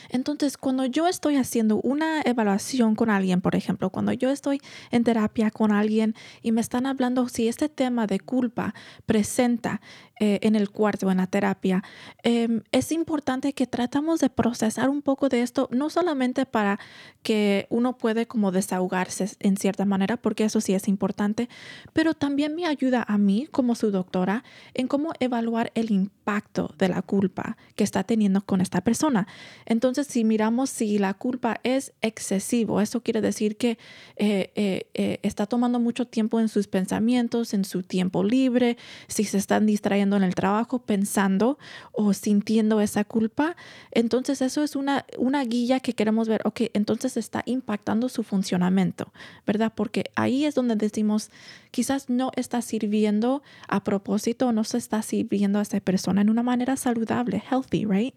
Entonces, 0.10 0.58
cuando 0.58 0.86
yo 0.86 1.08
estoy 1.08 1.36
haciendo 1.36 1.78
una 1.78 2.22
evaluación 2.22 2.96
con 2.96 3.10
alguien, 3.10 3.42
por 3.42 3.56
ejemplo, 3.56 3.90
cuando 3.90 4.14
yo 4.14 4.30
estoy 4.30 4.62
en 4.92 5.04
terapia 5.04 5.52
con 5.52 5.72
alguien 5.72 6.16
y 6.42 6.52
me 6.52 6.62
están 6.62 6.86
hablando 6.86 7.28
si 7.30 7.48
este 7.48 7.70
tema 7.70 8.08
de 8.08 8.20
culpa 8.20 8.74
presenta 9.06 9.82
eh, 10.20 10.40
en 10.42 10.56
el 10.56 10.72
cuarto, 10.72 11.12
en 11.12 11.18
la 11.18 11.28
terapia, 11.28 11.84
em, 12.24 12.64
es 12.72 12.92
importante 12.92 13.54
que 13.54 13.68
tratamos 13.68 14.20
de 14.20 14.32
procesar 14.32 14.90
un 14.90 15.04
poco 15.04 15.30
de 15.30 15.44
esto, 15.44 15.70
no 15.72 15.92
solamente 15.92 16.48
para 16.48 16.80
que 17.22 17.68
uno 17.70 17.98
puede 17.98 18.26
como 18.26 18.52
desahogarse 18.52 19.30
en 19.40 19.58
cierta 19.58 19.86
manera, 19.86 20.18
porque 20.18 20.46
eso 20.46 20.60
sí 20.60 20.74
es 20.74 20.88
importante, 20.88 21.50
pero 21.94 22.16
también 22.16 22.56
me 22.56 22.66
ayuda 22.66 23.06
a 23.08 23.18
mí 23.20 23.48
como 23.52 23.76
su 23.76 23.92
doctora 23.92 24.44
en 24.74 24.88
cómo 24.88 25.14
evaluar 25.20 25.72
el 25.76 25.92
impacto 25.92 26.74
de 26.80 26.90
la 26.90 27.02
culpa 27.04 27.58
que 27.76 27.84
está 27.84 28.04
teniendo 28.04 28.42
con 28.42 28.62
esta 28.62 28.82
persona. 28.82 29.28
Entonces, 29.66 29.97
si 30.04 30.24
miramos 30.24 30.70
si 30.70 30.98
la 30.98 31.14
culpa 31.14 31.60
es 31.64 31.94
excesivo, 32.02 32.82
eso 32.82 33.02
quiere 33.02 33.22
decir 33.22 33.58
que 33.58 33.78
eh, 34.16 34.52
eh, 34.94 35.20
está 35.24 35.46
tomando 35.46 35.80
mucho 35.80 36.06
tiempo 36.08 36.40
en 36.40 36.50
sus 36.50 36.68
pensamientos, 36.68 37.54
en 37.54 37.66
su 37.66 37.84
tiempo 37.84 38.24
libre, 38.24 38.78
si 39.08 39.24
se 39.24 39.38
están 39.38 39.66
distrayendo 39.66 40.16
en 40.18 40.24
el 40.24 40.36
trabajo 40.36 40.80
pensando 40.80 41.58
o 41.92 42.14
sintiendo 42.14 42.82
esa 42.82 43.04
culpa, 43.04 43.56
entonces 43.92 44.42
eso 44.42 44.64
es 44.64 44.76
una, 44.76 45.06
una 45.18 45.44
guía 45.44 45.80
que 45.80 45.94
queremos 45.94 46.28
ver, 46.28 46.42
ok, 46.46 46.62
entonces 46.74 47.18
está 47.18 47.44
impactando 47.46 48.10
su 48.10 48.24
funcionamiento, 48.24 49.12
¿verdad? 49.46 49.74
Porque 49.76 50.12
ahí 50.16 50.46
es 50.46 50.56
donde 50.56 50.76
decimos, 50.76 51.30
quizás 51.72 52.10
no 52.10 52.32
está 52.36 52.62
sirviendo 52.62 53.42
a 53.68 53.84
propósito, 53.84 54.52
no 54.52 54.64
se 54.64 54.78
está 54.78 55.02
sirviendo 55.02 55.60
a 55.60 55.62
esa 55.62 55.80
persona 55.80 56.22
en 56.22 56.30
una 56.30 56.44
manera 56.44 56.76
saludable, 56.76 57.44
healthy, 57.50 57.86
right? 57.86 58.16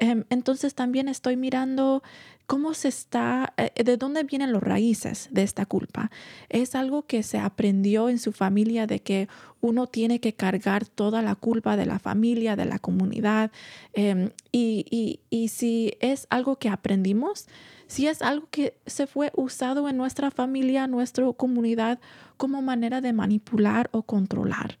Em, 0.00 0.24
entonces 0.30 0.74
también 0.74 1.08
estoy 1.08 1.36
mirando 1.36 2.02
cómo 2.46 2.72
se 2.72 2.88
está, 2.88 3.52
eh, 3.58 3.84
de 3.84 3.98
dónde 3.98 4.24
vienen 4.24 4.50
los 4.50 4.62
raíces 4.62 5.28
de 5.30 5.42
esta 5.42 5.66
culpa. 5.66 6.10
Es 6.48 6.74
algo 6.74 7.06
que 7.06 7.22
se 7.22 7.38
aprendió 7.38 8.08
en 8.08 8.18
su 8.18 8.32
familia 8.32 8.86
de 8.86 9.00
que 9.00 9.28
uno 9.60 9.86
tiene 9.86 10.18
que 10.18 10.32
cargar 10.32 10.86
toda 10.86 11.20
la 11.20 11.34
culpa 11.34 11.76
de 11.76 11.84
la 11.84 11.98
familia, 11.98 12.56
de 12.56 12.64
la 12.64 12.78
comunidad. 12.78 13.52
Em, 13.92 14.30
y, 14.50 15.20
y 15.28 15.48
si 15.48 15.92
es 16.00 16.26
algo 16.30 16.56
que 16.56 16.70
aprendimos, 16.70 17.46
si 17.86 18.06
es 18.06 18.22
algo 18.22 18.48
que 18.50 18.78
se 18.86 19.06
fue 19.06 19.30
usado 19.36 19.86
en 19.86 19.98
nuestra 19.98 20.30
familia, 20.30 20.86
nuestra 20.86 21.30
comunidad, 21.34 22.00
como 22.38 22.62
manera 22.62 23.02
de 23.02 23.12
manipular 23.12 23.90
o 23.92 24.02
controlar 24.02 24.78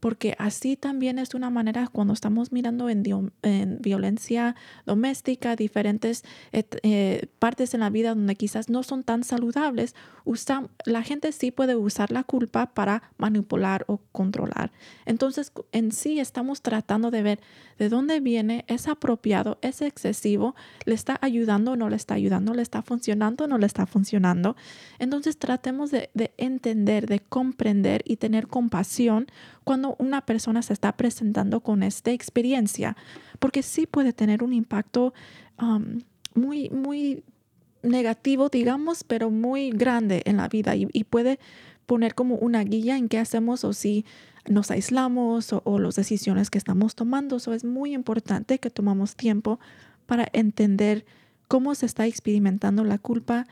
porque 0.00 0.34
así 0.38 0.76
también 0.76 1.18
es 1.18 1.34
una 1.34 1.50
manera 1.50 1.88
cuando 1.88 2.12
estamos 2.12 2.52
mirando 2.52 2.88
en, 2.88 3.02
violencia 3.80 4.54
doméstica, 4.86 5.56
diferentes 5.56 6.24
eh, 6.52 7.26
partes 7.38 7.74
en 7.74 7.80
la 7.80 7.90
vida 7.90 8.10
donde 8.10 8.36
quizás 8.36 8.68
no 8.68 8.82
son 8.82 9.02
tan 9.02 9.24
saludables, 9.24 9.94
la 10.84 11.02
gente 11.02 11.32
sí 11.32 11.50
puede 11.50 11.74
usar 11.76 12.12
la 12.12 12.22
culpa 12.22 12.66
para 12.66 13.02
manipular 13.16 13.84
o 13.88 13.98
controlar. 14.12 14.72
Entonces, 15.06 15.52
en 15.72 15.92
sí 15.92 16.20
estamos 16.20 16.60
tratando 16.60 17.10
de 17.10 17.22
ver 17.22 17.40
de 17.78 17.88
dónde 17.88 18.20
viene, 18.20 18.64
es 18.66 18.88
apropiado, 18.88 19.58
es 19.62 19.80
excesivo, 19.82 20.54
le 20.84 20.94
está 20.94 21.18
ayudando 21.22 21.72
o 21.72 21.76
no 21.76 21.88
le 21.88 21.96
está 21.96 22.14
ayudando, 22.14 22.52
le 22.52 22.62
está 22.62 22.82
funcionando 22.82 23.44
o 23.44 23.46
no 23.46 23.56
le 23.56 23.66
está 23.66 23.86
funcionando. 23.86 24.56
Entonces, 24.98 25.38
tratemos 25.38 25.90
de, 25.90 26.10
de 26.14 26.32
entender, 26.36 27.06
de 27.06 27.20
comprender 27.20 28.02
y 28.04 28.16
tener 28.16 28.48
compasión 28.48 29.26
cuando 29.68 29.96
una 29.98 30.22
persona 30.22 30.62
se 30.62 30.72
está 30.72 30.96
presentando 30.96 31.60
con 31.60 31.82
esta 31.82 32.10
experiencia, 32.10 32.96
porque 33.38 33.62
sí 33.62 33.86
puede 33.86 34.14
tener 34.14 34.42
un 34.42 34.54
impacto 34.54 35.12
um, 35.60 36.00
muy, 36.34 36.70
muy 36.70 37.22
negativo, 37.82 38.48
digamos, 38.48 39.04
pero 39.04 39.28
muy 39.28 39.68
grande 39.68 40.22
en 40.24 40.38
la 40.38 40.48
vida 40.48 40.74
y, 40.74 41.04
puede 41.04 41.38
poner 41.84 42.14
como 42.14 42.36
una 42.36 42.64
guía 42.64 42.96
en 42.96 43.10
qué 43.10 43.18
hacemos 43.18 43.62
o 43.62 43.74
si 43.74 44.06
nos 44.48 44.70
aislamos 44.70 45.52
o, 45.52 45.78
las 45.78 45.96
decisiones 45.96 46.48
que 46.48 46.56
estamos 46.56 46.94
tomando. 46.94 47.36
Eso 47.36 47.52
es 47.52 47.62
muy 47.62 47.92
importante 47.92 48.60
que 48.60 48.70
tomamos 48.70 49.16
tiempo 49.16 49.60
para 50.06 50.28
entender 50.32 51.04
cómo 51.46 51.74
se 51.74 51.84
está 51.84 52.06
experimentando 52.06 52.84
la 52.84 52.96
culpa 52.96 53.46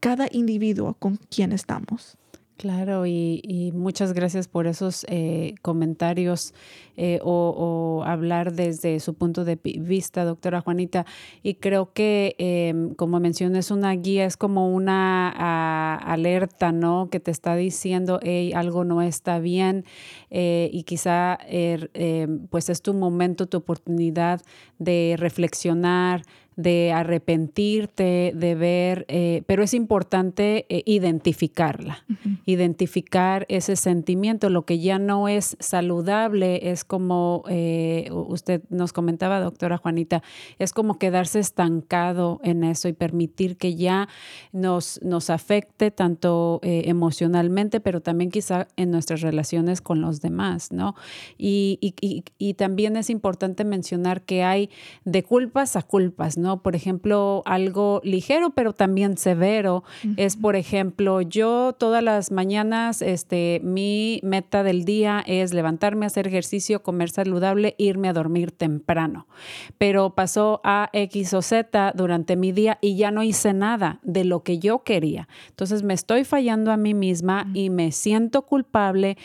cada 0.00 0.28
individuo 0.32 0.94
con 0.94 1.16
quien 1.16 1.52
estamos. 1.52 2.16
Claro, 2.58 3.06
y, 3.06 3.70
muchas 3.72 4.12
gracias 4.12 4.48
por 4.48 4.66
esos 4.66 5.06
eh, 5.08 5.54
comentarios 5.62 6.54
eh, 6.96 7.20
o, 7.22 8.02
hablar 8.04 8.52
desde 8.52 8.98
su 8.98 9.14
punto 9.14 9.44
de 9.44 9.56
vista, 9.62 10.24
doctora 10.24 10.60
Juanita. 10.60 11.06
Y 11.44 11.54
creo 11.54 11.92
que, 11.92 12.34
em, 12.38 12.94
como 12.96 13.20
mencioné, 13.20 13.60
es 13.60 13.70
una 13.70 13.92
guía, 13.92 14.24
es 14.24 14.36
como 14.36 14.74
una 14.74 15.32
ah, 15.36 16.00
alerta, 16.04 16.72
¿no? 16.72 17.10
Que 17.10 17.20
te 17.20 17.30
está 17.30 17.54
diciendo, 17.54 18.18
hey, 18.24 18.52
algo 18.52 18.82
no 18.82 19.02
está 19.02 19.38
bien 19.38 19.84
eh, 20.30 20.68
y 20.72 20.82
quizá 20.82 21.38
er, 21.48 21.92
em, 21.94 22.48
pues 22.48 22.70
es 22.70 22.82
tu 22.82 22.92
momento, 22.92 23.46
tu 23.46 23.58
oportunidad 23.58 24.40
de 24.80 25.14
reflexionar, 25.16 26.22
de 26.58 26.90
arrepentirte, 26.92 28.32
de 28.34 28.54
ver, 28.56 29.06
eh, 29.06 29.44
pero 29.46 29.62
es 29.62 29.74
importante 29.74 30.66
eh, 30.68 30.82
identificarla, 30.86 32.04
identificar 32.46 33.46
ese 33.48 33.76
sentimiento. 33.76 34.50
Lo 34.50 34.64
que 34.64 34.80
ya 34.80 34.98
no 34.98 35.28
es 35.28 35.56
saludable 35.60 36.72
es 36.72 36.82
como 36.82 37.44
eh, 37.48 38.10
usted 38.10 38.64
nos 38.70 38.92
comentaba, 38.92 39.38
doctora 39.38 39.78
Juanita, 39.78 40.24
es 40.58 40.72
como 40.72 40.98
quedarse 40.98 41.38
estancado 41.38 42.40
en 42.42 42.64
eso 42.64 42.88
y 42.88 42.92
permitir 42.92 43.56
que 43.56 43.76
ya 43.76 44.08
nos, 44.50 45.00
nos 45.04 45.30
afecte 45.30 45.92
tanto 45.92 46.58
emocionalmente, 46.62 47.78
pero 47.78 48.00
también 48.00 48.32
quizá 48.32 48.66
en 48.74 48.90
nuestras 48.90 49.20
relaciones 49.20 49.80
con 49.80 50.00
los 50.00 50.20
demás, 50.20 50.72
¿no? 50.72 50.96
Y, 51.38 51.78
y, 51.80 52.24
y 52.36 52.54
también 52.54 52.96
es 52.96 53.10
importante 53.10 53.64
mencionar 53.64 54.22
que 54.22 54.42
hay 54.42 54.70
de 55.04 55.22
culpas 55.22 55.76
a 55.76 55.82
culpas, 55.82 56.36
¿no? 56.36 56.47
Por 56.56 56.74
ejemplo, 56.74 57.42
algo 57.44 58.00
ligero, 58.02 58.50
pero 58.50 58.72
también 58.72 59.18
severo, 59.18 59.84
es, 60.16 60.36
por 60.36 60.56
ejemplo, 60.56 61.20
yo 61.20 61.74
todas 61.78 62.02
las 62.02 62.32
mañanas, 62.32 63.02
este, 63.02 63.60
mi 63.62 64.20
meta 64.22 64.62
del 64.62 64.84
día 64.84 65.22
es 65.26 65.52
levantarme, 65.52 66.06
hacer 66.06 66.26
ejercicio, 66.26 66.82
comer 66.82 67.10
saludable, 67.10 67.74
irme 67.78 68.08
a 68.08 68.12
dormir 68.12 68.50
temprano. 68.50 69.26
Pero 69.76 70.14
pasó 70.14 70.60
a 70.64 70.88
X 70.92 71.34
o 71.34 71.42
Z 71.42 71.92
durante 71.94 72.36
mi 72.36 72.52
día 72.52 72.78
y 72.80 72.96
ya 72.96 73.10
no 73.10 73.22
hice 73.22 73.52
nada 73.52 74.00
de 74.02 74.24
lo 74.24 74.42
que 74.42 74.58
yo 74.58 74.82
quería. 74.82 75.28
Entonces 75.50 75.82
me 75.82 75.94
estoy 75.94 76.24
fallando 76.24 76.72
a 76.72 76.76
mí 76.76 76.94
misma 76.94 77.46
y 77.54 77.70
me 77.70 77.92
siento 77.92 78.42
culpable 78.42 79.16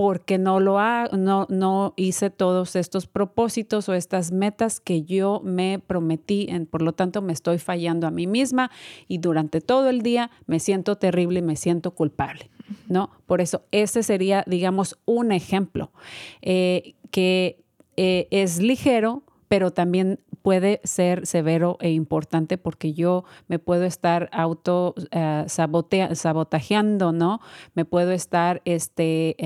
porque 0.00 0.38
no 0.38 0.60
lo 0.60 0.78
ha, 0.78 1.10
no, 1.12 1.46
no 1.50 1.92
hice 1.94 2.30
todos 2.30 2.74
estos 2.74 3.06
propósitos 3.06 3.86
o 3.90 3.92
estas 3.92 4.32
metas 4.32 4.80
que 4.80 5.02
yo 5.02 5.42
me 5.44 5.78
prometí, 5.78 6.48
por 6.70 6.80
lo 6.80 6.94
tanto 6.94 7.20
me 7.20 7.34
estoy 7.34 7.58
fallando 7.58 8.06
a 8.06 8.10
mí 8.10 8.26
misma 8.26 8.70
y 9.08 9.18
durante 9.18 9.60
todo 9.60 9.90
el 9.90 10.00
día 10.00 10.30
me 10.46 10.58
siento 10.58 10.96
terrible 10.96 11.40
y 11.40 11.42
me 11.42 11.54
siento 11.54 11.90
culpable, 11.90 12.48
¿no? 12.88 13.10
Por 13.26 13.42
eso 13.42 13.66
ese 13.72 14.02
sería, 14.02 14.42
digamos, 14.46 14.98
un 15.04 15.32
ejemplo 15.32 15.92
eh, 16.40 16.94
que 17.10 17.62
eh, 17.98 18.26
es 18.30 18.58
ligero, 18.58 19.22
pero 19.48 19.70
también 19.70 20.18
puede 20.42 20.80
ser 20.84 21.26
severo 21.26 21.76
e 21.80 21.90
importante 21.90 22.58
porque 22.58 22.92
yo 22.92 23.24
me 23.48 23.58
puedo 23.58 23.84
estar 23.84 24.28
auto 24.32 24.94
uh, 24.96 25.48
sabotajeando, 25.48 27.12
¿no? 27.12 27.40
Me 27.74 27.84
puedo 27.84 28.12
estar 28.12 28.62
este, 28.64 29.36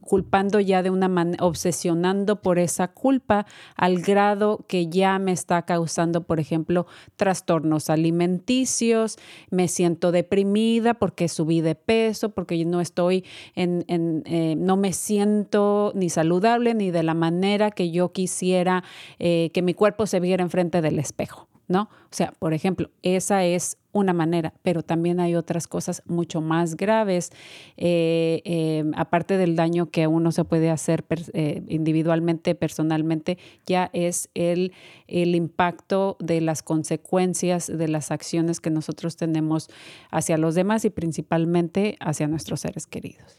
culpando 0.00 0.60
ya 0.60 0.82
de 0.82 0.90
una 0.90 1.08
manera, 1.08 1.44
obsesionando 1.44 2.40
por 2.40 2.58
esa 2.58 2.88
culpa 2.88 3.46
al 3.76 4.00
grado 4.00 4.64
que 4.68 4.88
ya 4.88 5.18
me 5.18 5.32
está 5.32 5.62
causando, 5.62 6.22
por 6.22 6.40
ejemplo, 6.40 6.86
trastornos 7.16 7.90
alimenticios, 7.90 9.18
me 9.50 9.68
siento 9.68 10.12
deprimida 10.12 10.94
porque 10.94 11.28
subí 11.28 11.60
de 11.60 11.74
peso, 11.74 12.30
porque 12.30 12.64
no 12.64 12.80
estoy 12.80 13.24
en, 13.54 13.84
en 13.88 14.22
eh, 14.26 14.54
no 14.56 14.76
me 14.76 14.92
siento 14.92 15.92
ni 15.94 16.10
saludable 16.10 16.74
ni 16.74 16.90
de 16.90 17.02
la 17.02 17.14
manera 17.14 17.70
que 17.70 17.90
yo 17.90 18.12
quisiera 18.12 18.84
eh, 19.18 19.50
que 19.52 19.62
mi 19.62 19.74
cuerpo 19.80 20.06
se 20.06 20.20
viera 20.20 20.42
enfrente 20.42 20.82
del 20.82 20.98
espejo, 20.98 21.48
¿no? 21.66 21.84
O 21.84 22.10
sea, 22.10 22.34
por 22.38 22.52
ejemplo, 22.52 22.90
esa 23.00 23.46
es 23.46 23.78
una 23.92 24.12
manera, 24.12 24.52
pero 24.60 24.82
también 24.82 25.20
hay 25.20 25.34
otras 25.36 25.66
cosas 25.66 26.02
mucho 26.04 26.42
más 26.42 26.76
graves, 26.76 27.30
eh, 27.78 28.42
eh, 28.44 28.84
aparte 28.94 29.38
del 29.38 29.56
daño 29.56 29.86
que 29.86 30.06
uno 30.06 30.32
se 30.32 30.44
puede 30.44 30.68
hacer 30.68 31.06
eh, 31.32 31.62
individualmente, 31.68 32.54
personalmente, 32.54 33.38
ya 33.64 33.88
es 33.94 34.28
el, 34.34 34.74
el 35.08 35.34
impacto 35.34 36.18
de 36.20 36.42
las 36.42 36.62
consecuencias 36.62 37.66
de 37.66 37.88
las 37.88 38.10
acciones 38.10 38.60
que 38.60 38.68
nosotros 38.68 39.16
tenemos 39.16 39.70
hacia 40.10 40.36
los 40.36 40.54
demás 40.54 40.84
y 40.84 40.90
principalmente 40.90 41.96
hacia 42.00 42.28
nuestros 42.28 42.60
seres 42.60 42.86
queridos. 42.86 43.38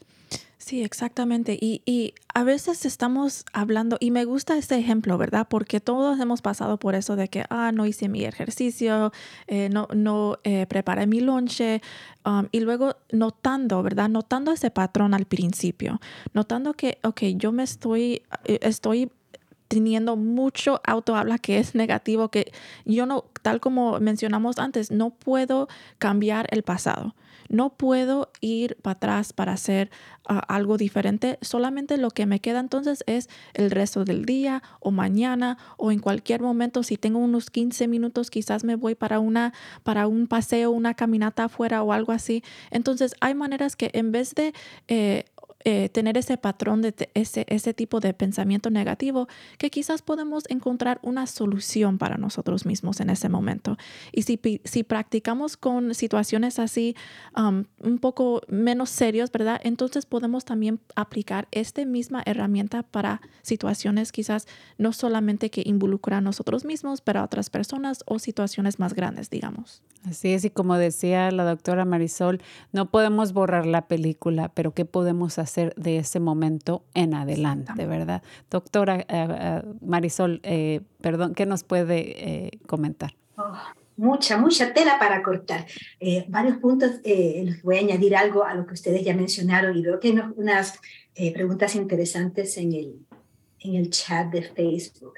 Sí, 0.64 0.84
exactamente. 0.84 1.58
Y, 1.60 1.82
y, 1.86 2.14
a 2.34 2.44
veces 2.44 2.86
estamos 2.86 3.44
hablando, 3.52 3.96
y 3.98 4.12
me 4.12 4.24
gusta 4.24 4.56
este 4.56 4.76
ejemplo, 4.78 5.18
¿verdad? 5.18 5.48
Porque 5.50 5.80
todos 5.80 6.20
hemos 6.20 6.40
pasado 6.40 6.78
por 6.78 6.94
eso 6.94 7.16
de 7.16 7.26
que, 7.28 7.44
ah, 7.50 7.72
no 7.72 7.84
hice 7.84 8.08
mi 8.08 8.24
ejercicio, 8.24 9.12
eh, 9.48 9.68
no, 9.70 9.88
no 9.92 10.38
eh, 10.44 10.66
preparé 10.68 11.08
mi 11.08 11.20
lonche, 11.20 11.82
um, 12.24 12.46
y 12.52 12.60
luego 12.60 12.94
notando, 13.10 13.82
¿verdad? 13.82 14.08
Notando 14.08 14.52
ese 14.52 14.70
patrón 14.70 15.14
al 15.14 15.26
principio, 15.26 16.00
notando 16.32 16.74
que, 16.74 16.98
ok, 17.02 17.22
yo 17.34 17.50
me 17.50 17.64
estoy, 17.64 18.22
eh, 18.44 18.60
estoy 18.62 19.10
teniendo 19.66 20.16
mucho 20.16 20.80
autohabla 20.84 21.38
que 21.38 21.58
es 21.58 21.74
negativo, 21.74 22.28
que 22.28 22.52
yo 22.84 23.04
no, 23.04 23.24
tal 23.42 23.60
como 23.60 23.98
mencionamos 23.98 24.58
antes, 24.58 24.92
no 24.92 25.10
puedo 25.10 25.68
cambiar 25.98 26.46
el 26.50 26.62
pasado. 26.62 27.14
No 27.52 27.76
puedo 27.76 28.30
ir 28.40 28.76
para 28.80 28.92
atrás 28.94 29.32
para 29.34 29.52
hacer 29.52 29.90
ah, 30.26 30.38
algo 30.48 30.78
diferente. 30.78 31.38
Solamente 31.42 31.98
lo 31.98 32.10
que 32.10 32.24
me 32.24 32.40
queda 32.40 32.60
entonces 32.60 33.04
es 33.06 33.28
el 33.52 33.70
resto 33.70 34.06
del 34.06 34.24
día 34.24 34.62
o 34.80 34.90
mañana 34.90 35.58
o 35.76 35.92
en 35.92 35.98
cualquier 35.98 36.40
momento. 36.40 36.82
Si 36.82 36.96
tengo 36.96 37.18
unos 37.18 37.50
15 37.50 37.88
minutos, 37.88 38.30
quizás 38.30 38.64
me 38.64 38.74
voy 38.74 38.94
para, 38.94 39.20
una, 39.20 39.52
para 39.82 40.06
un 40.06 40.28
paseo, 40.28 40.70
una 40.70 40.94
caminata 40.94 41.44
afuera 41.44 41.82
o 41.82 41.92
algo 41.92 42.12
así. 42.12 42.42
Entonces 42.70 43.14
hay 43.20 43.34
maneras 43.34 43.76
que 43.76 43.90
en 43.92 44.12
vez 44.12 44.34
de 44.34 44.54
eh, 44.88 45.26
eh, 45.64 45.88
tener 45.88 46.16
ese 46.16 46.36
patrón 46.36 46.82
de 46.82 46.94
ese, 47.14 47.44
ese 47.48 47.74
tipo 47.74 48.00
de 48.00 48.14
pensamiento 48.14 48.70
negativo, 48.70 49.28
que 49.58 49.70
quizás 49.70 50.02
podemos 50.02 50.44
encontrar 50.48 50.98
una 51.02 51.26
solución 51.26 51.98
para 51.98 52.16
nosotros 52.16 52.66
mismos 52.66 53.00
en 53.00 53.10
ese 53.10 53.28
momento. 53.28 53.76
Y 54.12 54.22
si, 54.22 54.40
si 54.64 54.82
practicamos 54.82 55.56
con 55.56 55.94
situaciones 55.94 56.58
así 56.58 56.96
um, 57.36 57.64
un 57.78 57.98
poco 57.98 58.42
menos 58.48 58.90
serios, 58.90 59.30
¿verdad? 59.30 59.60
Entonces 59.62 60.06
podemos 60.06 60.44
también 60.44 60.80
aplicar 60.96 61.48
esta 61.50 61.84
misma 61.84 62.22
herramienta 62.26 62.82
para 62.82 63.20
situaciones 63.42 64.12
quizás 64.12 64.46
no 64.78 64.92
solamente 64.92 65.50
que 65.50 65.62
involucran 65.64 66.18
a 66.18 66.20
nosotros 66.20 66.64
mismos, 66.64 67.00
pero 67.00 67.20
a 67.20 67.24
otras 67.24 67.50
personas 67.50 68.02
o 68.06 68.18
situaciones 68.18 68.78
más 68.78 68.94
grandes, 68.94 69.30
digamos. 69.30 69.82
Así 70.08 70.32
es, 70.32 70.44
y 70.44 70.50
como 70.50 70.76
decía 70.76 71.30
la 71.30 71.44
doctora 71.44 71.84
Marisol, 71.84 72.42
no 72.72 72.90
podemos 72.90 73.32
borrar 73.32 73.66
la 73.66 73.86
película, 73.86 74.48
pero 74.48 74.74
¿qué 74.74 74.84
podemos 74.84 75.38
hacer? 75.38 75.51
De 75.54 75.98
ese 75.98 76.20
momento 76.20 76.84
en 76.94 77.14
adelante, 77.14 77.86
¿verdad? 77.86 78.22
Doctora 78.50 79.00
eh, 79.00 79.06
eh, 79.08 79.62
Marisol, 79.80 80.40
eh, 80.42 80.80
perdón, 81.00 81.34
¿qué 81.34 81.46
nos 81.46 81.64
puede 81.64 82.58
comentar? 82.66 83.14
Oh, 83.36 83.52
mucha, 83.96 84.38
mucha 84.38 84.72
tela 84.72 84.98
para 84.98 85.22
cortar. 85.22 85.66
varios 86.28 86.58
puntos, 86.58 86.92
les 87.04 87.62
voy 87.62 87.76
a 87.76 87.80
añadir 87.80 88.16
algo 88.16 88.44
a 88.44 88.54
lo 88.54 88.66
que 88.66 88.74
ustedes 88.74 89.04
ya 89.04 89.14
mencionaron 89.14 89.76
y 89.76 89.82
veo 89.82 90.00
que 90.00 90.08
hay 90.08 90.20
unas 90.36 90.78
preguntas 91.34 91.74
interesantes 91.74 92.56
en 92.56 92.72
el, 92.72 92.98
en 93.60 93.74
el 93.74 93.90
chat 93.90 94.30
de 94.30 94.42
Facebook. 94.42 95.14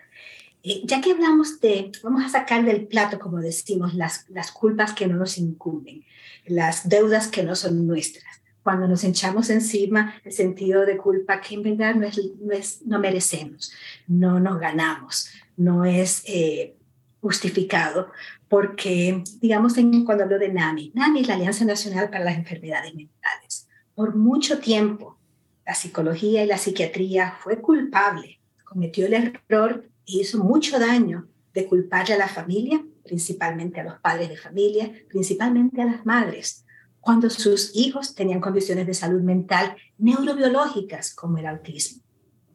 ya 0.85 1.01
que 1.01 1.13
hablamos 1.13 1.61
de, 1.61 1.93
vamos 2.03 2.25
a 2.25 2.29
sacar 2.29 2.65
del 2.65 2.87
plato, 2.87 3.19
como 3.19 3.39
decimos, 3.39 3.95
las, 3.95 4.29
las 4.31 4.51
culpas 4.51 4.93
que 4.93 5.07
no 5.07 5.17
nos 5.17 5.39
incumben, 5.39 6.05
las 6.47 6.89
deudas 6.89 7.29
que 7.29 7.43
no 7.43 7.55
son 7.55 7.87
nuestras 7.87 8.34
cuando 8.65 8.89
nos 8.89 9.05
echamos 9.05 9.51
encima 9.51 10.15
el 10.25 10.33
sentido 10.33 10.87
de 10.87 10.97
culpa 10.97 11.41
que 11.41 11.55
en 11.55 11.63
verdad 11.63 11.95
no, 11.95 12.07
es, 12.07 12.81
no, 12.87 12.99
merecemos, 12.99 13.71
no 14.09 14.41
nos 14.41 14.59
ganamos, 14.59 15.29
no 15.57 15.85
es 15.85 16.25
eh, 16.27 16.75
justificado, 17.21 18.11
porque, 18.49 19.23
digamos, 19.41 19.77
en, 19.77 20.05
cuando 20.05 20.25
hablo 20.25 20.39
de 20.39 20.49
NAMI, 20.49 20.93
NAMI 20.95 21.21
es 21.21 21.29
la 21.29 21.35
Alianza 21.35 21.65
Nacional 21.67 22.09
para 22.09 22.25
las 22.25 22.39
Enfermedades 22.39 22.95
Mentales. 22.95 23.69
Por 23.95 24.17
mucho 24.17 24.59
tiempo, 24.59 25.19
la 25.67 25.75
psicología 25.75 26.43
y 26.43 26.47
la 26.47 26.59
psiquiatría 26.59 27.37
fue 27.41 27.61
culpable, 27.61 28.41
cometió 28.65 29.07
el 29.07 29.15
error 29.15 29.85
y 30.07 30.23
hizo 30.23 30.43
mucho 30.43 30.79
daño 30.79 31.29
de 31.53 31.67
culparle 31.67 32.15
a 32.15 32.19
la 32.19 32.29
familia, 32.29 32.83
principalmente 33.05 33.81
a 33.81 33.85
los 33.85 33.99
padres 34.01 34.31
de 34.31 34.39
familia, 34.39 34.91
principalmente 35.09 35.83
a 35.83 35.87
las 35.87 36.07
madres, 36.07 36.64
cuando 37.05 37.29
sus 37.29 37.77
hijos 37.77 38.15
tenían 38.15 38.41
condiciones 38.41 38.87
de 38.87 38.95
salud 38.95 39.21
mental 39.21 39.77
neurobiológicas 39.99 41.15
como 41.15 41.37
el 41.37 41.47
autismo, 41.47 42.03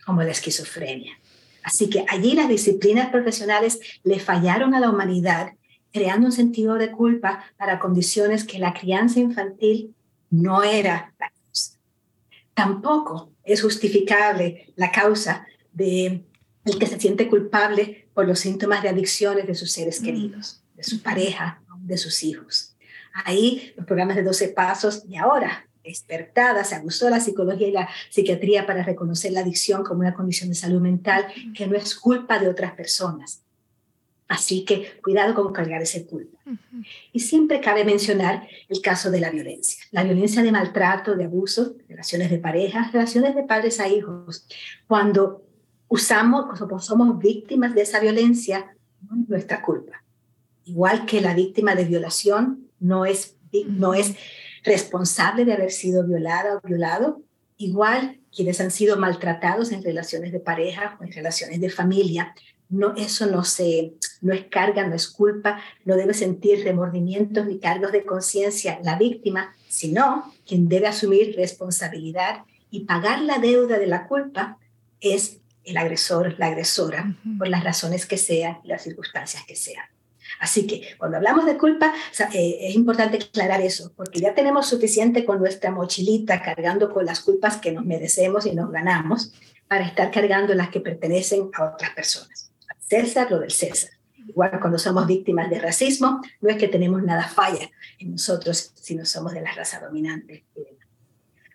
como 0.04 0.24
la 0.24 0.32
esquizofrenia. 0.32 1.14
Así 1.64 1.88
que 1.88 2.04
allí 2.10 2.34
las 2.34 2.50
disciplinas 2.50 3.12
profesionales 3.12 3.80
le 4.04 4.20
fallaron 4.20 4.74
a 4.74 4.80
la 4.80 4.90
humanidad, 4.90 5.54
creando 5.92 6.26
un 6.26 6.32
sentido 6.32 6.76
de 6.76 6.92
culpa 6.92 7.44
para 7.58 7.78
condiciones 7.78 8.44
que 8.44 8.58
la 8.58 8.74
crianza 8.74 9.20
infantil 9.20 9.94
no 10.32 10.64
era 10.64 11.14
la 11.20 11.30
causa. 11.30 11.78
Tampoco 12.56 13.32
es 13.44 13.62
justificable 13.62 14.74
la 14.76 14.92
causa 14.92 15.46
de 15.74 16.26
el 16.66 16.80
que 16.80 16.88
se 16.88 17.00
siente 17.00 17.28
culpable 17.28 18.10
por 18.16 18.28
los 18.28 18.40
síntomas 18.40 18.82
de 18.82 18.90
adicciones 18.90 19.46
de 19.46 19.56
sus 19.56 19.72
seres 19.72 20.00
queridos, 20.00 20.64
de 20.76 20.84
su 20.84 21.02
pareja, 21.02 21.62
de 21.82 21.98
sus 21.98 22.24
hijos. 22.24 22.69
Ahí 23.26 23.74
los 23.76 23.86
programas 23.86 24.16
de 24.16 24.24
12 24.24 24.50
pasos 24.50 25.04
y 25.08 25.18
ahora 25.18 25.70
despertada, 25.84 26.64
se 26.64 26.76
abusó 26.76 27.10
la 27.10 27.20
psicología 27.20 27.68
y 27.68 27.72
la 27.72 27.90
psiquiatría 28.10 28.66
para 28.66 28.84
reconocer 28.84 29.32
la 29.32 29.42
adicción 29.42 29.84
como 29.84 30.02
una 30.02 30.14
condición 30.14 30.50
de 30.50 30.56
salud 30.56 30.82
mental 30.82 31.26
que 31.56 31.68
no 31.68 31.76
es 31.76 31.96
culpa 31.96 32.40
de 32.40 32.48
otras 32.48 32.74
personas. 32.74 33.44
Así 34.28 34.64
que 34.64 35.00
cuidado 35.02 35.34
con 35.34 35.52
cargar 35.52 35.82
ese 35.82 36.06
culpa. 36.06 36.38
Y 37.12 37.20
siempre 37.20 37.60
cabe 37.62 37.84
mencionar 37.84 38.48
el 38.68 38.80
caso 38.80 39.10
de 39.10 39.20
la 39.20 39.32
violencia. 39.32 39.84
La 39.90 40.04
violencia 40.04 40.44
de 40.44 40.52
maltrato, 40.52 41.16
de 41.16 41.26
abuso, 41.26 41.76
relaciones 41.88 42.30
de 42.30 42.38
pareja, 42.38 42.92
relaciones 42.94 43.34
de 43.34 43.44
padres 43.44 43.80
a 43.80 43.88
hijos. 43.88 44.46
Cuando 44.88 45.44
usamos, 45.88 46.46
somos 46.86 47.18
víctimas 47.18 47.74
de 47.74 47.82
esa 47.82 48.00
violencia, 48.00 48.76
no 49.10 49.24
es 49.24 49.30
nuestra 49.30 49.64
culpa. 49.64 50.04
Igual 50.64 51.08
que 51.08 51.22
la 51.22 51.34
víctima 51.34 51.74
de 51.74 51.86
violación 51.86 52.69
no 52.80 53.06
es, 53.06 53.36
no 53.68 53.94
es 53.94 54.16
responsable 54.64 55.46
de 55.46 55.54
haber 55.54 55.72
sido 55.72 56.06
violada 56.06 56.56
o 56.56 56.68
violado. 56.68 57.22
Igual 57.58 58.20
quienes 58.36 58.62
han 58.62 58.72
sido 58.72 58.98
maltratados 58.98 59.72
en 59.72 59.84
relaciones 59.84 60.32
de 60.32 60.40
pareja 60.40 60.98
o 61.00 61.04
en 61.04 61.12
relaciones 61.12 61.60
de 61.60 61.70
familia, 61.70 62.34
no, 62.70 62.94
eso 62.96 63.26
no, 63.26 63.44
se, 63.44 63.96
no 64.22 64.34
es 64.34 64.46
carga, 64.46 64.88
no 64.88 64.96
es 64.96 65.08
culpa, 65.08 65.60
no 65.86 65.96
debe 65.96 66.14
sentir 66.14 66.64
remordimientos 66.64 67.48
ni 67.48 67.60
cargos 67.60 67.92
de 67.92 68.06
conciencia 68.06 68.80
la 68.84 68.98
víctima, 68.98 69.56
sino 69.68 70.32
quien 70.46 70.70
debe 70.70 70.88
asumir 70.88 71.36
responsabilidad 71.36 72.44
y 72.70 72.82
pagar 72.82 73.22
la 73.22 73.40
deuda 73.40 73.80
de 73.80 73.88
la 73.88 74.08
culpa 74.08 74.60
es 75.02 75.40
el 75.64 75.78
agresor, 75.78 76.36
la 76.38 76.48
agresora, 76.48 77.16
por 77.38 77.48
las 77.48 77.64
razones 77.64 78.06
que 78.06 78.18
sean 78.18 78.60
y 78.64 78.68
las 78.68 78.84
circunstancias 78.84 79.44
que 79.48 79.56
sean. 79.56 79.86
Así 80.40 80.66
que 80.66 80.96
cuando 80.98 81.18
hablamos 81.18 81.46
de 81.46 81.58
culpa, 81.58 81.94
eh, 82.34 82.58
es 82.62 82.76
importante 82.76 83.18
aclarar 83.18 83.62
eso, 83.62 83.92
porque 83.96 84.20
ya 84.20 84.34
tenemos 84.34 84.68
suficiente 84.68 85.26
con 85.26 85.40
nuestra 85.40 85.70
mochilita 85.70 86.42
cargando 86.42 86.92
con 86.92 87.06
las 87.06 87.20
culpas 87.20 87.58
que 87.58 87.74
nos 87.74 87.86
merecemos 87.86 88.46
y 88.46 88.54
nos 88.54 88.72
ganamos 88.72 89.34
para 89.68 89.86
estar 89.86 90.10
cargando 90.12 90.54
las 90.56 90.70
que 90.70 90.80
pertenecen 90.80 91.50
a 91.54 91.66
otras 91.66 91.92
personas. 91.92 92.52
César, 92.80 93.30
lo 93.30 93.40
del 93.40 93.52
César. 93.52 93.92
Igual 94.28 94.60
cuando 94.60 94.80
somos 94.80 95.06
víctimas 95.08 95.50
de 95.50 95.60
racismo, 95.60 96.22
no 96.42 96.50
es 96.50 96.58
que 96.58 96.68
tenemos 96.68 97.04
nada 97.04 97.28
falla 97.28 97.70
en 98.00 98.12
nosotros, 98.12 98.72
sino 98.76 99.06
somos 99.06 99.34
de 99.34 99.42
la 99.42 99.52
raza 99.52 99.80
dominante. 99.80 100.46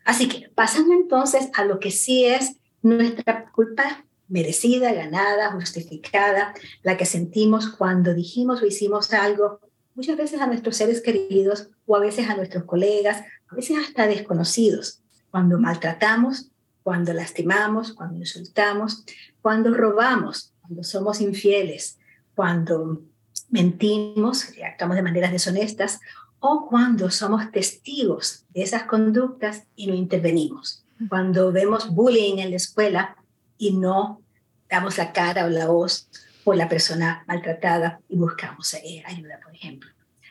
Así 0.05 0.29
que 0.29 0.51
pasando 0.55 0.93
entonces 0.93 1.49
a 1.55 1.65
lo 1.65 1.81
que 1.81 1.91
sí 1.91 2.27
es 2.27 2.57
nuestra 2.83 3.51
culpa 3.51 4.04
merecida, 4.29 4.93
ganada, 4.93 5.53
justificada, 5.53 6.55
la 6.83 6.97
que 6.97 7.07
sentimos 7.07 7.69
cuando 7.69 8.15
dijimos 8.15 8.63
o 8.63 8.67
hicimos 8.67 9.13
algo, 9.13 9.61
muchas 9.95 10.17
veces 10.17 10.41
a 10.41 10.47
nuestros 10.47 10.77
seres 10.77 11.01
queridos 11.01 11.69
o 11.87 11.97
a 11.97 12.01
veces 12.01 12.29
a 12.29 12.37
nuestros 12.37 12.65
colegas, 12.65 13.23
a 13.49 13.55
veces 13.55 13.77
hasta 13.79 14.07
desconocidos, 14.07 15.03
cuando 15.31 15.59
maltratamos, 15.59 16.51
cuando 16.83 17.13
lastimamos, 17.13 17.93
cuando 17.93 18.19
insultamos, 18.19 19.05
cuando 19.41 19.73
robamos, 19.73 20.53
cuando 20.61 20.85
somos 20.85 21.21
infieles, 21.21 21.99
cuando 22.35 23.03
mentimos 23.51 24.49
actuamos 24.65 24.97
de 24.97 25.03
maneras 25.03 25.33
deshonestas 25.33 26.01
o 26.41 26.67
cuando 26.69 27.11
somos 27.11 27.51
testigos 27.53 28.45
de 28.51 28.63
esas 28.63 28.85
conductas 28.85 29.65
y 29.77 29.87
no 29.87 29.95
intervenimos. 29.95 30.85
Cuando 31.09 31.53
vemos 31.53 31.89
bullying 31.89 32.39
en 32.39 32.51
la 32.51 32.57
escuela 32.57 33.17
y 33.65 33.73
no 33.73 34.23
damos 34.69 34.99
la 34.99 35.13
cara 35.13 35.47
o 35.47 35.49
la 35.49 35.69
voz 35.69 36.11
por 36.45 36.55
la 36.57 36.69
persona 36.69 37.25
maltratada 37.27 38.01
y 38.09 38.17
buscamos 38.19 38.75
eh, 38.75 39.03
ayuda, 39.07 39.41
por 39.43 39.55
ejemplo. 39.55 39.89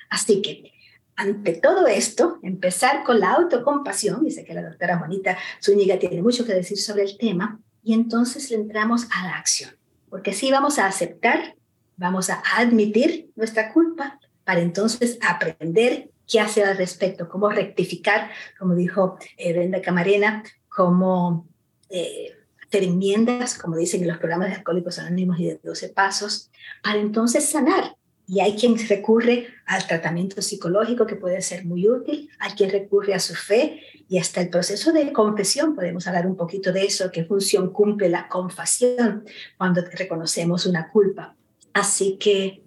Así 0.10 0.42
que 0.44 0.72
ante 1.16 1.54
todo 1.54 1.88
esto, 1.88 2.40
empezar 2.44 3.04
con 3.04 3.20
la 3.20 3.32
autocompasión, 3.34 4.24
dice 4.24 4.46
que 4.46 4.54
la 4.54 4.62
doctora 4.62 5.00
Juanita 5.00 5.38
Zúñiga 5.64 5.98
tiene 5.98 6.22
mucho 6.22 6.46
que 6.46 6.54
decir 6.54 6.78
sobre 6.78 7.04
el 7.04 7.18
tema, 7.18 7.60
y 7.84 7.94
entonces 7.94 8.50
le 8.52 8.58
entramos 8.58 9.08
a 9.12 9.26
la 9.26 9.38
acción, 9.38 9.72
porque 10.10 10.34
sí 10.34 10.52
vamos 10.52 10.78
a 10.78 10.86
aceptar, 10.86 11.56
vamos 11.98 12.30
a 12.30 12.42
admitir 12.56 13.32
nuestra 13.36 13.74
culpa 13.74 14.20
para 14.44 14.62
entonces 14.62 15.18
aprender 15.22 16.12
qué 16.28 16.40
hacer 16.40 16.66
al 16.66 16.78
respecto, 16.78 17.28
cómo 17.28 17.50
rectificar, 17.50 18.30
como 18.60 18.76
dijo 18.76 19.18
eh, 19.38 19.54
Brenda 19.54 19.82
Camarena, 19.82 20.44
cómo 20.70 21.48
eh, 21.90 22.34
enmiendas, 22.82 23.58
como 23.58 23.78
dicen 23.78 24.02
en 24.02 24.08
los 24.08 24.18
programas 24.18 24.50
de 24.50 24.56
Alcohólicos 24.56 24.98
Anónimos 24.98 25.40
y 25.40 25.46
de 25.46 25.60
12 25.62 25.90
Pasos, 25.90 26.50
para 26.82 26.98
entonces 26.98 27.48
sanar 27.48 27.96
y 28.26 28.40
hay 28.40 28.56
quien 28.56 28.76
recurre 28.88 29.48
al 29.66 29.86
tratamiento 29.86 30.42
psicológico 30.42 31.06
que 31.06 31.16
puede 31.16 31.42
ser 31.42 31.66
muy 31.66 31.88
útil, 31.88 32.30
hay 32.40 32.54
quien 32.54 32.72
recurre 32.72 33.14
a 33.14 33.20
su 33.20 33.36
fe 33.36 33.82
y 34.08 34.18
hasta 34.18 34.42
el 34.42 34.50
proceso 34.50 34.92
de 34.92 35.12
confesión, 35.12 35.76
podemos 35.76 36.08
hablar 36.08 36.26
un 36.26 36.36
poquito 36.36 36.72
de 36.72 36.86
eso, 36.86 37.12
qué 37.12 37.26
función 37.26 37.72
cumple 37.72 38.10
la 38.10 38.28
confesión 38.30 39.26
cuando 39.58 39.82
reconocemos 39.82 40.66
una 40.66 40.90
culpa. 40.90 41.36
Así 41.74 42.18
que 42.18 42.63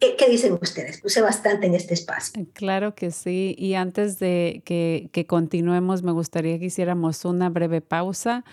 ¿Qué, 0.00 0.14
dicen 0.30 0.56
ustedes? 0.60 1.00
Puse 1.00 1.20
bastante 1.20 1.66
en 1.66 1.74
este 1.74 1.94
espacio. 1.94 2.46
Claro 2.52 2.94
que 2.94 3.10
sí. 3.10 3.56
Y 3.58 3.74
antes 3.74 4.20
de 4.20 4.62
que, 4.64 5.26
continuemos, 5.26 6.04
me 6.04 6.12
gustaría 6.12 6.58
que 6.60 6.66
hiciéramos 6.66 7.24
una 7.24 7.48
breve 7.48 7.80
pausa 7.80 8.44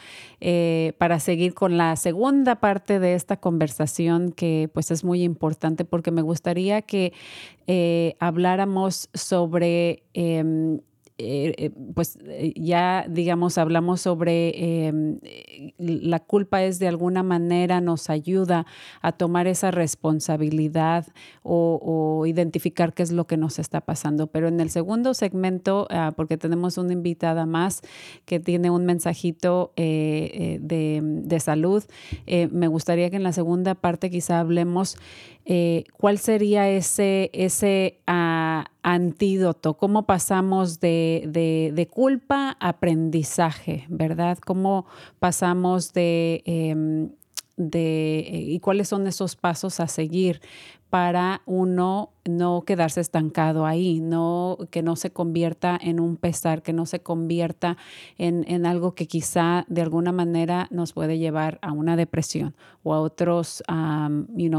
eh, 0.41 0.93
para 0.97 1.19
seguir 1.19 1.53
con 1.53 1.77
la 1.77 1.95
segunda 1.97 2.55
parte 2.55 2.99
de 2.99 3.13
esta 3.13 3.37
conversación 3.37 4.31
que 4.31 4.71
pues 4.73 4.89
es 4.89 5.03
muy 5.03 5.21
importante 5.21 5.85
porque 5.85 6.09
me 6.09 6.23
gustaría 6.23 6.81
que 6.81 7.13
eh, 7.67 8.15
habláramos 8.19 9.09
sobre... 9.13 10.03
Em, 10.13 10.79
eh, 11.17 11.71
pues 11.93 12.17
eh, 12.25 12.51
ya 12.57 13.05
digamos 13.07 13.57
hablamos 13.57 14.01
sobre 14.01 14.87
em, 14.87 15.19
la 15.77 16.19
culpa 16.19 16.61
es 16.61 16.77
de 16.77 16.89
alguna 16.89 17.23
manera 17.23 17.79
nos 17.79 18.09
ayuda 18.09 18.65
a 19.01 19.13
tomar 19.13 19.47
esa 19.47 19.71
responsabilidad 19.71 21.07
o, 21.41 22.23
identificar 22.25 22.93
qué 22.93 23.03
es 23.03 23.11
lo 23.11 23.27
que 23.27 23.37
nos 23.37 23.59
está 23.59 23.81
pasando. 23.81 24.27
Pero 24.27 24.47
en 24.47 24.59
el 24.59 24.69
segundo 24.69 25.13
segmento, 25.13 25.87
ah, 25.89 26.13
porque 26.15 26.37
tenemos 26.37 26.77
una 26.77 26.93
invitada 26.93 27.45
más 27.45 27.81
que 28.25 28.39
tiene 28.39 28.69
un 28.69 28.85
mensajito 28.85 29.71
de, 29.75 30.59
de, 30.61 31.39
salud, 31.39 31.83
me 32.51 32.67
gustaría 32.67 33.09
que 33.09 33.17
en 33.17 33.23
la 33.23 33.33
segunda 33.33 33.75
parte 33.75 34.09
quizá 34.09 34.39
hablemos 34.39 34.97
eh, 35.45 35.83
¿cuál 35.97 36.17
sería 36.17 36.67
ese, 36.69 37.29
ese 37.33 37.99
ah, 38.07 38.65
antídoto? 38.81 39.75
¿Cómo 39.75 40.07
pasamos 40.07 40.79
de, 40.79 41.71
de, 41.73 41.87
culpa 41.87 42.57
a 42.59 42.69
aprendizaje, 42.69 43.85
verdad? 43.89 44.37
¿Cómo 44.39 44.85
pasamos 45.19 45.93
de... 45.93 46.41
Em, 46.45 47.09
de, 47.57 48.19
eh, 48.19 48.45
y 48.49 48.59
cuáles 48.59 48.89
son 48.89 49.07
esos 49.07 49.37
pasos 49.37 49.79
a 49.79 49.87
seguir 49.87 50.41
para 50.89 51.41
uno 51.45 52.11
no 52.27 52.63
quedarse 52.65 53.01
estancado 53.01 53.65
ahí, 53.65 53.99
no, 54.01 54.57
que 54.71 54.81
no 54.81 54.95
se 54.95 55.11
convierta 55.11 55.77
en 55.81 55.99
un 55.99 56.17
pesar, 56.17 56.63
que 56.63 56.73
no 56.73 56.85
se 56.85 56.99
convierta 56.99 57.77
en, 58.17 58.65
algo 58.65 58.95
que 58.95 59.05
quizá 59.05 59.65
de 59.67 59.81
alguna 59.81 60.11
manera 60.11 60.67
nos 60.71 60.93
puede 60.93 61.19
llevar 61.19 61.59
a 61.61 61.71
una 61.71 61.95
depresión 61.95 62.55
o 62.83 62.93
a 62.93 63.01
otros, 63.01 63.63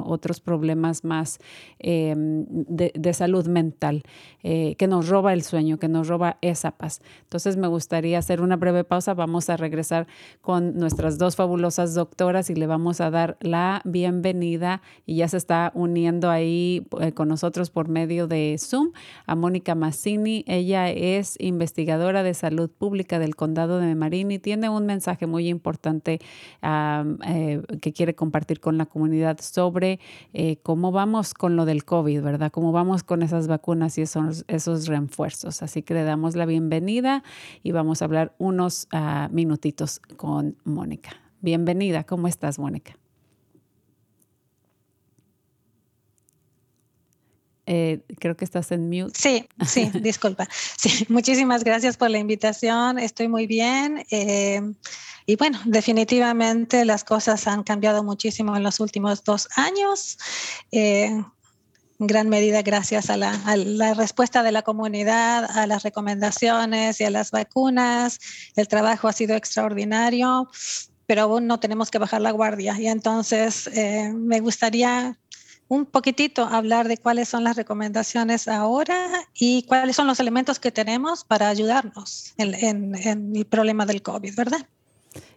otros 0.04 0.40
problemas 0.40 1.04
más 1.04 1.38
em, 1.78 2.46
de, 2.48 3.12
salud 3.12 3.48
mental, 3.48 4.02
eh, 4.42 4.76
que 4.76 4.86
nos 4.86 5.08
roba 5.08 5.32
el 5.32 5.42
sueño, 5.42 5.78
que 5.78 5.88
nos 5.88 6.08
roba 6.08 6.38
esa 6.42 6.72
paz. 6.72 7.00
Entonces 7.22 7.56
me 7.56 7.66
gustaría 7.66 8.18
hacer 8.18 8.40
una 8.40 8.56
breve 8.56 8.84
pausa, 8.84 9.14
vamos 9.14 9.50
a 9.50 9.56
regresar 9.56 10.06
con 10.40 10.76
nuestras 10.76 11.18
dos 11.18 11.34
fabulosas 11.34 11.94
doctoras 11.94 12.50
y 12.50 12.54
le 12.54 12.66
vamos 12.66 13.00
a 13.00 13.10
dar 13.10 13.36
la 13.40 13.80
bienvenida 13.84 14.82
y 15.04 15.16
ya 15.16 15.28
se 15.28 15.36
está 15.36 15.72
uniendo 15.74 16.30
ahí 16.30 16.86
eh, 17.00 17.12
con 17.12 17.28
nosotros 17.28 17.55
por 17.72 17.88
medio 17.88 18.28
de 18.28 18.56
Zoom 18.58 18.92
a 19.26 19.34
Mónica 19.34 19.74
Massini. 19.74 20.44
Ella 20.46 20.90
es 20.90 21.36
investigadora 21.38 22.22
de 22.22 22.34
salud 22.34 22.70
pública 22.70 23.18
del 23.18 23.34
condado 23.34 23.78
de 23.78 23.94
Marín 23.94 24.30
y 24.30 24.38
tiene 24.38 24.68
un 24.68 24.84
mensaje 24.84 25.26
muy 25.26 25.48
importante 25.48 26.20
eh, 26.62 27.62
que 27.80 27.92
quiere 27.94 28.14
compartir 28.14 28.60
con 28.60 28.76
la 28.76 28.84
comunidad 28.84 29.40
sobre 29.40 29.98
eh, 30.34 30.58
cómo 30.62 30.92
vamos 30.92 31.32
con 31.32 31.56
lo 31.56 31.64
del 31.64 31.84
COVID, 31.84 32.20
¿verdad? 32.20 32.52
Cómo 32.52 32.72
vamos 32.72 33.02
con 33.02 33.22
esas 33.22 33.48
vacunas 33.48 33.96
y 33.96 34.02
esos, 34.02 34.44
esos 34.48 34.86
refuerzos. 34.86 35.62
Así 35.62 35.82
que 35.82 35.94
le 35.94 36.04
damos 36.04 36.36
la 36.36 36.44
bienvenida 36.44 37.22
y 37.62 37.72
vamos 37.72 38.02
a 38.02 38.04
hablar 38.04 38.34
unos 38.38 38.86
ah, 38.92 39.28
minutitos 39.32 40.00
con 40.16 40.56
Mónica. 40.64 41.10
Bienvenida, 41.40 42.04
¿cómo 42.04 42.28
estás, 42.28 42.58
Mónica? 42.58 42.98
Eh, 47.66 48.00
creo 48.20 48.36
que 48.36 48.44
estás 48.44 48.70
en 48.70 48.88
mute. 48.88 49.18
Sí, 49.18 49.48
sí, 49.66 49.90
disculpa. 50.00 50.48
Sí, 50.76 51.04
muchísimas 51.08 51.64
gracias 51.64 51.96
por 51.96 52.10
la 52.10 52.18
invitación. 52.18 52.98
Estoy 52.98 53.28
muy 53.28 53.46
bien. 53.46 54.04
Eh, 54.10 54.62
y 55.26 55.34
bueno, 55.34 55.58
definitivamente 55.64 56.84
las 56.84 57.02
cosas 57.02 57.48
han 57.48 57.64
cambiado 57.64 58.04
muchísimo 58.04 58.56
en 58.56 58.62
los 58.62 58.78
últimos 58.78 59.24
dos 59.24 59.48
años. 59.56 60.16
Eh, 60.70 61.06
en 61.98 62.06
gran 62.06 62.28
medida 62.28 62.62
gracias 62.62 63.10
a 63.10 63.16
la, 63.16 63.32
a 63.46 63.56
la, 63.56 63.94
respuesta 63.94 64.44
de 64.44 64.52
la 64.52 64.62
comunidad, 64.62 65.44
a 65.50 65.66
las 65.66 65.82
recomendaciones 65.82 67.00
y 67.00 67.04
a 67.04 67.10
las 67.10 67.32
vacunas. 67.32 68.20
El 68.54 68.68
trabajo 68.68 69.08
ha 69.08 69.12
sido 69.12 69.34
extraordinario, 69.34 70.48
pero 71.06 71.22
aún 71.22 71.48
no 71.48 71.58
tenemos 71.58 71.90
que 71.90 71.98
bajar 71.98 72.20
la 72.20 72.30
guardia. 72.30 72.78
Y 72.78 72.86
entonces 72.86 73.68
me 74.14 74.40
gustaría 74.40 75.18
un 75.68 75.86
poquitito 75.86 76.44
hablar 76.44 76.88
de 76.88 76.96
cuáles 76.96 77.28
son 77.28 77.44
las 77.44 77.56
recomendaciones 77.56 78.48
ahora 78.48 79.28
y 79.34 79.64
cuáles 79.64 79.96
son 79.96 80.06
los 80.06 80.20
elementos 80.20 80.60
que 80.60 80.70
tenemos 80.70 81.24
para 81.24 81.48
ayudarnos 81.48 82.34
en, 82.36 82.94
el 82.94 83.46
problema 83.46 83.86
del 83.86 84.02
COVID, 84.02 84.34
¿verdad? 84.36 84.66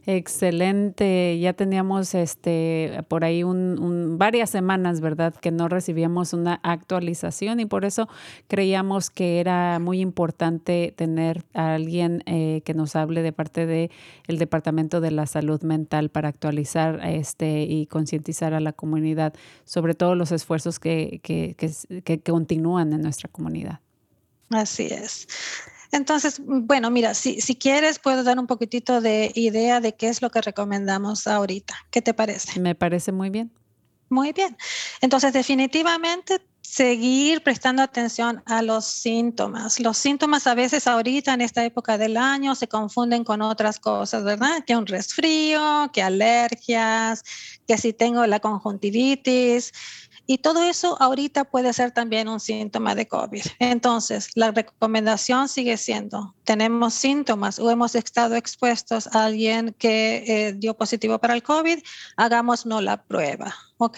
Excelente. 0.05 1.37
Ya 1.39 1.53
teníamos 1.53 2.15
este 2.15 3.03
por 3.07 3.23
ahí 3.23 3.43
un, 3.43 4.17
varias 4.17 4.49
semanas, 4.49 5.01
¿verdad? 5.01 5.35
Que 5.35 5.51
no 5.51 5.69
recibíamos 5.69 6.33
una 6.33 6.59
actualización 6.63 7.59
y 7.59 7.65
por 7.65 7.85
eso 7.85 8.07
creíamos 8.47 9.09
que 9.09 9.39
era 9.39 9.77
muy 9.79 9.99
importante 10.01 10.93
tener 10.95 11.43
a 11.53 11.75
alguien 11.75 12.23
eh, 12.25 12.61
que 12.65 12.73
nos 12.73 12.95
hable 12.95 13.21
de 13.21 13.33
parte 13.33 13.65
del 13.65 13.91
el 14.27 14.39
Departamento 14.39 14.99
de 14.99 15.11
la 15.11 15.27
Salud 15.27 15.61
Mental 15.61 16.09
para 16.09 16.29
actualizar 16.29 16.99
este 17.03 17.63
y 17.63 17.85
concientizar 17.85 18.53
a 18.53 18.59
la 18.59 18.73
comunidad 18.73 19.33
sobre 19.65 19.93
todos 19.93 20.17
los 20.17 20.31
esfuerzos 20.31 20.79
que, 20.79 21.19
que, 21.21 21.55
que 21.55 22.19
continúan 22.21 22.93
en 22.93 23.01
nuestra 23.01 23.29
comunidad. 23.29 23.79
Así 24.49 24.87
es. 24.87 25.27
Entonces, 25.91 26.41
bueno, 26.45 26.91
mira, 26.91 27.13
si, 27.13 27.41
si 27.41 27.55
quieres, 27.55 27.99
puedo 27.99 28.23
dar 28.23 28.37
un 28.39 28.47
poquitito 28.47 29.01
de 29.01 29.31
idea 29.35 29.79
de 29.79 29.95
qué 29.95 30.07
es 30.07 30.21
lo 30.21 30.29
que 30.29 30.41
recomendamos 30.41 31.27
ahorita. 31.27 31.75
¿Qué 31.89 32.01
te 32.01 32.13
parece? 32.13 32.59
Me 32.59 32.75
parece 32.75 33.11
muy 33.11 33.29
bien. 33.29 33.51
Muy 34.09 34.33
bien. 34.33 34.55
Entonces, 35.01 35.33
definitivamente 35.33 36.41
seguir 36.61 37.41
prestando 37.41 37.81
atención 37.81 38.43
a 38.45 38.61
los 38.61 38.85
síntomas. 38.85 39.79
Los 39.79 39.97
síntomas 39.97 40.45
a 40.45 40.53
veces 40.53 40.85
ahorita 40.85 41.33
en 41.33 41.41
esta 41.41 41.65
época 41.65 41.97
del 41.97 42.15
año 42.15 42.53
se 42.53 42.67
confunden 42.67 43.23
con 43.23 43.41
otras 43.41 43.79
cosas, 43.79 44.23
¿verdad? 44.23 44.63
Que 44.67 44.75
un 44.75 44.85
resfrío, 44.85 45.89
que 45.91 46.03
alergias, 46.03 47.23
que 47.67 47.77
si 47.79 47.91
tengo 47.91 48.25
la 48.27 48.39
conjuntivitis. 48.39 49.73
Y 50.31 50.37
todo 50.37 50.61
eso 50.61 50.95
ahorita 51.01 51.45
puede 51.45 51.73
ser 51.73 51.89
también 51.89 52.29
un 52.29 52.39
síntoma 52.39 52.93
de 52.93 53.07
COVID. 53.07 53.41
Entonces, 53.57 54.29
la 54.35 54.51
recomendación 54.51 55.49
sigue 55.49 55.75
siendo, 55.75 56.35
tenemos 56.43 56.93
síntomas 56.93 57.57
o 57.57 57.71
hemos 57.71 57.95
estado 57.95 58.35
expuestos 58.35 59.07
a 59.07 59.25
alguien 59.25 59.75
que 59.79 60.23
eh, 60.27 60.53
dio 60.53 60.75
positivo 60.75 61.17
para 61.17 61.33
el 61.33 61.41
COVID, 61.41 61.79
hagámonos 62.15 62.83
la 62.83 63.01
prueba. 63.01 63.55
¿ok? 63.77 63.97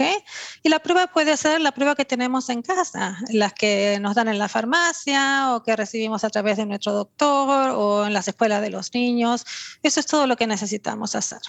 Y 0.63 0.69
la 0.69 0.79
prueba 0.79 1.07
puede 1.07 1.35
ser 1.35 1.59
la 1.59 1.73
prueba 1.73 1.95
que 1.95 2.05
tenemos 2.05 2.47
en 2.47 2.61
casa, 2.61 3.17
las 3.33 3.51
que 3.51 3.97
nos 3.99 4.15
dan 4.15 4.29
en 4.29 4.39
la 4.39 4.47
farmacia 4.47 5.53
o 5.53 5.63
que 5.63 5.75
recibimos 5.75 6.23
a 6.23 6.29
través 6.29 6.55
de 6.55 6.65
nuestro 6.65 6.93
doctor 6.93 7.71
o 7.71 8.05
en 8.05 8.13
las 8.13 8.29
escuelas 8.29 8.61
de 8.61 8.69
los 8.69 8.93
niños. 8.93 9.43
Eso 9.83 9.99
es 9.99 10.05
todo 10.05 10.27
lo 10.27 10.37
que 10.37 10.47
necesitamos 10.47 11.13
hacer 11.13 11.41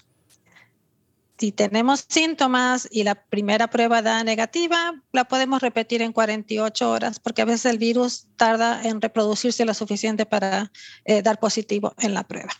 si 1.42 1.50
tenemos 1.50 2.06
síntomas 2.08 2.86
y 2.88 3.02
la 3.02 3.16
primera 3.16 3.66
prueba 3.66 4.00
da 4.00 4.22
negativa, 4.22 4.94
la 5.10 5.24
podemos 5.24 5.60
repetir 5.60 6.00
en 6.00 6.12
48 6.12 6.88
horas 6.88 7.18
porque 7.18 7.42
a 7.42 7.44
veces 7.44 7.66
el 7.66 7.78
virus 7.78 8.28
tarda 8.36 8.80
en 8.84 9.00
reproducirse 9.00 9.64
lo 9.64 9.74
suficiente 9.74 10.24
para 10.24 10.70
eh, 11.04 11.20
dar 11.20 11.40
positivo 11.40 11.94
en 11.98 12.14
la 12.14 12.22
prueba. 12.22 12.52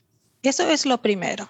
Eso 0.43 0.68
es 0.68 0.85
lo 0.85 1.01
primero. 1.01 1.49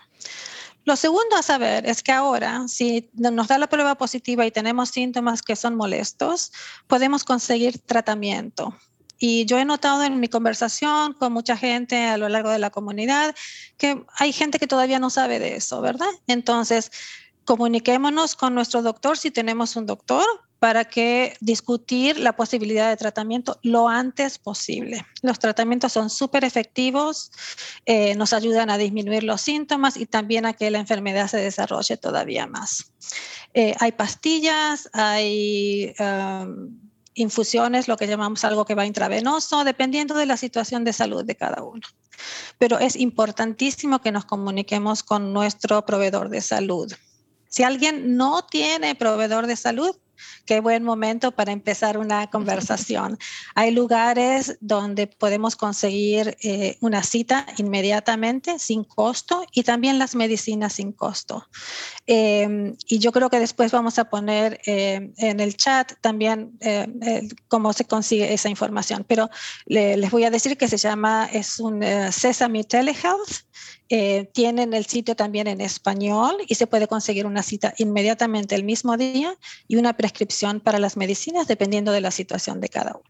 Lo 0.84 0.94
segundo 0.94 1.34
a 1.36 1.42
saber 1.42 1.86
es 1.86 2.02
que 2.02 2.12
ahora, 2.12 2.68
si 2.68 3.08
nos 3.14 3.48
da 3.48 3.56
la 3.56 3.70
prueba 3.70 3.94
positiva 3.94 4.44
y 4.44 4.50
tenemos 4.50 4.90
síntomas 4.90 5.40
que 5.40 5.56
son 5.56 5.74
molestos, 5.74 6.52
podemos 6.86 7.24
conseguir 7.24 7.78
tratamiento 7.78 8.76
Y 9.18 9.46
yo 9.46 9.56
he 9.56 9.64
notado 9.64 10.02
en 10.02 10.20
mi 10.20 10.28
conversación 10.28 11.14
con 11.14 11.32
mucha 11.32 11.56
gente 11.56 12.08
a 12.08 12.18
lo 12.18 12.28
largo 12.28 12.50
de 12.50 12.58
la 12.58 12.68
comunidad 12.68 13.34
que 13.78 14.04
hay 14.18 14.32
gente 14.32 14.58
que 14.58 14.66
todavía 14.66 14.98
no 14.98 15.08
sabe 15.08 15.38
de 15.38 15.56
eso, 15.56 15.80
¿verdad? 15.80 16.12
Entonces, 16.26 16.90
comuniquémonos 17.44 18.36
con 18.36 18.54
nuestro 18.54 18.82
doctor 18.82 19.18
si 19.18 19.30
tenemos 19.30 19.76
un 19.76 19.86
doctor 19.86 20.24
para 20.62 20.84
que 20.84 21.36
discutir 21.40 22.20
la 22.20 22.36
posibilidad 22.36 22.88
de 22.88 22.96
tratamiento 22.96 23.58
lo 23.64 23.88
antes 23.88 24.38
posible. 24.38 25.04
Los 25.20 25.40
tratamientos 25.40 25.92
son 25.92 26.08
súper 26.08 26.44
efectivos, 26.44 27.32
eh, 27.84 28.14
nos 28.14 28.32
ayudan 28.32 28.70
a 28.70 28.78
disminuir 28.78 29.24
los 29.24 29.40
síntomas 29.40 29.96
y 29.96 30.06
también 30.06 30.46
a 30.46 30.52
que 30.52 30.70
la 30.70 30.78
enfermedad 30.78 31.26
se 31.26 31.38
desarrolle 31.38 31.96
todavía 31.96 32.46
más. 32.46 32.92
Eh, 33.54 33.74
hay 33.80 33.90
pastillas, 33.90 34.88
hay 34.92 35.92
um, 35.98 36.78
infusiones, 37.14 37.88
lo 37.88 37.96
que 37.96 38.06
llamamos 38.06 38.44
algo 38.44 38.64
que 38.64 38.76
va 38.76 38.86
intravenoso, 38.86 39.64
dependiendo 39.64 40.14
de 40.14 40.26
la 40.26 40.36
situación 40.36 40.84
de 40.84 40.92
salud 40.92 41.24
de 41.24 41.34
cada 41.34 41.64
uno. 41.64 41.82
Pero 42.58 42.78
es 42.78 42.94
importantísimo 42.94 44.00
que 44.00 44.12
nos 44.12 44.26
comuniquemos 44.26 45.02
con 45.02 45.32
nuestro 45.32 45.84
proveedor 45.84 46.28
de 46.28 46.40
salud. 46.40 46.92
Si 47.52 47.62
alguien 47.64 48.16
no 48.16 48.46
tiene 48.46 48.94
proveedor 48.94 49.46
de 49.46 49.56
salud, 49.56 49.94
qué 50.46 50.60
buen 50.60 50.82
momento 50.82 51.32
para 51.32 51.52
empezar 51.52 51.98
una 51.98 52.28
conversación. 52.30 53.18
Hay 53.54 53.72
lugares 53.72 54.56
donde 54.62 55.06
podemos 55.06 55.54
conseguir 55.54 56.34
eh, 56.42 56.78
una 56.80 57.02
cita 57.02 57.44
inmediatamente 57.58 58.58
sin 58.58 58.84
costo 58.84 59.44
y 59.52 59.64
también 59.64 59.98
las 59.98 60.14
medicinas 60.14 60.72
sin 60.72 60.92
costo. 60.92 61.46
Em, 62.06 62.74
y 62.86 63.00
yo 63.00 63.12
creo 63.12 63.28
que 63.28 63.38
después 63.38 63.70
vamos 63.70 63.98
a 63.98 64.08
poner 64.08 64.58
eh, 64.64 65.12
en 65.18 65.38
el 65.38 65.54
chat 65.58 65.92
también 66.00 66.56
eh, 66.60 67.28
cómo 67.48 67.74
se 67.74 67.84
consigue 67.84 68.32
esa 68.32 68.48
información. 68.48 69.04
Pero 69.06 69.28
les 69.66 70.10
voy 70.10 70.24
a 70.24 70.30
decir 70.30 70.56
que 70.56 70.68
se 70.68 70.78
llama, 70.78 71.28
es 71.30 71.60
un 71.60 71.82
Sesame 72.12 72.64
Telehealth 72.64 73.44
eh, 73.94 74.24
tienen 74.32 74.72
el 74.72 74.86
sitio 74.86 75.14
también 75.14 75.46
en 75.48 75.60
español 75.60 76.38
y 76.48 76.54
se 76.54 76.66
puede 76.66 76.88
conseguir 76.88 77.26
una 77.26 77.42
cita 77.42 77.74
inmediatamente 77.76 78.54
el 78.54 78.64
mismo 78.64 78.96
día 78.96 79.36
y 79.68 79.76
una 79.76 79.92
prescripción 79.92 80.60
para 80.60 80.78
las 80.78 80.96
medicinas 80.96 81.46
dependiendo 81.46 81.92
de 81.92 82.00
la 82.00 82.10
situación 82.10 82.62
de 82.62 82.70
cada 82.70 82.92
uno. 82.92 83.04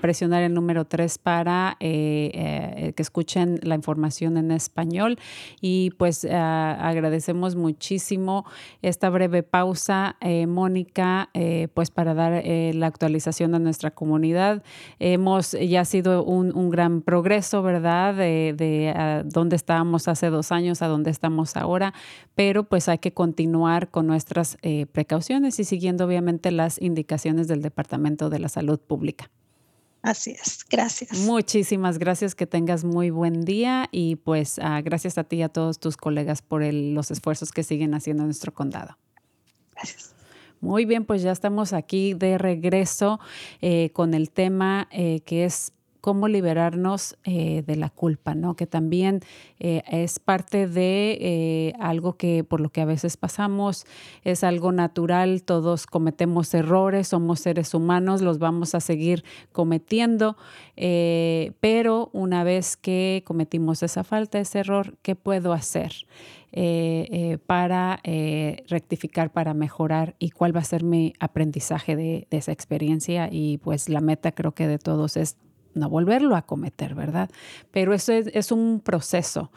presionar 0.00 0.42
el 0.42 0.54
número 0.54 0.86
3 0.86 1.18
para 1.18 1.76
que 1.78 2.94
escuchen 2.96 3.60
la 3.62 3.74
información 3.74 4.38
en 4.38 4.52
español. 4.52 5.18
Y 5.60 5.90
pues 5.98 6.24
agradecemos 6.24 7.56
muchísimo 7.56 8.46
esta 8.80 9.10
breve 9.10 9.42
pausa, 9.42 10.16
Eh, 11.34 11.68
pues 11.74 11.90
para 11.90 12.14
dar 12.14 12.32
eh, 12.32 12.72
la 12.74 12.86
actualización 12.86 13.54
a 13.54 13.58
nuestra 13.58 13.90
comunidad. 13.90 14.62
Hemos 14.98 15.52
ya 15.52 15.84
sido 15.84 16.24
un, 16.24 16.70
gran 16.70 17.02
progreso, 17.02 17.62
¿verdad? 17.62 18.14
De, 18.14 18.54
de 18.56 19.22
dónde 19.24 19.56
estábamos 19.56 20.08
hace 20.08 20.28
dos 20.30 20.52
años 20.52 20.82
a 20.82 20.88
dónde 20.88 21.10
estamos 21.10 21.56
ahora, 21.56 21.94
pero 22.34 22.64
pues 22.64 22.88
hay 22.88 22.98
que 22.98 23.12
continuar 23.12 23.90
con 23.90 24.06
nuestras 24.06 24.58
eh, 24.62 24.86
precauciones 24.86 25.58
y 25.58 25.64
siguiendo 25.64 26.04
obviamente 26.04 26.50
las 26.50 26.80
indicaciones 26.80 27.48
del 27.48 27.62
Departamento 27.62 28.30
de 28.30 28.38
la 28.38 28.48
Salud 28.48 28.78
Pública. 28.78 29.30
Así 30.02 30.30
es, 30.30 30.64
gracias. 30.70 31.18
Muchísimas 31.18 31.98
gracias, 31.98 32.34
que 32.34 32.46
tengas 32.46 32.84
muy 32.84 33.10
buen 33.10 33.44
día 33.44 33.88
y 33.90 34.16
pues 34.16 34.58
ah, 34.60 34.80
gracias 34.80 35.18
a 35.18 35.24
ti 35.24 35.36
y 35.36 35.42
a 35.42 35.48
todos 35.48 35.80
tus 35.80 35.96
colegas 35.96 36.40
por 36.42 36.62
los 36.62 37.10
esfuerzos 37.10 37.50
que 37.50 37.64
siguen 37.64 37.94
haciendo 37.94 38.22
en 38.22 38.28
nuestro 38.28 38.52
condado. 38.54 38.96
Gracias. 39.74 40.17
Muy 40.60 40.86
bien, 40.86 41.04
pues 41.04 41.22
ya 41.22 41.30
estamos 41.30 41.72
aquí 41.72 42.14
de 42.14 42.36
regreso 42.36 43.20
eh, 43.60 43.90
con 43.92 44.12
el 44.12 44.30
tema 44.30 44.88
eh, 44.90 45.20
que 45.20 45.44
es 45.44 45.72
cómo 46.00 46.26
liberarnos 46.26 47.16
eh, 47.24 47.62
de 47.66 47.76
la 47.76 47.90
culpa, 47.90 48.34
¿no? 48.34 48.54
Que 48.54 48.66
también 48.66 49.20
es 49.58 50.20
parte 50.20 50.68
de 50.68 51.74
algo 51.80 52.16
que 52.16 52.44
por 52.44 52.60
lo 52.60 52.70
que 52.70 52.80
a 52.80 52.84
veces 52.84 53.16
pasamos, 53.16 53.84
es 54.22 54.44
algo 54.44 54.70
natural, 54.70 55.42
todos 55.42 55.86
cometemos 55.86 56.54
errores, 56.54 57.08
somos 57.08 57.40
seres 57.40 57.74
humanos, 57.74 58.22
los 58.22 58.38
vamos 58.38 58.76
a 58.76 58.80
seguir 58.80 59.24
cometiendo, 59.50 60.36
pero 60.76 62.10
una 62.12 62.44
vez 62.44 62.76
que 62.76 63.24
cometimos 63.26 63.82
esa 63.82 64.04
falta, 64.04 64.38
ese 64.38 64.60
error, 64.60 64.96
¿qué 65.02 65.16
puedo 65.16 65.52
hacer? 65.52 65.92
Eh, 66.52 67.08
eh, 67.10 67.38
para 67.44 68.00
eh, 68.04 68.64
rectificar, 68.68 69.30
para 69.30 69.52
mejorar 69.52 70.16
y 70.18 70.30
cuál 70.30 70.56
va 70.56 70.60
a 70.60 70.64
ser 70.64 70.82
mi 70.82 71.12
aprendizaje 71.20 71.94
de, 71.94 72.26
esa 72.30 72.52
experiencia. 72.52 73.28
Y 73.30 73.58
pues 73.58 73.88
la 73.88 74.00
meta 74.00 74.32
creo 74.32 74.52
que 74.52 74.66
de 74.66 74.78
todos 74.78 75.16
es 75.16 75.36
no 75.74 75.90
volverlo 75.90 76.36
a 76.36 76.42
cometer, 76.42 76.94
¿verdad? 76.94 77.30
Pero 77.70 77.92
eso 77.92 78.12
es, 78.12 78.50
un 78.50 78.80
proceso 78.80 79.52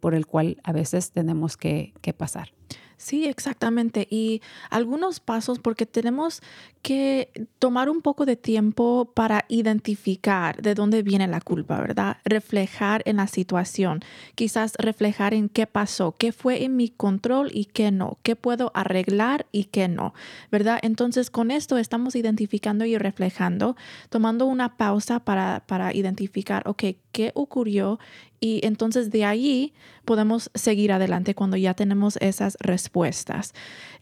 por 0.00 0.14
el 0.14 0.26
cual 0.26 0.58
a 0.62 0.72
veces 0.72 1.10
tenemos 1.10 1.56
que 1.56 1.92
pasar. 2.16 2.50
Sí, 2.98 3.26
exactamente. 3.26 4.08
Y 4.10 4.40
algunos 4.70 5.20
pasos 5.20 5.58
porque 5.58 5.84
tenemos 5.84 6.40
que 6.80 7.30
tomar 7.58 7.90
un 7.90 8.00
poco 8.00 8.24
de 8.24 8.36
tiempo 8.36 9.10
para 9.12 9.44
identificar 9.48 10.62
de 10.62 10.74
dónde 10.74 11.02
viene 11.02 11.26
la 11.26 11.40
culpa, 11.40 11.78
¿verdad? 11.78 12.18
Reflejar 12.24 13.02
en 13.04 13.16
la 13.16 13.26
situación, 13.26 14.00
quizás 14.34 14.72
reflejar 14.78 15.34
en 15.34 15.48
qué 15.50 15.66
pasó, 15.66 16.12
qué 16.16 16.32
fue 16.32 16.64
en 16.64 16.76
mi 16.76 16.88
control 16.88 17.50
y 17.52 17.66
qué 17.66 17.90
no, 17.90 18.18
qué 18.22 18.34
puedo 18.34 18.70
arreglar 18.72 19.46
y 19.52 19.64
qué 19.64 19.88
no, 19.88 20.14
¿verdad? 20.50 20.78
Entonces 20.80 21.30
con 21.30 21.50
esto 21.50 21.76
estamos 21.76 22.14
identificando 22.14 22.84
y 22.86 22.96
reflejando, 22.96 23.76
tomando 24.08 24.46
una 24.46 24.76
pausa 24.76 25.20
para, 25.20 25.64
para 25.66 25.92
identificar, 25.92 26.62
ok, 26.66 26.84
qué 27.12 27.32
ocurrió 27.34 27.98
y 28.40 28.60
entonces 28.64 29.10
de 29.10 29.24
ahí 29.24 29.72
podemos 30.04 30.50
seguir 30.54 30.92
adelante 30.92 31.34
cuando 31.34 31.56
ya 31.56 31.74
tenemos 31.74 32.16
esas 32.18 32.56
respuestas. 32.60 33.54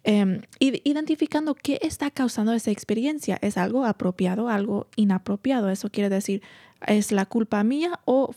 Em, 0.02 0.42
identificando 0.60 1.54
qué 1.54 1.78
está 1.82 2.10
causando 2.10 2.52
esa 2.52 2.70
experiencia. 2.70 3.38
¿Es 3.40 3.56
algo 3.56 3.84
apropiado, 3.86 4.48
algo 4.48 4.86
inapropiado? 4.96 5.70
Eso 5.70 5.88
quiere 5.88 6.10
decir, 6.10 6.42
¿es 6.86 7.12
la 7.12 7.26
culpa 7.26 7.62
mía 7.64 8.00
o 8.04 8.34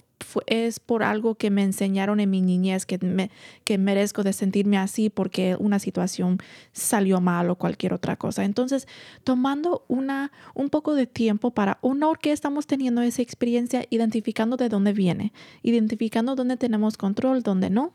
es 0.47 0.79
por 0.79 1.03
algo 1.03 1.35
que 1.35 1.49
me 1.49 1.63
enseñaron 1.63 2.19
en 2.19 2.29
mi 2.29 2.41
niñez 2.41 2.85
que, 2.85 2.97
me, 2.97 3.29
que 3.63 3.77
merezco 3.77 4.23
de 4.23 4.33
sentirme 4.33 4.77
así 4.77 5.09
porque 5.09 5.55
una 5.59 5.79
situación 5.79 6.39
salió 6.71 7.21
mal 7.21 7.49
o 7.49 7.55
cualquier 7.55 7.93
otra 7.93 8.15
cosa. 8.15 8.43
Entonces, 8.43 8.87
tomando 9.23 9.85
una, 9.87 10.31
un 10.53 10.69
poco 10.69 10.95
de 10.95 11.07
tiempo 11.07 11.51
para 11.51 11.77
honor 11.81 12.19
que 12.19 12.31
estamos 12.31 12.67
teniendo 12.67 13.01
esa 13.01 13.21
experiencia, 13.21 13.85
identificando 13.89 14.57
de 14.57 14.69
dónde 14.69 14.93
viene, 14.93 15.33
identificando 15.63 16.35
dónde 16.35 16.57
tenemos 16.57 16.97
control, 16.97 17.43
dónde 17.43 17.69
no 17.69 17.93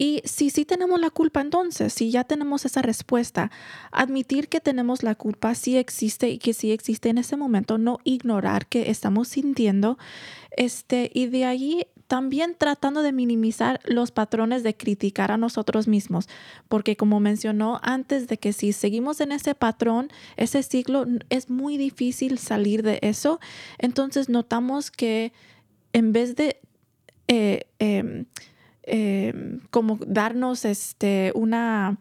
y 0.00 0.22
si 0.24 0.50
sí 0.50 0.64
tenemos 0.64 1.00
la 1.00 1.10
culpa, 1.10 1.40
entonces, 1.40 1.92
si 1.92 2.12
ya 2.12 2.22
tenemos 2.22 2.64
esa 2.64 2.82
respuesta, 2.82 3.50
admitir 3.90 4.48
que 4.48 4.60
tenemos 4.60 5.02
la 5.02 5.16
culpa 5.16 5.56
sí 5.56 5.76
existe 5.76 6.28
y 6.28 6.38
que 6.38 6.54
sí 6.54 6.70
existe 6.70 7.08
en 7.08 7.18
ese 7.18 7.36
momento, 7.36 7.78
no 7.78 7.98
ignorar 8.04 8.68
que 8.68 8.90
estamos 8.90 9.26
sintiendo, 9.26 9.98
este, 10.56 11.10
y 11.12 11.26
de 11.26 11.44
ahí 11.44 11.88
también 12.06 12.54
tratando 12.56 13.02
de 13.02 13.12
minimizar 13.12 13.80
los 13.84 14.12
patrones 14.12 14.62
de 14.62 14.76
criticar 14.76 15.32
a 15.32 15.36
nosotros 15.36 15.88
mismos, 15.88 16.28
porque 16.68 16.96
como 16.96 17.18
mencionó 17.18 17.80
antes 17.82 18.28
de 18.28 18.38
que 18.38 18.52
si 18.52 18.72
seguimos 18.72 19.20
en 19.20 19.32
ese 19.32 19.56
patrón, 19.56 20.10
ese 20.36 20.62
ciclo, 20.62 21.06
es 21.28 21.50
muy 21.50 21.76
difícil 21.76 22.38
salir 22.38 22.84
de 22.84 23.00
eso. 23.02 23.40
Entonces 23.78 24.28
notamos 24.28 24.92
que 24.92 25.32
en 25.92 26.12
vez 26.12 26.36
de... 26.36 26.60
Eh, 27.26 27.66
em, 27.78 28.24
Em, 28.90 29.60
como 29.70 29.98
darnos 30.06 30.64
este, 30.64 31.30
una, 31.34 31.98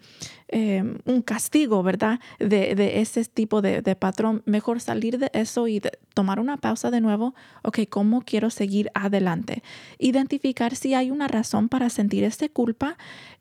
em, 0.48 1.00
un 1.04 1.22
castigo, 1.22 1.84
¿verdad? 1.84 2.22
De, 2.40 2.76
de 2.76 3.02
ese 3.02 3.26
tipo 3.26 3.62
de, 3.62 3.82
de, 3.82 3.96
patrón. 3.98 4.42
Mejor 4.46 4.80
salir 4.80 5.18
de 5.18 5.30
eso 5.34 5.68
y 5.68 5.82
tomar 6.14 6.40
una 6.40 6.56
pausa 6.56 6.90
de 6.90 7.02
nuevo. 7.02 7.36
Ok, 7.64 7.80
¿cómo 7.90 8.22
quiero 8.22 8.50
seguir 8.50 8.90
adelante? 8.94 9.64
Identificar 10.00 10.78
si 10.78 10.94
hay 10.94 11.12
una 11.12 11.28
razón 11.28 11.68
para 11.68 11.90
sentir 11.90 12.24
esta 12.24 12.48
culpa 12.48 12.98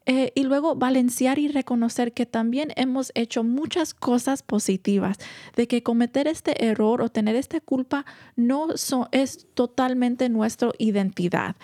eh, 0.09 0.31
y 0.37 0.45
luego 0.45 0.77
balancear 0.77 1.41
y 1.41 1.49
reconocer 1.49 2.13
que 2.13 2.27
también 2.27 2.73
hemos 2.77 3.11
hecho 3.17 3.43
muchas 3.43 3.93
cosas 3.93 4.45
positivas, 4.45 5.19
de 5.57 5.67
que 5.67 5.83
cometer 5.83 6.29
este 6.29 6.65
error 6.65 7.03
o 7.03 7.09
tener 7.09 7.35
esta 7.35 7.59
culpa 7.61 8.07
no 8.37 8.69
es 9.11 9.47
totalmente 9.55 10.29
nuestra 10.29 10.71
identidad, 10.79 11.57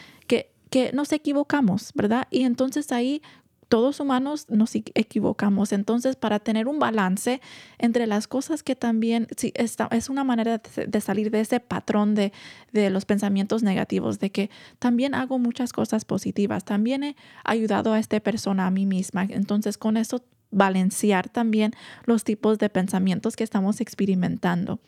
que 0.73 0.91
nos 0.95 1.13
equivocamos, 1.13 1.93
¿verdad? 1.95 2.27
Y 2.31 2.45
entonces 2.45 2.93
ahí 2.93 3.21
todos 3.69 4.01
humanos 4.01 4.47
nos 4.49 4.75
equivocamos. 4.75 5.73
Entonces, 5.73 6.17
para 6.17 6.39
tener 6.39 6.67
un 6.67 6.79
balance 6.79 7.43
entre 7.79 8.07
las 8.07 8.27
cosas 8.27 8.63
que 8.63 8.75
también, 8.75 9.29
sí, 9.37 9.53
esta, 9.55 9.89
es 9.93 10.09
una 10.09 10.25
manera 10.25 10.63
de, 10.87 11.01
salir 11.03 11.31
de 11.31 11.41
ese 11.41 11.61
patrón 11.61 12.15
de, 12.15 12.33
de, 12.73 12.89
los 12.89 13.05
pensamientos 13.05 13.63
negativos, 13.63 14.19
de 14.19 14.31
que 14.31 14.51
también 14.79 15.15
hago 15.15 15.39
muchas 15.39 15.75
cosas 15.75 16.07
positivas, 16.07 16.65
también 16.65 17.05
he 17.05 17.17
ayudado 17.45 17.93
a 17.93 17.99
esta 17.99 18.19
persona, 18.21 18.67
a 18.67 18.71
mí 18.71 18.87
misma. 18.87 19.25
Entonces, 19.29 19.77
con 19.77 19.99
eso, 19.99 20.23
balancear 20.51 21.29
también 21.29 21.73
los 22.07 22.25
tipos 22.25 22.59
de 22.59 22.71
pensamientos 22.71 23.37
que 23.37 23.45
estamos 23.45 23.83
experimentando. 23.83 24.81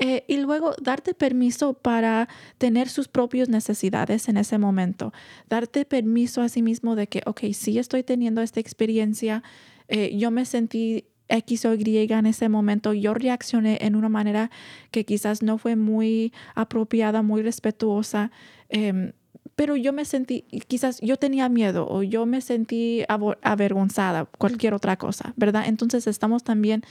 Eh, 0.00 0.24
y 0.28 0.36
luego 0.36 0.74
darte 0.80 1.12
permiso 1.12 1.74
para 1.74 2.28
tener 2.56 2.88
sus 2.88 3.08
propias 3.08 3.48
necesidades 3.48 4.28
en 4.28 4.36
ese 4.36 4.56
momento. 4.56 5.12
Darte 5.48 5.84
permiso 5.84 6.40
a 6.40 6.48
sí 6.48 6.62
mismo 6.62 6.94
de 6.94 7.08
que, 7.08 7.22
ok, 7.26 7.40
sí 7.52 7.78
estoy 7.78 8.04
teniendo 8.04 8.40
esta 8.40 8.60
experiencia, 8.60 9.42
eh, 9.88 10.16
yo 10.16 10.30
me 10.30 10.44
sentí 10.44 11.06
X 11.28 11.64
o 11.66 11.74
Y 11.74 12.06
en 12.10 12.26
ese 12.26 12.48
momento, 12.48 12.94
yo 12.94 13.12
reaccioné 13.12 13.78
en 13.80 13.96
una 13.96 14.08
manera 14.08 14.50
que 14.90 15.04
quizás 15.04 15.42
no 15.42 15.58
fue 15.58 15.76
muy 15.76 16.32
apropiada, 16.54 17.22
muy 17.22 17.42
respetuosa. 17.42 18.30
Em, 18.68 19.12
pero 19.56 19.76
yo 19.76 19.92
me 19.92 20.04
sentí, 20.04 20.42
quizás 20.66 21.00
yo 21.00 21.16
tenía 21.16 21.48
miedo 21.48 21.86
o 21.88 22.02
yo 22.02 22.26
me 22.26 22.40
sentí 22.40 23.04
avergonzada, 23.42 24.24
cualquier 24.24 24.74
otra 24.74 24.96
cosa, 24.96 25.34
¿verdad? 25.36 25.64
Entonces 25.66 26.06
estamos 26.06 26.44
también 26.44 26.82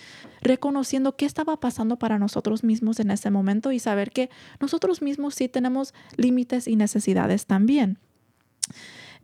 reconociendo 0.41 1.15
qué 1.15 1.25
estaba 1.25 1.59
pasando 1.59 1.97
para 1.97 2.19
nosotros 2.19 2.63
mismos 2.63 2.99
en 2.99 3.11
ese 3.11 3.29
momento 3.29 3.71
y 3.71 3.79
saber 3.79 4.11
que 4.11 4.29
nosotros 4.59 5.01
mismos 5.01 5.35
sí 5.35 5.47
tenemos 5.49 5.93
límites 6.15 6.67
y 6.67 6.75
necesidades 6.75 7.45
también. 7.45 7.99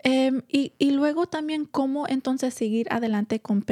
Em, 0.06 0.42
y, 0.50 0.74
y, 0.80 0.92
luego 0.92 1.28
también 1.28 1.66
cómo 1.66 2.08
entonces 2.10 2.54
seguir 2.54 2.88
adelante 2.92 3.40
con, 3.40 3.64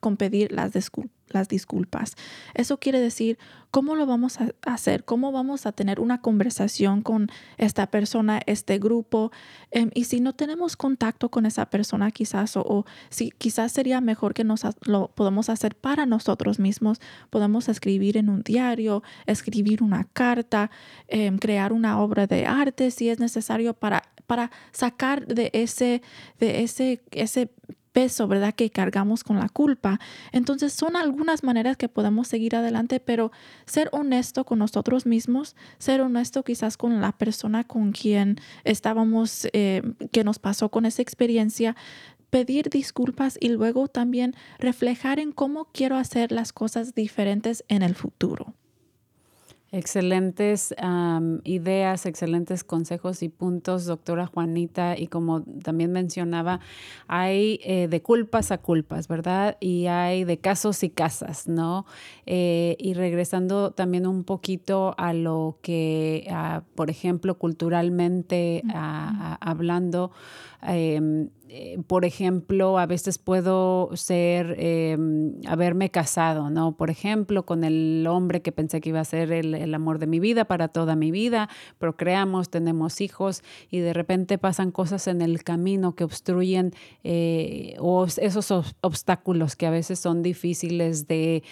con 0.00 0.16
pedir 0.16 0.52
las 0.52 0.72
disculpas 0.72 1.21
las 1.34 1.48
disculpas. 1.48 2.14
Eso 2.54 2.78
quiere 2.78 3.00
decir 3.00 3.38
cómo 3.72 3.96
lo 3.96 4.04
vamos 4.04 4.38
a 4.40 4.50
hacer, 4.66 5.04
cómo 5.04 5.32
vamos 5.32 5.64
a 5.64 5.72
tener 5.72 5.98
una 5.98 6.20
conversación 6.20 7.02
con 7.02 7.30
esta 7.56 7.86
persona, 7.86 8.40
este 8.46 8.78
grupo. 8.78 9.32
Em, 9.70 9.90
y 9.94 10.04
si 10.04 10.20
no 10.20 10.34
tenemos 10.34 10.76
contacto 10.76 11.30
con 11.30 11.46
esa 11.46 11.66
persona 11.66 12.10
quizás, 12.10 12.56
o, 12.56 12.84
si 13.08 13.30
quizás 13.30 13.72
sería 13.72 14.02
mejor 14.02 14.34
que 14.34 14.44
nos 14.44 14.62
lo 14.82 15.08
podamos 15.08 15.48
hacer 15.48 15.74
para 15.74 16.04
nosotros 16.04 16.58
mismos, 16.58 17.00
podemos 17.30 17.68
escribir 17.70 18.18
en 18.18 18.28
un 18.28 18.42
diario, 18.42 19.02
escribir 19.26 19.82
una 19.82 20.04
carta, 20.04 20.70
em, 21.08 21.38
crear 21.38 21.72
una 21.72 21.98
obra 21.98 22.26
de 22.26 22.44
arte 22.44 22.90
si 22.90 23.08
es 23.08 23.18
necesario 23.20 23.72
para, 23.72 24.02
para 24.26 24.50
sacar 24.72 25.26
de 25.26 25.50
ese, 25.54 26.02
de 26.38 26.62
ese, 26.62 27.00
ese 27.10 27.50
peso, 27.92 28.26
¿verdad? 28.26 28.54
Que 28.54 28.70
cargamos 28.70 29.24
con 29.24 29.38
la 29.38 29.48
culpa. 29.48 30.00
Entonces 30.32 30.72
son 30.72 30.96
algunas 30.96 31.42
maneras 31.44 31.76
que 31.76 31.88
podemos 31.88 32.28
seguir 32.28 32.56
adelante, 32.56 33.00
pero 33.00 33.32
ser 33.66 33.88
honesto 33.92 34.44
con 34.44 34.58
nosotros 34.58 35.06
mismos, 35.06 35.56
ser 35.78 36.00
honesto 36.00 36.42
quizás 36.42 36.76
con 36.76 37.00
la 37.00 37.12
persona 37.12 37.64
con 37.64 37.92
quien 37.92 38.38
estábamos, 38.64 39.48
eh, 39.52 39.82
que 40.10 40.24
nos 40.24 40.38
pasó 40.38 40.70
con 40.70 40.86
esa 40.86 41.02
experiencia, 41.02 41.76
pedir 42.30 42.70
disculpas 42.70 43.36
y 43.38 43.50
luego 43.50 43.88
también 43.88 44.34
reflejar 44.58 45.20
en 45.20 45.32
cómo 45.32 45.66
quiero 45.66 45.96
hacer 45.96 46.32
las 46.32 46.52
cosas 46.52 46.94
diferentes 46.94 47.62
en 47.68 47.82
el 47.82 47.94
futuro. 47.94 48.54
Excelentes 49.74 50.74
ideas, 51.44 52.04
excelentes 52.04 52.62
consejos 52.62 53.22
y 53.22 53.30
puntos, 53.30 53.86
doctora 53.86 54.26
Juanita. 54.26 54.98
Y 54.98 55.06
como 55.06 55.44
también 55.62 55.92
mencionaba, 55.92 56.60
hay 57.08 57.58
eh, 57.64 57.88
de 57.88 58.02
culpas 58.02 58.52
a 58.52 58.58
culpas, 58.58 59.08
¿verdad? 59.08 59.56
Y 59.60 59.86
hay 59.86 60.24
de 60.24 60.36
casos 60.36 60.82
y 60.82 60.90
casas, 60.90 61.48
¿no? 61.48 61.86
Eh, 62.26 62.76
y 62.78 62.92
regresando 62.92 63.70
también 63.70 64.06
un 64.06 64.24
poquito 64.24 64.94
a 64.98 65.14
lo 65.14 65.56
que, 65.62 66.30
por 66.74 66.90
ejemplo, 66.90 67.38
culturalmente 67.38 68.62
hablando, 68.74 70.10
em, 70.60 71.30
eh, 71.54 71.76
por 71.86 72.06
ejemplo, 72.06 72.78
a 72.78 72.86
veces 72.86 73.18
puedo 73.18 73.90
ser, 73.92 74.56
em, 74.58 75.34
haberme 75.46 75.90
casado, 75.90 76.48
¿no? 76.48 76.78
Por 76.78 76.88
ejemplo, 76.88 77.44
con 77.44 77.62
el 77.62 78.06
hombre 78.08 78.40
que 78.40 78.52
pensé 78.52 78.80
que 78.80 78.88
iba 78.88 79.00
a 79.00 79.04
ser 79.04 79.30
el, 79.32 79.74
amor 79.74 79.98
de 79.98 80.06
mi 80.06 80.18
vida 80.18 80.46
para 80.46 80.68
toda 80.68 80.96
mi 80.96 81.10
vida, 81.10 81.50
procreamos, 81.78 82.48
tenemos 82.48 83.02
hijos 83.02 83.42
y 83.70 83.80
de 83.80 83.92
repente 83.92 84.38
pasan 84.38 84.70
cosas 84.70 85.06
en 85.08 85.20
el 85.20 85.44
camino 85.44 85.94
que 85.94 86.04
obstruyen 86.04 86.72
eh, 87.04 87.76
o 87.80 88.06
esos 88.06 88.50
obstáculos 88.80 89.54
que 89.54 89.66
a 89.66 89.70
veces 89.70 89.98
son 89.98 90.22
difíciles 90.22 91.06
de, 91.06 91.42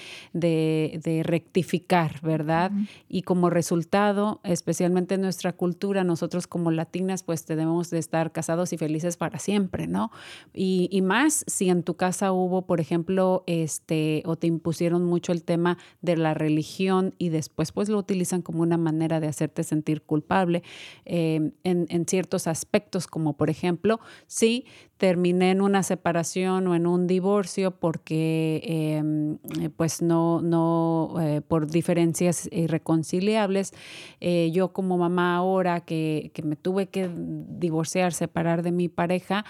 rectificar, 1.27 2.23
¿verdad? 2.23 2.73
Y 3.07 3.21
como 3.21 3.51
resultado, 3.51 4.41
especialmente 4.45 5.17
en 5.17 5.21
nuestra 5.21 5.53
cultura, 5.53 6.05
nosotros 6.05 6.47
como 6.47 6.71
latinas, 6.71 7.23
pues 7.23 7.45
tenemos 7.45 7.91
de 7.91 7.99
estar 7.99 8.33
casados 8.33 8.73
y 8.73 8.79
felices 8.79 9.19
para 9.19 9.39
siempre, 9.39 9.90
¿no? 9.91 10.11
Y, 10.55 11.01
más 11.01 11.45
si 11.47 11.71
en 11.71 11.83
tu 11.83 11.95
casa 11.95 12.31
hubo, 12.31 12.63
por 12.63 12.81
ejemplo, 12.81 13.43
este, 13.47 14.23
o 14.27 14.37
te 14.37 14.47
impusieron 14.47 15.05
mucho 15.05 15.33
el 15.33 15.43
tema 15.43 15.79
de 16.03 16.17
la 16.17 16.35
religión 16.35 17.15
y 17.19 17.31
después 17.31 17.73
pues 17.73 17.89
lo 17.89 17.99
utilizan 17.99 18.43
como 18.43 18.63
una 18.63 18.77
manera 18.77 19.19
de 19.19 19.27
hacerte 19.27 19.65
sentir 19.65 20.03
culpable 20.03 20.63
eh, 21.07 21.53
en, 21.65 21.87
en 21.89 22.07
ciertos 22.07 22.47
aspectos, 22.47 23.07
como 23.07 23.37
por 23.37 23.51
ejemplo, 23.51 23.99
si 24.27 24.67
terminé 25.01 25.51
en 25.51 25.63
una 25.63 25.83
separación 25.83 26.67
o 26.67 26.75
en 26.75 26.87
un 26.87 27.07
divorcio 27.07 27.71
porque 27.71 28.61
em, 28.67 29.39
pues 29.71 30.03
no, 30.03 30.43
no 30.43 31.15
eh, 31.23 31.41
por 31.41 31.69
diferencias 31.69 32.51
irreconciliables. 32.53 33.73
Eh, 34.21 34.51
yo 34.53 34.75
como 34.75 34.99
mamá 34.99 35.37
ahora 35.37 35.81
que, 35.81 36.31
que, 36.35 36.43
me 36.43 36.55
tuve 36.55 36.89
que 36.89 37.09
divorciar, 37.15 38.13
separar 38.13 38.63
de 38.63 38.73
mi 38.73 38.91
pareja, 38.91 39.47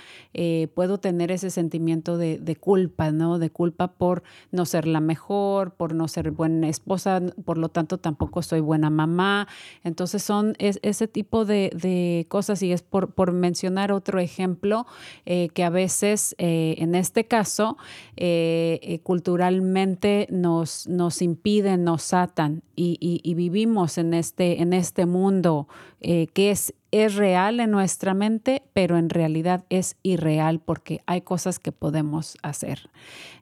puedo 0.75 0.99
tener 0.99 1.31
ese 1.31 1.51
sentimiento 1.51 2.17
de, 2.17 2.39
de, 2.39 2.57
culpa, 2.57 3.11
¿no? 3.11 3.39
De 3.39 3.51
culpa 3.51 3.89
por 3.89 4.23
no 4.53 4.65
ser 4.65 4.87
la 4.87 5.01
mejor, 5.01 5.73
por 5.73 5.95
no 5.95 6.09
ser 6.09 6.31
buena 6.31 6.69
esposa, 6.69 7.21
por 7.45 7.59
lo 7.59 7.69
tanto 7.69 7.99
tampoco 7.99 8.43
soy 8.43 8.61
buena 8.61 8.91
mamá. 8.91 9.49
Entonces 9.85 10.23
son 10.23 10.55
ese 10.59 11.09
tipo 11.09 11.45
de, 11.45 11.71
de, 11.75 12.27
cosas 12.29 12.63
y 12.63 12.73
es 12.73 12.83
por, 12.83 13.13
por 13.13 13.33
mencionar 13.33 13.93
otro 13.93 14.21
ejemplo. 14.21 14.87
Eh, 15.27 15.49
que 15.55 15.65
a 15.65 15.71
veces, 15.71 16.35
eh, 16.39 16.77
en 16.79 16.95
este 16.95 17.25
caso, 17.25 17.77
eh, 18.17 19.01
culturalmente 19.03 20.27
nos, 20.31 20.87
nos 20.89 21.23
impiden, 21.23 21.85
nos 21.85 22.13
atan 22.15 22.63
y, 22.77 22.99
y, 23.01 23.35
vivimos 23.35 23.99
en 23.99 24.15
este, 24.15 24.63
en 24.63 24.73
este 24.73 25.05
mundo 25.05 25.69
que 26.01 26.51
es 26.51 26.75
es 26.93 27.15
real 27.15 27.61
en 27.61 27.71
nuestra 27.71 28.15
mente, 28.15 28.63
pero 28.73 28.99
en 28.99 29.11
realidad 29.11 29.65
es 29.71 29.97
irreal 30.03 30.61
porque 30.61 31.03
hay 31.07 31.21
cosas 31.21 31.59
que 31.59 31.71
podemos 31.71 32.37
hacer. 32.43 32.91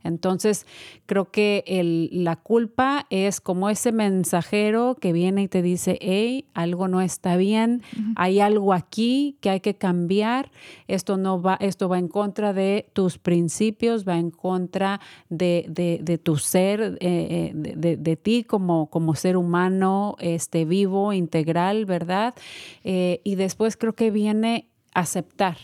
Entonces, 0.04 0.66
creo 1.06 1.30
que 1.30 1.64
la 2.12 2.36
culpa 2.36 3.06
es 3.10 3.40
como 3.40 3.68
ese 3.68 3.90
mensajero 3.90 4.96
que 5.00 5.12
viene 5.12 5.42
y 5.42 5.48
te 5.48 5.62
dice, 5.62 5.98
hey, 6.00 6.44
algo 6.54 6.88
no 6.88 7.00
está 7.00 7.36
bien, 7.36 7.82
hay 8.16 8.40
algo 8.40 8.72
aquí 8.72 9.36
que 9.40 9.50
hay 9.50 9.60
que 9.60 9.74
cambiar, 9.74 10.50
esto, 10.86 11.16
no 11.16 11.42
va, 11.42 11.56
esto 11.60 11.88
va 11.88 11.98
en 11.98 12.08
contra 12.08 12.52
de 12.52 12.88
tus 12.92 13.18
principios, 13.18 14.06
va 14.06 14.18
en 14.18 14.30
contra 14.30 15.00
de, 15.30 16.20
tu 16.22 16.36
ser, 16.36 16.98
eh, 17.00 17.52
eh, 17.52 17.52
de, 17.54 18.16
ti 18.16 18.44
como, 18.44 18.88
como 18.88 19.14
ser 19.14 19.36
humano 19.36 20.16
este, 20.20 20.64
vivo, 20.64 21.12
integral, 21.12 21.86
¿verdad? 21.86 22.34
Eh, 22.84 23.20
y 23.24 23.34
después 23.34 23.76
creo 23.76 23.94
que 23.94 24.10
viene 24.10 24.68
aceptar. 24.94 25.56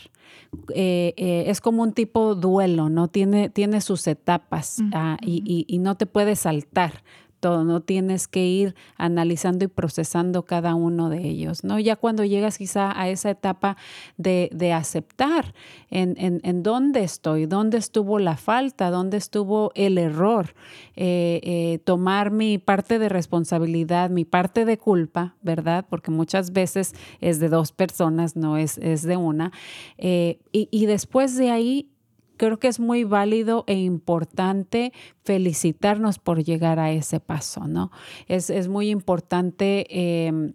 Eh, 0.73 1.13
eh, 1.17 1.45
es 1.47 1.61
como 1.61 1.83
un 1.83 1.93
tipo 1.93 2.35
duelo, 2.35 2.89
¿no? 2.89 3.07
Tiene, 3.09 3.49
tiene 3.49 3.81
sus 3.81 4.07
etapas 4.07 4.81
ah, 4.93 5.17
y, 5.21 5.65
y, 5.67 5.79
no 5.79 5.95
te 5.95 6.05
puedes 6.05 6.39
saltar 6.39 7.03
no 7.45 7.81
tienes 7.81 8.27
que 8.27 8.45
ir 8.45 8.75
analizando 8.97 9.65
y 9.65 9.67
procesando 9.67 10.43
cada 10.43 10.75
uno 10.75 11.09
de 11.09 11.21
ellos, 11.21 11.63
¿no? 11.63 11.79
Ya 11.79 11.95
cuando 11.95 12.23
llegas 12.23 12.57
quizá 12.57 12.99
a 12.99 13.09
esa 13.09 13.29
etapa 13.29 13.77
de, 14.17 14.49
aceptar 14.73 15.53
en, 15.89 16.15
en, 16.17 16.63
dónde 16.63 17.03
estoy, 17.03 17.45
dónde 17.45 17.77
estuvo 17.77 18.19
la 18.19 18.35
falta, 18.35 18.89
dónde 18.89 19.17
estuvo 19.17 19.71
el 19.75 19.97
error, 19.97 20.55
eh, 20.95 21.39
eh, 21.43 21.79
tomar 21.83 22.31
mi 22.31 22.57
parte 22.57 22.99
de 22.99 23.09
responsabilidad, 23.09 24.09
mi 24.09 24.25
parte 24.25 24.65
de 24.65 24.77
culpa, 24.77 25.35
¿verdad? 25.41 25.85
Porque 25.89 26.11
muchas 26.11 26.51
veces 26.51 26.93
es 27.21 27.39
de 27.39 27.49
dos 27.49 27.71
personas, 27.71 28.35
no 28.35 28.57
es, 28.57 28.77
es 28.79 29.03
de 29.03 29.17
una. 29.17 29.51
Eh, 29.97 30.39
y, 30.51 30.67
y 30.71 30.87
después 30.87 31.37
de 31.37 31.51
ahí 31.51 31.94
creo 32.37 32.57
que 32.57 32.67
es 32.67 32.79
muy 32.79 33.03
válido 33.03 33.63
e 33.67 33.75
importante 33.75 34.93
felicitarnos 35.23 36.19
por 36.19 36.43
llegar 36.43 36.79
a 36.79 36.91
ese 36.91 37.19
paso, 37.19 37.67
¿no? 37.67 37.91
Es, 38.27 38.67
muy 38.67 38.89
importante. 38.89 39.85
Em, 39.89 40.53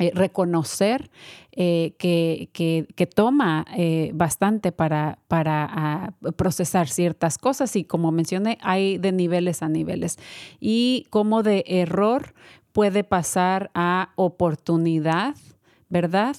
eh, 0.00 0.10
reconocer 0.12 1.08
eh, 1.52 1.94
que, 1.98 2.48
que, 2.52 3.06
toma 3.06 3.64
eh, 3.76 4.10
bastante 4.12 4.72
para, 4.72 5.20
para 5.28 5.68
ah, 5.70 6.10
procesar 6.34 6.88
ciertas 6.88 7.38
cosas 7.38 7.76
y 7.76 7.84
como 7.84 8.10
mencioné, 8.10 8.58
hay 8.60 8.98
de 8.98 9.12
niveles 9.12 9.62
a 9.62 9.68
niveles. 9.68 10.18
Y 10.58 11.06
como 11.10 11.44
de 11.44 11.62
error 11.68 12.34
puede 12.72 13.04
pasar 13.04 13.70
a 13.72 14.10
oportunidad, 14.16 15.36
¿verdad? 15.90 16.34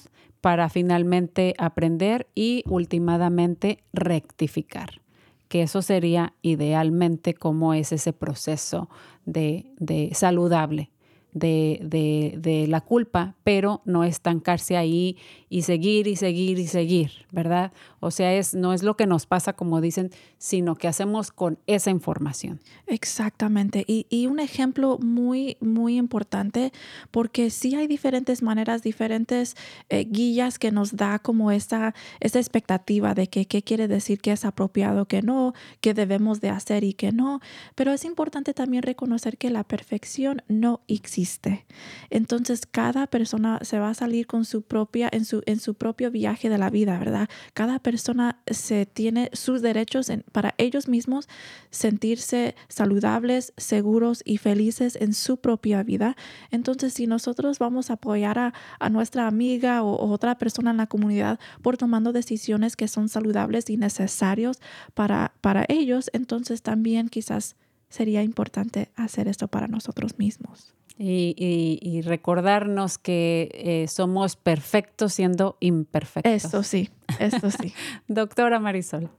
Para 0.46 0.68
finalmente 0.68 1.54
aprender 1.58 2.28
y 2.36 2.62
últimamente 2.68 3.82
rectificar 3.92 5.00
que 5.48 5.62
eso 5.62 5.82
sería 5.82 6.34
idealmente 6.40 7.34
como 7.34 7.74
es 7.74 7.90
ese 7.90 8.12
proceso 8.12 8.88
de, 9.24 9.72
de 9.80 10.10
saludable 10.14 10.92
de, 11.32 11.80
de, 11.82 12.34
de, 12.38 12.68
la 12.68 12.80
culpa, 12.80 13.34
pero 13.42 13.82
no 13.86 14.04
estancarse 14.04 14.76
ahí 14.76 15.18
y 15.48 15.62
seguir 15.62 16.06
y 16.06 16.14
seguir 16.14 16.60
y 16.60 16.68
seguir, 16.68 17.26
¿verdad? 17.32 17.72
O 18.00 18.10
sea, 18.10 18.34
es, 18.34 18.54
no 18.54 18.72
es 18.72 18.82
lo 18.82 18.96
que 18.96 19.06
nos 19.06 19.26
pasa, 19.26 19.54
como 19.54 19.80
dicen, 19.80 20.10
sino 20.38 20.74
que 20.76 20.88
hacemos 20.88 21.30
con 21.30 21.58
esa 21.66 21.90
información. 21.90 22.60
Exactamente. 22.86 23.84
Y, 23.86 24.06
y 24.10 24.26
un 24.26 24.40
ejemplo 24.40 24.98
muy, 24.98 25.56
muy 25.60 25.96
importante, 25.96 26.72
porque 27.10 27.50
sí 27.50 27.74
hay 27.74 27.86
diferentes 27.86 28.42
maneras, 28.42 28.82
diferentes 28.82 29.56
eh, 29.88 30.04
guías 30.04 30.58
que 30.58 30.72
nos 30.72 30.96
da 30.96 31.18
como 31.18 31.50
esta, 31.50 31.94
esta 32.20 32.38
expectativa 32.38 33.14
de 33.14 33.28
que 33.28 33.46
qué 33.46 33.62
quiere 33.62 33.88
decir 33.88 34.20
que 34.20 34.32
es 34.32 34.44
apropiado, 34.44 35.06
que 35.06 35.22
no, 35.22 35.54
que 35.80 35.94
debemos 35.94 36.40
de 36.40 36.50
hacer 36.50 36.84
y 36.84 36.94
que 36.94 37.12
no. 37.12 37.40
Pero 37.74 37.92
es 37.92 38.04
importante 38.04 38.54
también 38.54 38.82
reconocer 38.82 39.38
que 39.38 39.50
la 39.50 39.64
perfección 39.64 40.42
no 40.48 40.80
existe 40.88 41.66
entonces 42.10 42.66
cada 42.66 43.06
persona 43.06 43.58
se 43.62 43.78
va 43.78 43.90
a 43.90 43.94
salir 43.94 44.26
con 44.26 44.44
su 44.44 44.62
propia, 44.62 45.08
en 45.12 45.24
su, 45.24 45.42
en 45.46 45.60
su 45.60 45.74
propio 45.74 46.10
viaje 46.10 46.48
de 46.48 46.58
la 46.58 46.70
vida, 46.70 46.98
¿verdad? 46.98 47.28
Cada 47.54 47.78
se 47.96 48.86
tiene 48.86 49.30
sus 49.32 49.62
derechos 49.62 50.10
para 50.32 50.54
ellos 50.58 50.88
mismos 50.88 51.28
sentirse 51.70 52.54
saludables, 52.68 53.52
seguros 53.56 54.22
y 54.24 54.38
felices 54.38 54.96
en 54.96 55.14
su 55.14 55.38
propia 55.38 55.82
vida. 55.82 56.16
Entonces, 56.50 56.94
si 56.94 57.06
nosotros 57.06 57.58
vamos 57.58 57.90
a 57.90 57.94
apoyar 57.94 58.38
a, 58.38 58.52
nuestra 58.90 59.26
amiga 59.26 59.82
o, 59.82 59.94
o, 59.94 60.10
otra 60.10 60.38
persona 60.38 60.70
en 60.70 60.76
la 60.76 60.86
comunidad 60.86 61.38
por 61.62 61.76
tomando 61.76 62.12
decisiones 62.12 62.76
que 62.76 62.88
son 62.88 63.08
saludables 63.08 63.68
y 63.68 63.76
necesarios 63.76 64.58
para, 64.94 65.34
para 65.40 65.64
ellos, 65.68 66.10
entonces 66.12 66.62
también 66.62 67.08
quizás 67.08 67.56
sería 67.88 68.22
importante 68.22 68.90
hacer 68.96 69.28
esto 69.28 69.48
para 69.48 69.68
nosotros 69.68 70.18
mismos. 70.18 70.75
Y, 70.98 72.00
recordarnos 72.04 72.96
que 72.96 73.50
eh, 73.52 73.86
somos 73.88 74.36
perfectos 74.36 75.12
siendo 75.12 75.56
imperfectos. 75.60 76.32
Eso 76.32 76.62
sí, 76.62 76.90
eso 77.18 77.50
sí. 77.50 77.74
Doctora 78.08 78.58
Marisol. 78.60 79.10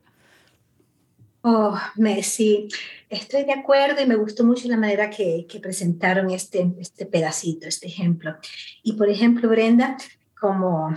Oh, 1.41 1.77
sí, 2.23 2.67
estoy 3.09 3.45
de 3.45 3.53
acuerdo 3.53 4.01
y 4.01 4.05
me 4.05 4.15
gustó 4.15 4.43
mucho 4.43 4.67
la 4.67 4.75
manera 4.75 5.09
que, 5.09 5.45
que, 5.47 5.59
presentaron 5.59 6.31
este, 6.31 6.73
este 6.79 7.05
pedacito, 7.05 7.67
este 7.67 7.87
ejemplo. 7.87 8.35
Y 8.83 8.93
por 8.93 9.07
ejemplo, 9.07 9.47
Brenda, 9.47 9.97
como, 10.37 10.93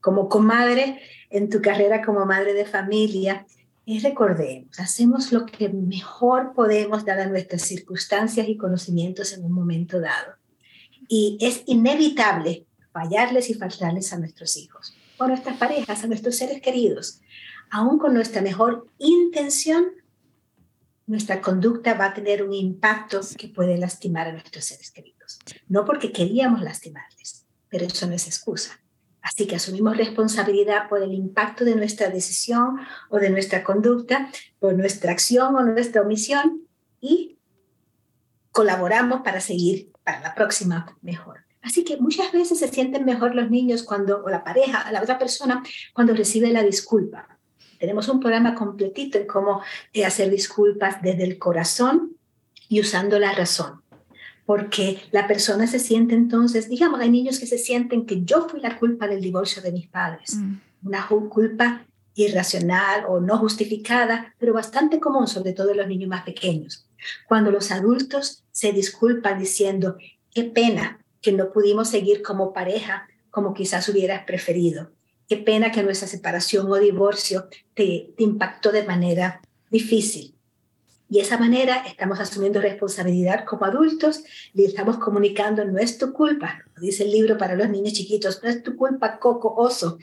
como 0.00 0.28
comadre 0.28 1.00
en 1.30 1.50
tu 1.50 1.60
carrera 1.60 2.04
como 2.04 2.24
madre 2.26 2.54
de 2.54 2.64
familia, 2.64 3.46
y 3.88 4.00
recordemos, 4.00 4.78
hacemos 4.80 5.32
lo 5.32 5.46
que 5.46 5.70
mejor 5.70 6.52
podemos 6.52 7.06
dadas 7.06 7.30
nuestras 7.30 7.62
circunstancias 7.62 8.46
y 8.46 8.58
conocimientos 8.58 9.32
en 9.32 9.42
un 9.46 9.52
momento 9.52 9.98
dado. 9.98 10.34
Y 11.08 11.38
es 11.40 11.62
inevitable 11.64 12.66
fallarles 12.92 13.48
y 13.48 13.54
faltarles 13.54 14.12
a 14.12 14.18
nuestros 14.18 14.58
hijos, 14.58 14.94
o 15.16 15.24
a 15.24 15.28
nuestras 15.28 15.56
parejas, 15.56 16.04
a 16.04 16.06
nuestros 16.06 16.36
seres 16.36 16.60
queridos. 16.60 17.22
Aún 17.70 17.98
con 17.98 18.12
nuestra 18.12 18.42
mejor 18.42 18.88
intención, 18.98 19.86
nuestra 21.06 21.40
conducta 21.40 21.94
va 21.94 22.08
a 22.08 22.14
tener 22.14 22.42
un 22.42 22.52
impacto 22.52 23.22
que 23.38 23.48
puede 23.48 23.78
lastimar 23.78 24.28
a 24.28 24.32
nuestros 24.32 24.66
seres 24.66 24.90
queridos. 24.90 25.38
No 25.66 25.86
porque 25.86 26.12
queríamos 26.12 26.60
lastimarles, 26.60 27.46
pero 27.70 27.86
eso 27.86 28.06
no 28.06 28.12
es 28.12 28.26
excusa. 28.26 28.78
Así 29.22 29.46
que 29.46 29.56
asumimos 29.56 29.96
responsabilidad 29.96 30.88
por 30.88 31.02
el 31.02 31.12
impacto 31.12 31.64
de 31.64 31.74
nuestra 31.74 32.08
decisión 32.08 32.78
o 33.10 33.18
de 33.18 33.30
nuestra 33.30 33.64
conducta, 33.64 34.30
por 34.58 34.74
nuestra 34.74 35.12
acción 35.12 35.56
o 35.56 35.62
nuestra 35.62 36.02
omisión 36.02 36.62
y 37.00 37.38
colaboramos 38.52 39.20
para 39.22 39.40
seguir 39.40 39.90
para 40.04 40.20
la 40.20 40.34
próxima 40.34 40.96
mejor. 41.02 41.44
Así 41.62 41.84
que 41.84 41.96
muchas 41.96 42.32
veces 42.32 42.58
se 42.58 42.68
sienten 42.68 43.04
mejor 43.04 43.34
los 43.34 43.50
niños 43.50 43.82
cuando, 43.82 44.22
o 44.24 44.28
la 44.30 44.44
pareja, 44.44 44.90
la 44.92 45.02
otra 45.02 45.18
persona, 45.18 45.62
cuando 45.92 46.14
recibe 46.14 46.50
la 46.50 46.62
disculpa. 46.62 47.38
Tenemos 47.78 48.08
un 48.08 48.20
programa 48.20 48.54
completito 48.54 49.18
en 49.18 49.26
cómo 49.26 49.62
eh, 49.92 50.04
hacer 50.04 50.30
disculpas 50.30 51.02
desde 51.02 51.24
el 51.24 51.38
corazón 51.38 52.16
y 52.68 52.80
usando 52.80 53.18
la 53.18 53.32
razón 53.32 53.82
porque 54.48 54.98
la 55.10 55.26
persona 55.26 55.66
se 55.66 55.78
siente 55.78 56.14
entonces, 56.14 56.70
digamos, 56.70 57.00
hay 57.00 57.10
niños 57.10 57.38
que 57.38 57.46
se 57.46 57.58
sienten 57.58 58.06
que 58.06 58.24
yo 58.24 58.48
fui 58.48 58.62
la 58.62 58.78
culpa 58.78 59.06
del 59.06 59.20
divorcio 59.20 59.60
de 59.60 59.72
mis 59.72 59.88
padres, 59.88 60.36
mm. 60.36 60.54
una 60.84 61.06
culpa 61.06 61.84
irracional 62.14 63.04
o 63.08 63.20
no 63.20 63.36
justificada, 63.36 64.34
pero 64.38 64.54
bastante 64.54 65.00
común, 65.00 65.26
sobre 65.26 65.52
todo 65.52 65.72
en 65.72 65.76
los 65.76 65.86
niños 65.86 66.08
más 66.08 66.22
pequeños. 66.22 66.88
Cuando 67.28 67.50
los 67.50 67.70
adultos 67.70 68.42
se 68.50 68.72
disculpan 68.72 69.38
diciendo, 69.38 69.98
qué 70.32 70.44
pena 70.44 71.04
que 71.20 71.32
no 71.32 71.52
pudimos 71.52 71.90
seguir 71.90 72.22
como 72.22 72.54
pareja 72.54 73.06
como 73.28 73.52
quizás 73.52 73.86
hubieras 73.90 74.24
preferido, 74.24 74.92
qué 75.28 75.36
pena 75.36 75.70
que 75.70 75.82
nuestra 75.82 76.08
separación 76.08 76.72
o 76.72 76.76
divorcio 76.76 77.50
te, 77.74 78.14
te 78.16 78.22
impactó 78.22 78.72
de 78.72 78.84
manera 78.84 79.42
difícil. 79.70 80.37
Y 81.10 81.16
de 81.16 81.22
esa 81.22 81.38
manera 81.38 81.84
estamos 81.86 82.20
asumiendo 82.20 82.60
responsabilidad 82.60 83.44
como 83.44 83.64
adultos, 83.64 84.22
le 84.52 84.66
estamos 84.66 84.98
comunicando, 84.98 85.64
no 85.64 85.78
es 85.78 85.96
tu 85.96 86.12
culpa, 86.12 86.62
dice 86.80 87.04
el 87.04 87.12
libro 87.12 87.38
para 87.38 87.54
los 87.54 87.68
niños 87.70 87.94
chiquitos, 87.94 88.42
no 88.42 88.50
es 88.50 88.62
tu 88.62 88.76
culpa, 88.76 89.18
coco, 89.18 89.54
oso, 89.56 89.98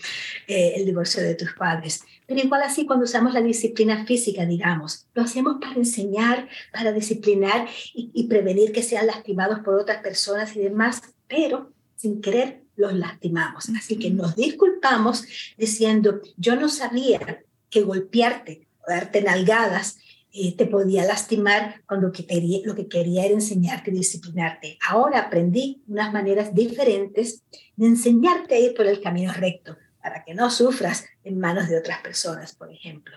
eh, 0.47 0.73
el 0.75 0.85
divorcio 0.85 1.21
de 1.21 1.35
tus 1.35 1.53
padres. 1.53 2.03
Pero 2.25 2.39
igual 2.39 2.63
así 2.63 2.85
cuando 2.85 3.05
usamos 3.05 3.33
la 3.33 3.41
disciplina 3.41 4.05
física, 4.05 4.45
digamos, 4.45 5.05
lo 5.13 5.21
hacemos 5.21 5.57
para 5.61 5.75
enseñar, 5.75 6.49
para 6.73 6.91
disciplinar 6.91 7.67
y, 7.93 8.09
y 8.13 8.27
prevenir 8.27 8.71
que 8.71 8.81
sean 8.81 9.07
lastimados 9.07 9.59
por 9.59 9.75
otras 9.75 10.01
personas 10.01 10.55
y 10.55 10.59
demás, 10.59 11.01
pero 11.27 11.71
sin 11.95 12.19
querer 12.19 12.63
los 12.75 12.93
lastimamos. 12.93 13.69
Así 13.77 13.97
que 13.97 14.09
nos 14.09 14.35
disculpamos 14.35 15.25
diciendo, 15.57 16.21
yo 16.37 16.55
no 16.55 16.67
sabía 16.69 17.43
que 17.69 17.81
golpearte 17.81 18.67
o 18.87 18.91
darte 18.91 19.21
nalgadas 19.21 19.97
eh, 20.37 20.53
te 20.57 20.65
podía 20.65 21.05
lastimar 21.05 21.81
cuando 21.87 22.11
que 22.11 22.25
quería, 22.25 22.59
lo 22.65 22.75
que 22.75 22.89
quería 22.89 23.23
era 23.23 23.35
enseñarte 23.35 23.89
y 23.89 23.93
disciplinarte. 23.93 24.77
Ahora 24.85 25.19
aprendí 25.19 25.81
unas 25.87 26.11
maneras 26.11 26.53
diferentes 26.53 27.43
de 27.77 27.87
enseñarte 27.87 28.55
a 28.55 28.59
ir 28.59 28.73
por 28.73 28.85
el 28.85 28.99
camino 28.99 29.31
recto 29.31 29.77
para 30.01 30.25
que 30.25 30.33
no 30.33 30.51
sufras 30.51 31.05
en 31.23 31.39
manos 31.39 31.69
de 31.69 31.77
otras 31.77 32.01
personas, 32.01 32.53
por 32.53 32.69
ejemplo. 32.69 33.15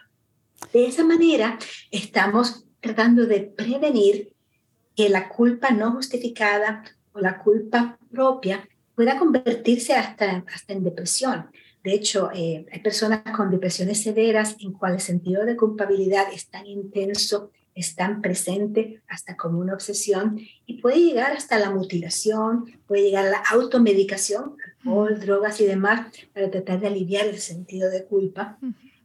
De 0.72 0.86
esa 0.86 1.04
manera 1.04 1.58
estamos 1.90 2.64
tratando 2.80 3.26
de 3.26 3.40
prevenir 3.40 4.32
que 4.94 5.08
la 5.08 5.28
culpa 5.28 5.70
no 5.70 5.90
justificada 5.90 6.84
o 7.10 7.18
la 7.18 7.38
culpa 7.38 7.98
propia 8.12 8.68
pueda 8.94 9.18
convertirse 9.18 9.92
hasta, 9.94 10.44
hasta 10.54 10.72
en 10.72 10.84
depresión. 10.84 11.50
De 11.84 11.94
hecho, 11.94 12.30
eh, 12.34 12.66
hay 12.72 12.80
personas 12.80 13.22
con 13.36 13.50
depresiones 13.50 14.02
severas 14.02 14.56
en 14.60 14.72
cual 14.72 14.94
el 14.94 15.00
sentido 15.00 15.44
de 15.44 15.56
culpabilidad 15.56 16.26
es 16.32 16.48
tan 16.48 16.66
intenso, 16.66 17.50
es 17.74 17.94
tan 17.94 18.20
presente, 18.20 19.02
hasta 19.06 19.36
como 19.36 19.60
una 19.60 19.74
obsesión, 19.74 20.40
y 20.66 20.80
puede 20.80 20.98
llegar 20.98 21.32
hasta 21.32 21.58
la 21.58 21.70
mutilación, 21.70 22.64
puede 22.86 23.04
llegar 23.04 23.26
a 23.26 23.30
la 23.30 23.42
automedicación, 23.52 24.56
alcohol, 24.78 25.20
drogas 25.20 25.60
y 25.60 25.66
demás, 25.66 26.08
para 26.34 26.50
tratar 26.50 26.80
de 26.80 26.88
aliviar 26.88 27.26
el 27.26 27.38
sentido 27.38 27.88
de 27.88 28.04
culpa. 28.04 28.58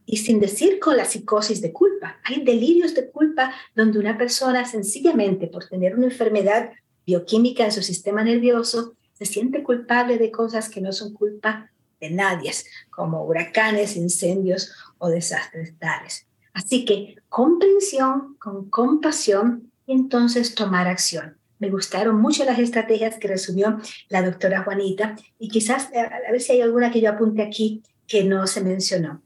Y 0.06 0.18
sin 0.18 0.40
decir 0.40 0.80
con 0.80 0.96
la 0.96 1.04
psicosis 1.04 1.60
de 1.62 1.72
culpa, 1.72 2.18
hay 2.24 2.44
delirios 2.44 2.94
de 2.94 3.08
culpa 3.08 3.52
donde 3.76 4.00
una 4.00 4.18
persona 4.18 4.64
sencillamente 4.64 5.46
por 5.46 5.66
tener 5.66 5.94
una 5.94 6.06
enfermedad 6.06 6.72
bioquímica 7.06 7.64
en 7.64 7.72
su 7.72 7.82
sistema 7.82 8.24
nervioso 8.24 8.94
se 9.12 9.24
siente 9.24 9.62
culpable 9.62 10.18
de 10.18 10.32
cosas 10.32 10.68
que 10.68 10.80
no 10.80 10.92
son 10.92 11.12
culpa 11.12 11.70
de 12.04 12.10
nadie, 12.14 12.52
como 12.90 13.24
huracanes, 13.24 13.96
incendios 13.96 14.72
o 14.98 15.08
desastres 15.08 15.74
tales. 15.78 16.26
Así 16.52 16.84
que 16.84 17.16
comprensión, 17.28 18.36
con 18.38 18.70
compasión 18.70 19.72
y 19.86 19.92
entonces 19.92 20.54
tomar 20.54 20.86
acción. 20.86 21.36
Me 21.58 21.70
gustaron 21.70 22.20
mucho 22.20 22.44
las 22.44 22.58
estrategias 22.58 23.18
que 23.18 23.28
resumió 23.28 23.78
la 24.08 24.22
doctora 24.22 24.62
Juanita 24.62 25.16
y 25.38 25.48
quizás 25.48 25.88
a 25.94 26.30
ver 26.30 26.40
si 26.40 26.52
hay 26.52 26.60
alguna 26.60 26.90
que 26.90 27.00
yo 27.00 27.10
apunte 27.10 27.42
aquí 27.42 27.82
que 28.06 28.22
no 28.24 28.46
se 28.46 28.60
mencionó. 28.60 29.22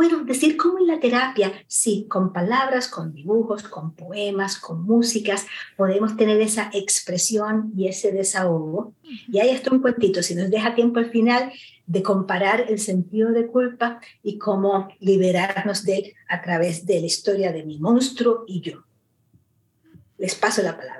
Bueno, 0.00 0.24
decir 0.24 0.56
cómo 0.56 0.78
en 0.78 0.86
la 0.86 0.98
terapia, 0.98 1.52
sí, 1.66 2.06
con 2.08 2.32
palabras, 2.32 2.88
con 2.88 3.12
dibujos, 3.12 3.64
con 3.64 3.94
poemas, 3.94 4.56
con 4.56 4.82
músicas, 4.82 5.44
podemos 5.76 6.16
tener 6.16 6.40
esa 6.40 6.70
expresión 6.72 7.70
y 7.76 7.86
ese 7.86 8.10
desahogo. 8.10 8.94
Y 9.30 9.40
ahí 9.40 9.50
está 9.50 9.70
un 9.70 9.82
cuentito, 9.82 10.22
si 10.22 10.34
nos 10.34 10.48
deja 10.48 10.74
tiempo 10.74 11.00
al 11.00 11.10
final, 11.10 11.52
de 11.84 12.02
comparar 12.02 12.64
el 12.70 12.78
sentido 12.78 13.32
de 13.32 13.46
culpa 13.46 14.00
y 14.22 14.38
cómo 14.38 14.88
liberarnos 15.00 15.84
de 15.84 15.98
él 15.98 16.12
a 16.30 16.40
través 16.40 16.86
de 16.86 17.00
la 17.00 17.06
historia 17.06 17.52
de 17.52 17.62
mi 17.64 17.78
monstruo 17.78 18.44
y 18.46 18.62
yo. 18.62 18.84
Les 20.16 20.34
paso 20.34 20.62
la 20.62 20.78
palabra. 20.78 20.99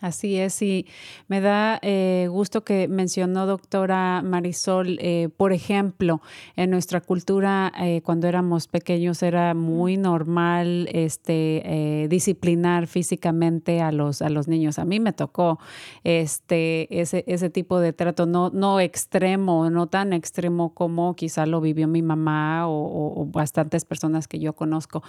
Así 0.00 0.36
es, 0.36 0.62
y 0.62 0.86
me 1.26 1.40
da 1.40 1.80
eh, 1.82 2.28
gusto 2.30 2.62
que 2.62 2.86
mencionó 2.86 3.46
doctora 3.46 4.22
Marisol, 4.22 4.96
eh, 5.00 5.28
por 5.36 5.52
ejemplo, 5.52 6.22
en 6.54 6.70
nuestra 6.70 7.00
cultura 7.00 7.72
eh, 7.80 8.00
cuando 8.02 8.28
éramos 8.28 8.68
pequeños 8.68 9.24
era 9.24 9.54
muy 9.54 9.96
normal 9.96 10.88
este, 10.92 12.06
disciplinar 12.08 12.86
físicamente 12.86 13.80
a 13.80 13.90
los, 13.90 14.22
a 14.22 14.28
los 14.28 14.46
niños. 14.46 14.78
A 14.78 14.84
mí 14.84 15.00
me 15.00 15.12
tocó 15.12 15.58
este, 16.04 17.00
ese, 17.00 17.24
ese 17.26 17.50
tipo 17.50 17.80
de 17.80 17.92
trato, 17.92 18.26
no, 18.26 18.50
no 18.50 18.78
extremo, 18.78 19.68
no 19.68 19.88
tan 19.88 20.12
extremo 20.12 20.74
como 20.74 21.16
quizá 21.16 21.44
lo 21.44 21.60
vivió 21.60 21.88
mi 21.88 22.02
mamá 22.02 22.68
o, 22.68 23.20
o 23.20 23.26
bastantes 23.26 23.84
personas 23.84 24.28
que 24.28 24.38
yo 24.38 24.52
conozco, 24.52 25.02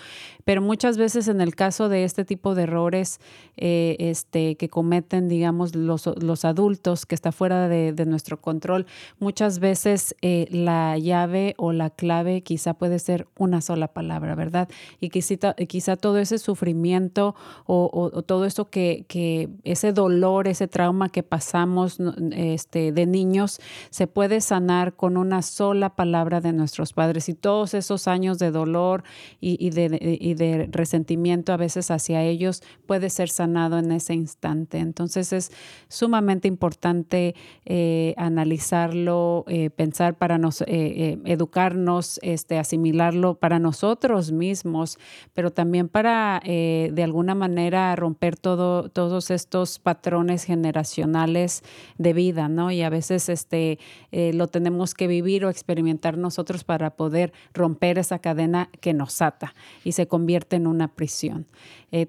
pero 0.46 0.64
muchas 0.64 0.98
veces 0.98 1.28
en 1.28 1.42
el 1.42 1.54
caso 1.54 1.90
de 1.90 2.06
este 2.06 2.26
tipo 2.26 2.56
de 2.56 2.64
errores 2.64 3.20
este, 3.56 4.56
que 4.56 4.70
cometen, 4.80 5.28
digamos, 5.28 5.76
los, 5.76 6.06
los 6.22 6.46
adultos, 6.46 7.06
que 7.06 7.14
está 7.14 7.34
fuera 7.34 7.68
de, 7.68 8.06
nuestro 8.06 8.40
control, 8.40 8.86
muchas 9.20 9.60
veces 9.60 10.16
eh, 10.22 10.48
la 10.52 10.98
llave 10.98 11.54
o 11.58 11.74
la 11.74 11.90
clave 11.90 12.44
quizá 12.44 12.76
puede 12.76 12.98
ser 13.00 13.28
una 13.38 13.60
sola 13.60 13.90
palabra, 13.90 14.36
¿verdad? 14.36 14.70
Y 15.02 15.10
quizá, 15.10 15.54
quizá 15.68 15.98
todo 15.98 16.18
ese 16.18 16.38
sufrimiento 16.38 17.36
o, 17.66 18.24
todo 18.26 18.46
eso 18.46 18.70
que, 18.70 19.04
que, 19.10 19.50
ese 19.66 19.92
dolor, 19.92 20.48
ese 20.48 20.70
trauma 20.70 21.10
que 21.10 21.24
pasamos 21.24 21.98
este, 22.32 22.94
de 22.94 23.06
niños, 23.06 23.60
se 23.90 24.08
puede 24.08 24.40
sanar 24.40 24.94
con 24.94 25.18
una 25.18 25.42
sola 25.42 25.90
palabra 25.90 26.40
de 26.40 26.54
nuestros 26.54 26.94
padres. 26.94 27.28
Y 27.28 27.34
todos 27.34 27.74
esos 27.74 28.08
años 28.08 28.40
de 28.40 28.52
dolor 28.52 29.04
y, 29.42 29.72
de, 29.72 30.18
y 30.22 30.36
de 30.36 30.70
resentimiento 30.72 31.52
a 31.52 31.58
veces 31.58 31.92
hacia 31.92 32.24
ellos 32.24 32.64
puede 32.88 33.10
ser 33.10 33.28
sanado 33.30 33.78
en 33.78 33.92
ese 33.92 34.14
instante. 34.14 34.69
Entonces 34.78 35.34
es 35.34 35.52
sumamente 35.88 36.48
importante 36.48 37.36
eh, 37.66 38.14
analizarlo, 38.18 39.46
eh, 39.48 39.70
pensar 39.70 40.18
para 40.18 40.38
nos, 40.38 40.62
eh, 40.68 41.18
educarnos, 41.26 42.20
este, 42.22 42.58
asimilarlo 42.58 43.36
para 43.36 43.60
nosotros 43.60 44.32
mismos, 44.32 45.00
pero 45.34 45.52
también 45.52 45.90
para 45.90 46.42
de 46.46 47.04
alguna 47.04 47.36
manera 47.36 47.96
romper 47.96 48.38
todo, 48.38 48.90
todos 48.90 49.32
estos 49.32 49.80
patrones 49.80 50.44
generacionales 50.44 51.64
de 51.98 52.14
vida, 52.14 52.48
¿no? 52.48 52.72
Y 52.72 52.82
a 52.82 52.90
veces 52.90 53.30
este, 53.30 53.80
lo 54.12 54.48
tenemos 54.48 54.94
que 54.94 55.08
vivir 55.08 55.46
o 55.46 55.50
experimentar 55.50 56.18
nosotros 56.18 56.64
para 56.64 56.92
poder 56.92 57.34
romper 57.54 57.98
esa 57.98 58.20
cadena 58.20 58.70
que 58.82 58.94
nos 58.94 59.22
ata 59.22 59.54
y 59.84 59.94
se 59.94 60.08
convierte 60.08 60.56
en 60.56 60.68
una 60.68 60.88
prisión. 60.88 61.46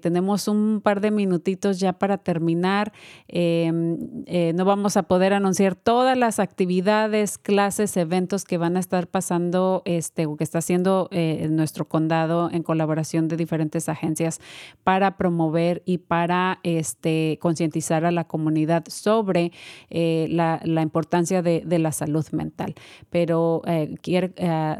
Tenemos 0.01 0.47
un 0.47 0.81
par 0.81 1.01
de 1.01 1.11
minutitos 1.11 1.79
ya 1.79 1.93
para 1.93 2.17
terminar 2.17 2.91
Em, 3.27 4.23
eh, 4.25 4.53
no 4.53 4.65
vamos 4.65 4.97
a 4.97 5.03
poder 5.03 5.33
anunciar 5.33 5.75
todas 5.75 6.17
las 6.17 6.39
actividades, 6.39 7.37
clases, 7.37 7.95
eventos 7.97 8.43
que 8.43 8.57
van 8.57 8.77
a 8.77 8.79
estar 8.79 9.07
pasando 9.07 9.81
este, 9.85 10.25
o 10.25 10.35
que 10.35 10.43
está 10.43 10.59
haciendo 10.59 11.07
eh, 11.11 11.47
nuestro 11.49 11.87
condado 11.87 12.49
en 12.51 12.63
colaboración 12.63 13.27
de 13.27 13.37
diferentes 13.37 13.89
agencias 13.89 14.39
para 14.83 15.17
promover 15.17 15.81
y 15.85 15.99
para 15.99 16.59
este, 16.63 17.37
concientizar 17.41 18.05
a 18.05 18.11
la 18.11 18.25
comunidad 18.25 18.83
sobre 18.87 19.51
eh, 19.89 20.27
la, 20.29 20.59
la, 20.63 20.81
importancia 20.81 21.41
de, 21.41 21.63
de, 21.65 21.79
la 21.79 21.91
salud 21.91 22.25
mental. 22.31 22.75
Pero 23.09 23.61
quiero, 24.01 24.29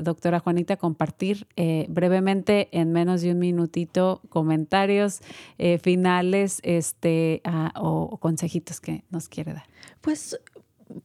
doctora 0.01 0.39
Juanita, 0.39 0.77
compartir 0.77 1.47
brevemente 1.87 2.69
en 2.71 2.91
menos 2.91 3.21
de 3.21 3.31
un 3.31 3.39
minutito 3.39 4.21
comentarios 4.29 4.90
finales 5.81 6.59
este, 6.63 7.41
o, 7.75 8.17
consejitos 8.17 8.79
que 8.79 9.03
nos 9.09 9.29
quiere 9.29 9.53
dar? 9.53 9.67
Pues 10.01 10.39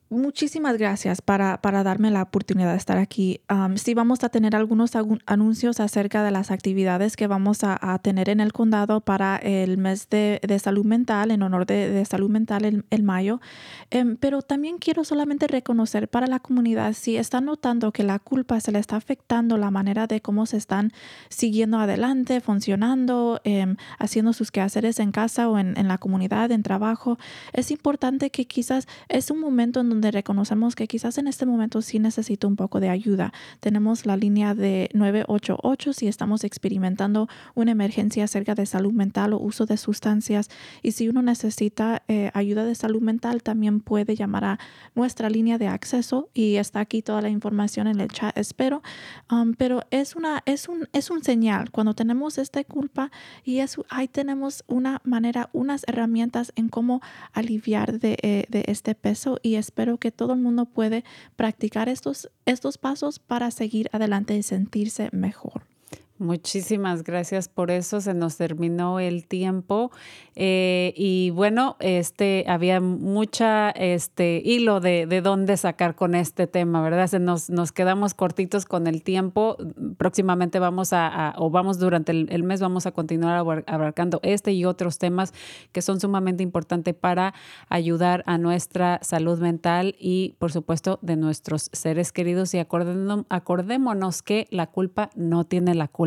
Muchísimas 0.09 0.79
gracias 0.79 1.21
para, 1.21 1.61
para, 1.61 1.83
darme 1.83 2.13
la 2.13 2.23
oportunidad 2.23 2.71
de 2.71 2.77
estar 2.77 2.97
aquí. 2.97 3.41
Sí, 3.75 3.93
vamos 3.93 4.23
a 4.23 4.29
tener 4.29 4.55
algunos 4.55 4.93
anuncios 5.27 5.81
acerca 5.81 6.23
de 6.23 6.31
las 6.31 6.53
actividades 6.53 7.17
que 7.17 7.27
vamos 7.27 7.65
a, 7.65 7.99
tener 8.03 8.29
en 8.29 8.39
el 8.39 8.53
condado 8.53 9.01
para 9.01 9.37
el 9.37 9.79
mes 9.79 10.09
de, 10.09 10.61
salud 10.63 10.85
mental, 10.85 11.33
en 11.33 11.43
honor 11.43 11.67
de, 11.67 12.05
salud 12.05 12.31
mental 12.31 12.85
el 12.89 13.03
mayo. 13.03 13.41
Um, 13.93 14.17
pero 14.17 14.43
también 14.43 14.79
quiero 14.79 15.03
solamente 15.03 15.49
reconocer 15.49 16.09
para 16.09 16.29
la 16.29 16.39
comunidad, 16.39 16.93
si 16.93 17.17
están 17.17 17.47
notando 17.47 17.91
que 17.93 18.05
la 18.05 18.21
culpa 18.21 18.61
se 18.61 18.71
le 18.71 18.79
está 18.79 18.97
afectando 18.97 19.57
la 19.57 19.71
manera 19.71 20.07
de 20.07 20.21
cómo 20.21 20.47
se 20.47 20.57
están 20.57 20.93
siguiendo 21.29 21.79
adelante, 21.79 22.41
funcionando, 22.41 23.41
um, 23.45 23.77
haciendo 23.99 24.33
sus 24.33 24.53
quehaceres 24.53 25.01
en 25.01 25.11
casa 25.11 25.49
o 25.49 25.59
en, 25.59 25.77
en 25.77 25.89
la 25.89 25.99
comunidad, 25.99 26.53
en 26.53 26.63
trabajo, 26.63 27.19
es 27.53 27.73
importante 27.73 28.31
que 28.31 28.47
quizás 28.47 28.87
es 29.09 29.31
un 29.33 29.41
momento 29.41 29.81
en 29.81 29.89
donde 29.89 30.06
reconocemos 30.11 30.75
que 30.75 30.87
quizás 30.87 31.19
en 31.19 31.29
este 31.29 31.47
momento 31.47 31.83
sí 31.83 31.99
necesito 31.99 32.49
un 32.49 32.57
poco 32.57 32.81
de 32.81 32.89
ayuda. 32.89 33.33
Tenemos 33.61 34.07
la 34.07 34.17
línea 34.17 34.55
de 34.55 34.89
988 34.95 35.93
si 35.93 36.09
estamos 36.09 36.45
experimentando 36.45 37.29
una 37.55 37.73
emergencia 37.73 38.25
acerca 38.25 38.55
de 38.55 38.67
salud 38.67 38.93
mental 38.93 39.33
o 39.33 39.39
uso 39.39 39.67
de 39.67 39.77
sustancias. 39.77 40.49
Y 40.83 40.93
si 40.93 41.09
uno 41.09 41.23
necesita 41.23 42.03
eh, 42.09 42.31
ayuda 42.35 42.65
de 42.65 42.75
salud 42.75 43.01
mental, 43.01 43.43
también 43.43 43.81
puede 43.81 44.15
llamar 44.17 44.45
a 44.45 44.59
nuestra 44.95 45.31
línea 45.31 45.59
de 45.59 45.69
acceso 45.69 46.29
y 46.35 46.57
está 46.57 46.81
aquí 46.81 47.03
toda 47.03 47.23
la 47.23 47.29
información 47.29 47.87
en 47.87 48.01
el 48.01 48.09
chat, 48.09 48.37
espero. 48.37 48.83
Um, 49.31 49.55
pero 49.55 49.83
es, 49.91 50.17
una, 50.17 50.43
es, 50.47 50.69
un, 50.69 50.89
es 50.93 51.11
un 51.11 51.23
señal 51.23 51.71
cuando 51.71 51.95
tenemos 51.95 52.39
esta 52.39 52.63
culpa 52.65 53.11
y 53.45 53.59
es, 53.59 53.77
ahí 53.89 54.09
tenemos 54.09 54.65
una 54.67 55.01
manera, 55.05 55.51
unas 55.53 55.85
herramientas 55.87 56.53
en 56.57 56.69
cómo 56.69 57.01
aliviar 57.33 57.99
de, 57.99 58.19
eh, 58.23 58.47
de 58.49 58.65
este 58.67 58.95
peso 58.95 59.39
y 59.43 59.55
espero 59.55 59.86
que 59.99 60.11
todo 60.11 60.33
el 60.33 60.41
mundo 60.41 60.67
puede 60.67 61.05
practicar 61.37 61.89
estos, 61.89 62.31
estos 62.45 62.79
pasos 62.79 63.19
para 63.19 63.51
seguir 63.51 63.89
adelante 63.93 64.37
y 64.37 64.43
sentirse 64.43 65.09
mejor. 65.13 65.66
Muchísimas 66.19 67.05
gracias 67.05 67.49
por 67.49 67.71
eso. 67.71 68.01
Se 68.01 68.15
nos 68.15 68.39
terminó 68.39 69.01
el 69.01 69.27
tiempo 69.27 69.91
eh, 70.35 70.95
y 70.97 71.29
bueno, 71.29 71.77
este 71.79 72.47
había 72.49 72.81
mucha 72.81 73.71
este 73.71 74.41
hilo 74.43 74.81
de, 74.81 75.07
de, 75.07 75.21
dónde 75.21 75.59
sacar 75.59 75.95
con 75.95 76.15
este 76.15 76.47
tema, 76.47 76.81
¿verdad? 76.81 77.07
Se 77.09 77.19
nos, 77.19 77.51
nos 77.51 77.71
quedamos 77.71 78.15
cortitos 78.15 78.65
con 78.65 78.87
el 78.87 79.03
tiempo. 79.03 79.59
Próximamente 79.99 80.59
vamos 80.59 80.95
a, 80.95 81.35
o 81.37 81.51
vamos 81.51 81.79
durante 81.79 82.13
el, 82.13 82.29
el, 82.31 82.45
mes 82.45 82.63
vamos 82.63 82.87
a 82.87 82.93
continuar 82.93 83.65
abarcando 83.67 84.19
este 84.23 84.53
y 84.53 84.65
otros 84.65 84.97
temas 84.97 85.35
que 85.73 85.83
son 85.83 86.01
sumamente 86.01 86.43
importantes 86.43 86.95
para 86.95 87.35
ayudar 87.69 88.23
a 88.25 88.39
nuestra 88.39 89.01
salud 89.03 89.39
mental 89.39 89.95
y 89.99 90.35
por 90.39 90.51
supuesto 90.51 90.99
de 91.03 91.17
nuestros 91.17 91.69
seres 91.75 92.11
queridos 92.11 92.55
y 92.55 92.59
acordémonos 92.59 94.23
que 94.23 94.47
la 94.51 94.67
culpa 94.69 95.11
no 95.15 95.45
tiene 95.45 95.75
la 95.75 95.89
culpa 95.89 96.06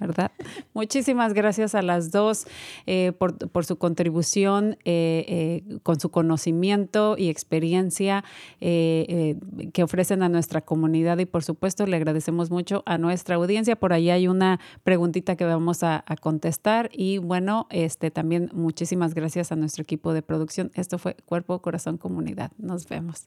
¿verdad? 0.00 0.32
Muchísimas 0.74 1.32
gracias 1.32 1.74
a 1.74 1.82
las 1.82 2.10
dos 2.10 2.46
eh, 2.86 3.12
por, 3.12 3.64
su 3.64 3.76
contribución 3.76 4.76
eh, 4.84 5.24
eh, 5.28 5.78
con 5.82 6.00
su 6.00 6.10
conocimiento 6.10 7.16
y 7.18 7.28
experiencia 7.28 8.24
que 8.60 9.82
ofrecen 9.82 10.22
a 10.22 10.28
nuestra 10.28 10.60
comunidad 10.60 11.18
y 11.18 11.26
por 11.26 11.42
supuesto 11.42 11.86
le 11.86 11.96
agradecemos 11.96 12.50
mucho 12.50 12.82
a 12.86 12.98
nuestra 12.98 13.36
audiencia. 13.36 13.76
Por 13.76 13.92
ahí 13.92 14.10
hay 14.10 14.28
una 14.28 14.60
preguntita 14.84 15.36
que 15.36 15.44
vamos 15.44 15.82
a, 15.82 16.04
a 16.06 16.16
contestar 16.16 16.90
y 16.92 17.18
bueno, 17.18 17.66
este 17.70 18.10
también 18.10 18.50
muchísimas 18.52 19.14
gracias 19.14 19.52
a 19.52 19.56
nuestro 19.56 19.82
equipo 19.82 20.12
de 20.12 20.22
producción. 20.22 20.70
Esto 20.74 20.98
fue 20.98 21.16
Cuerpo, 21.24 21.60
Corazón, 21.60 21.98
Comunidad. 21.98 22.52
Nos 22.58 22.88
vemos. 22.88 23.26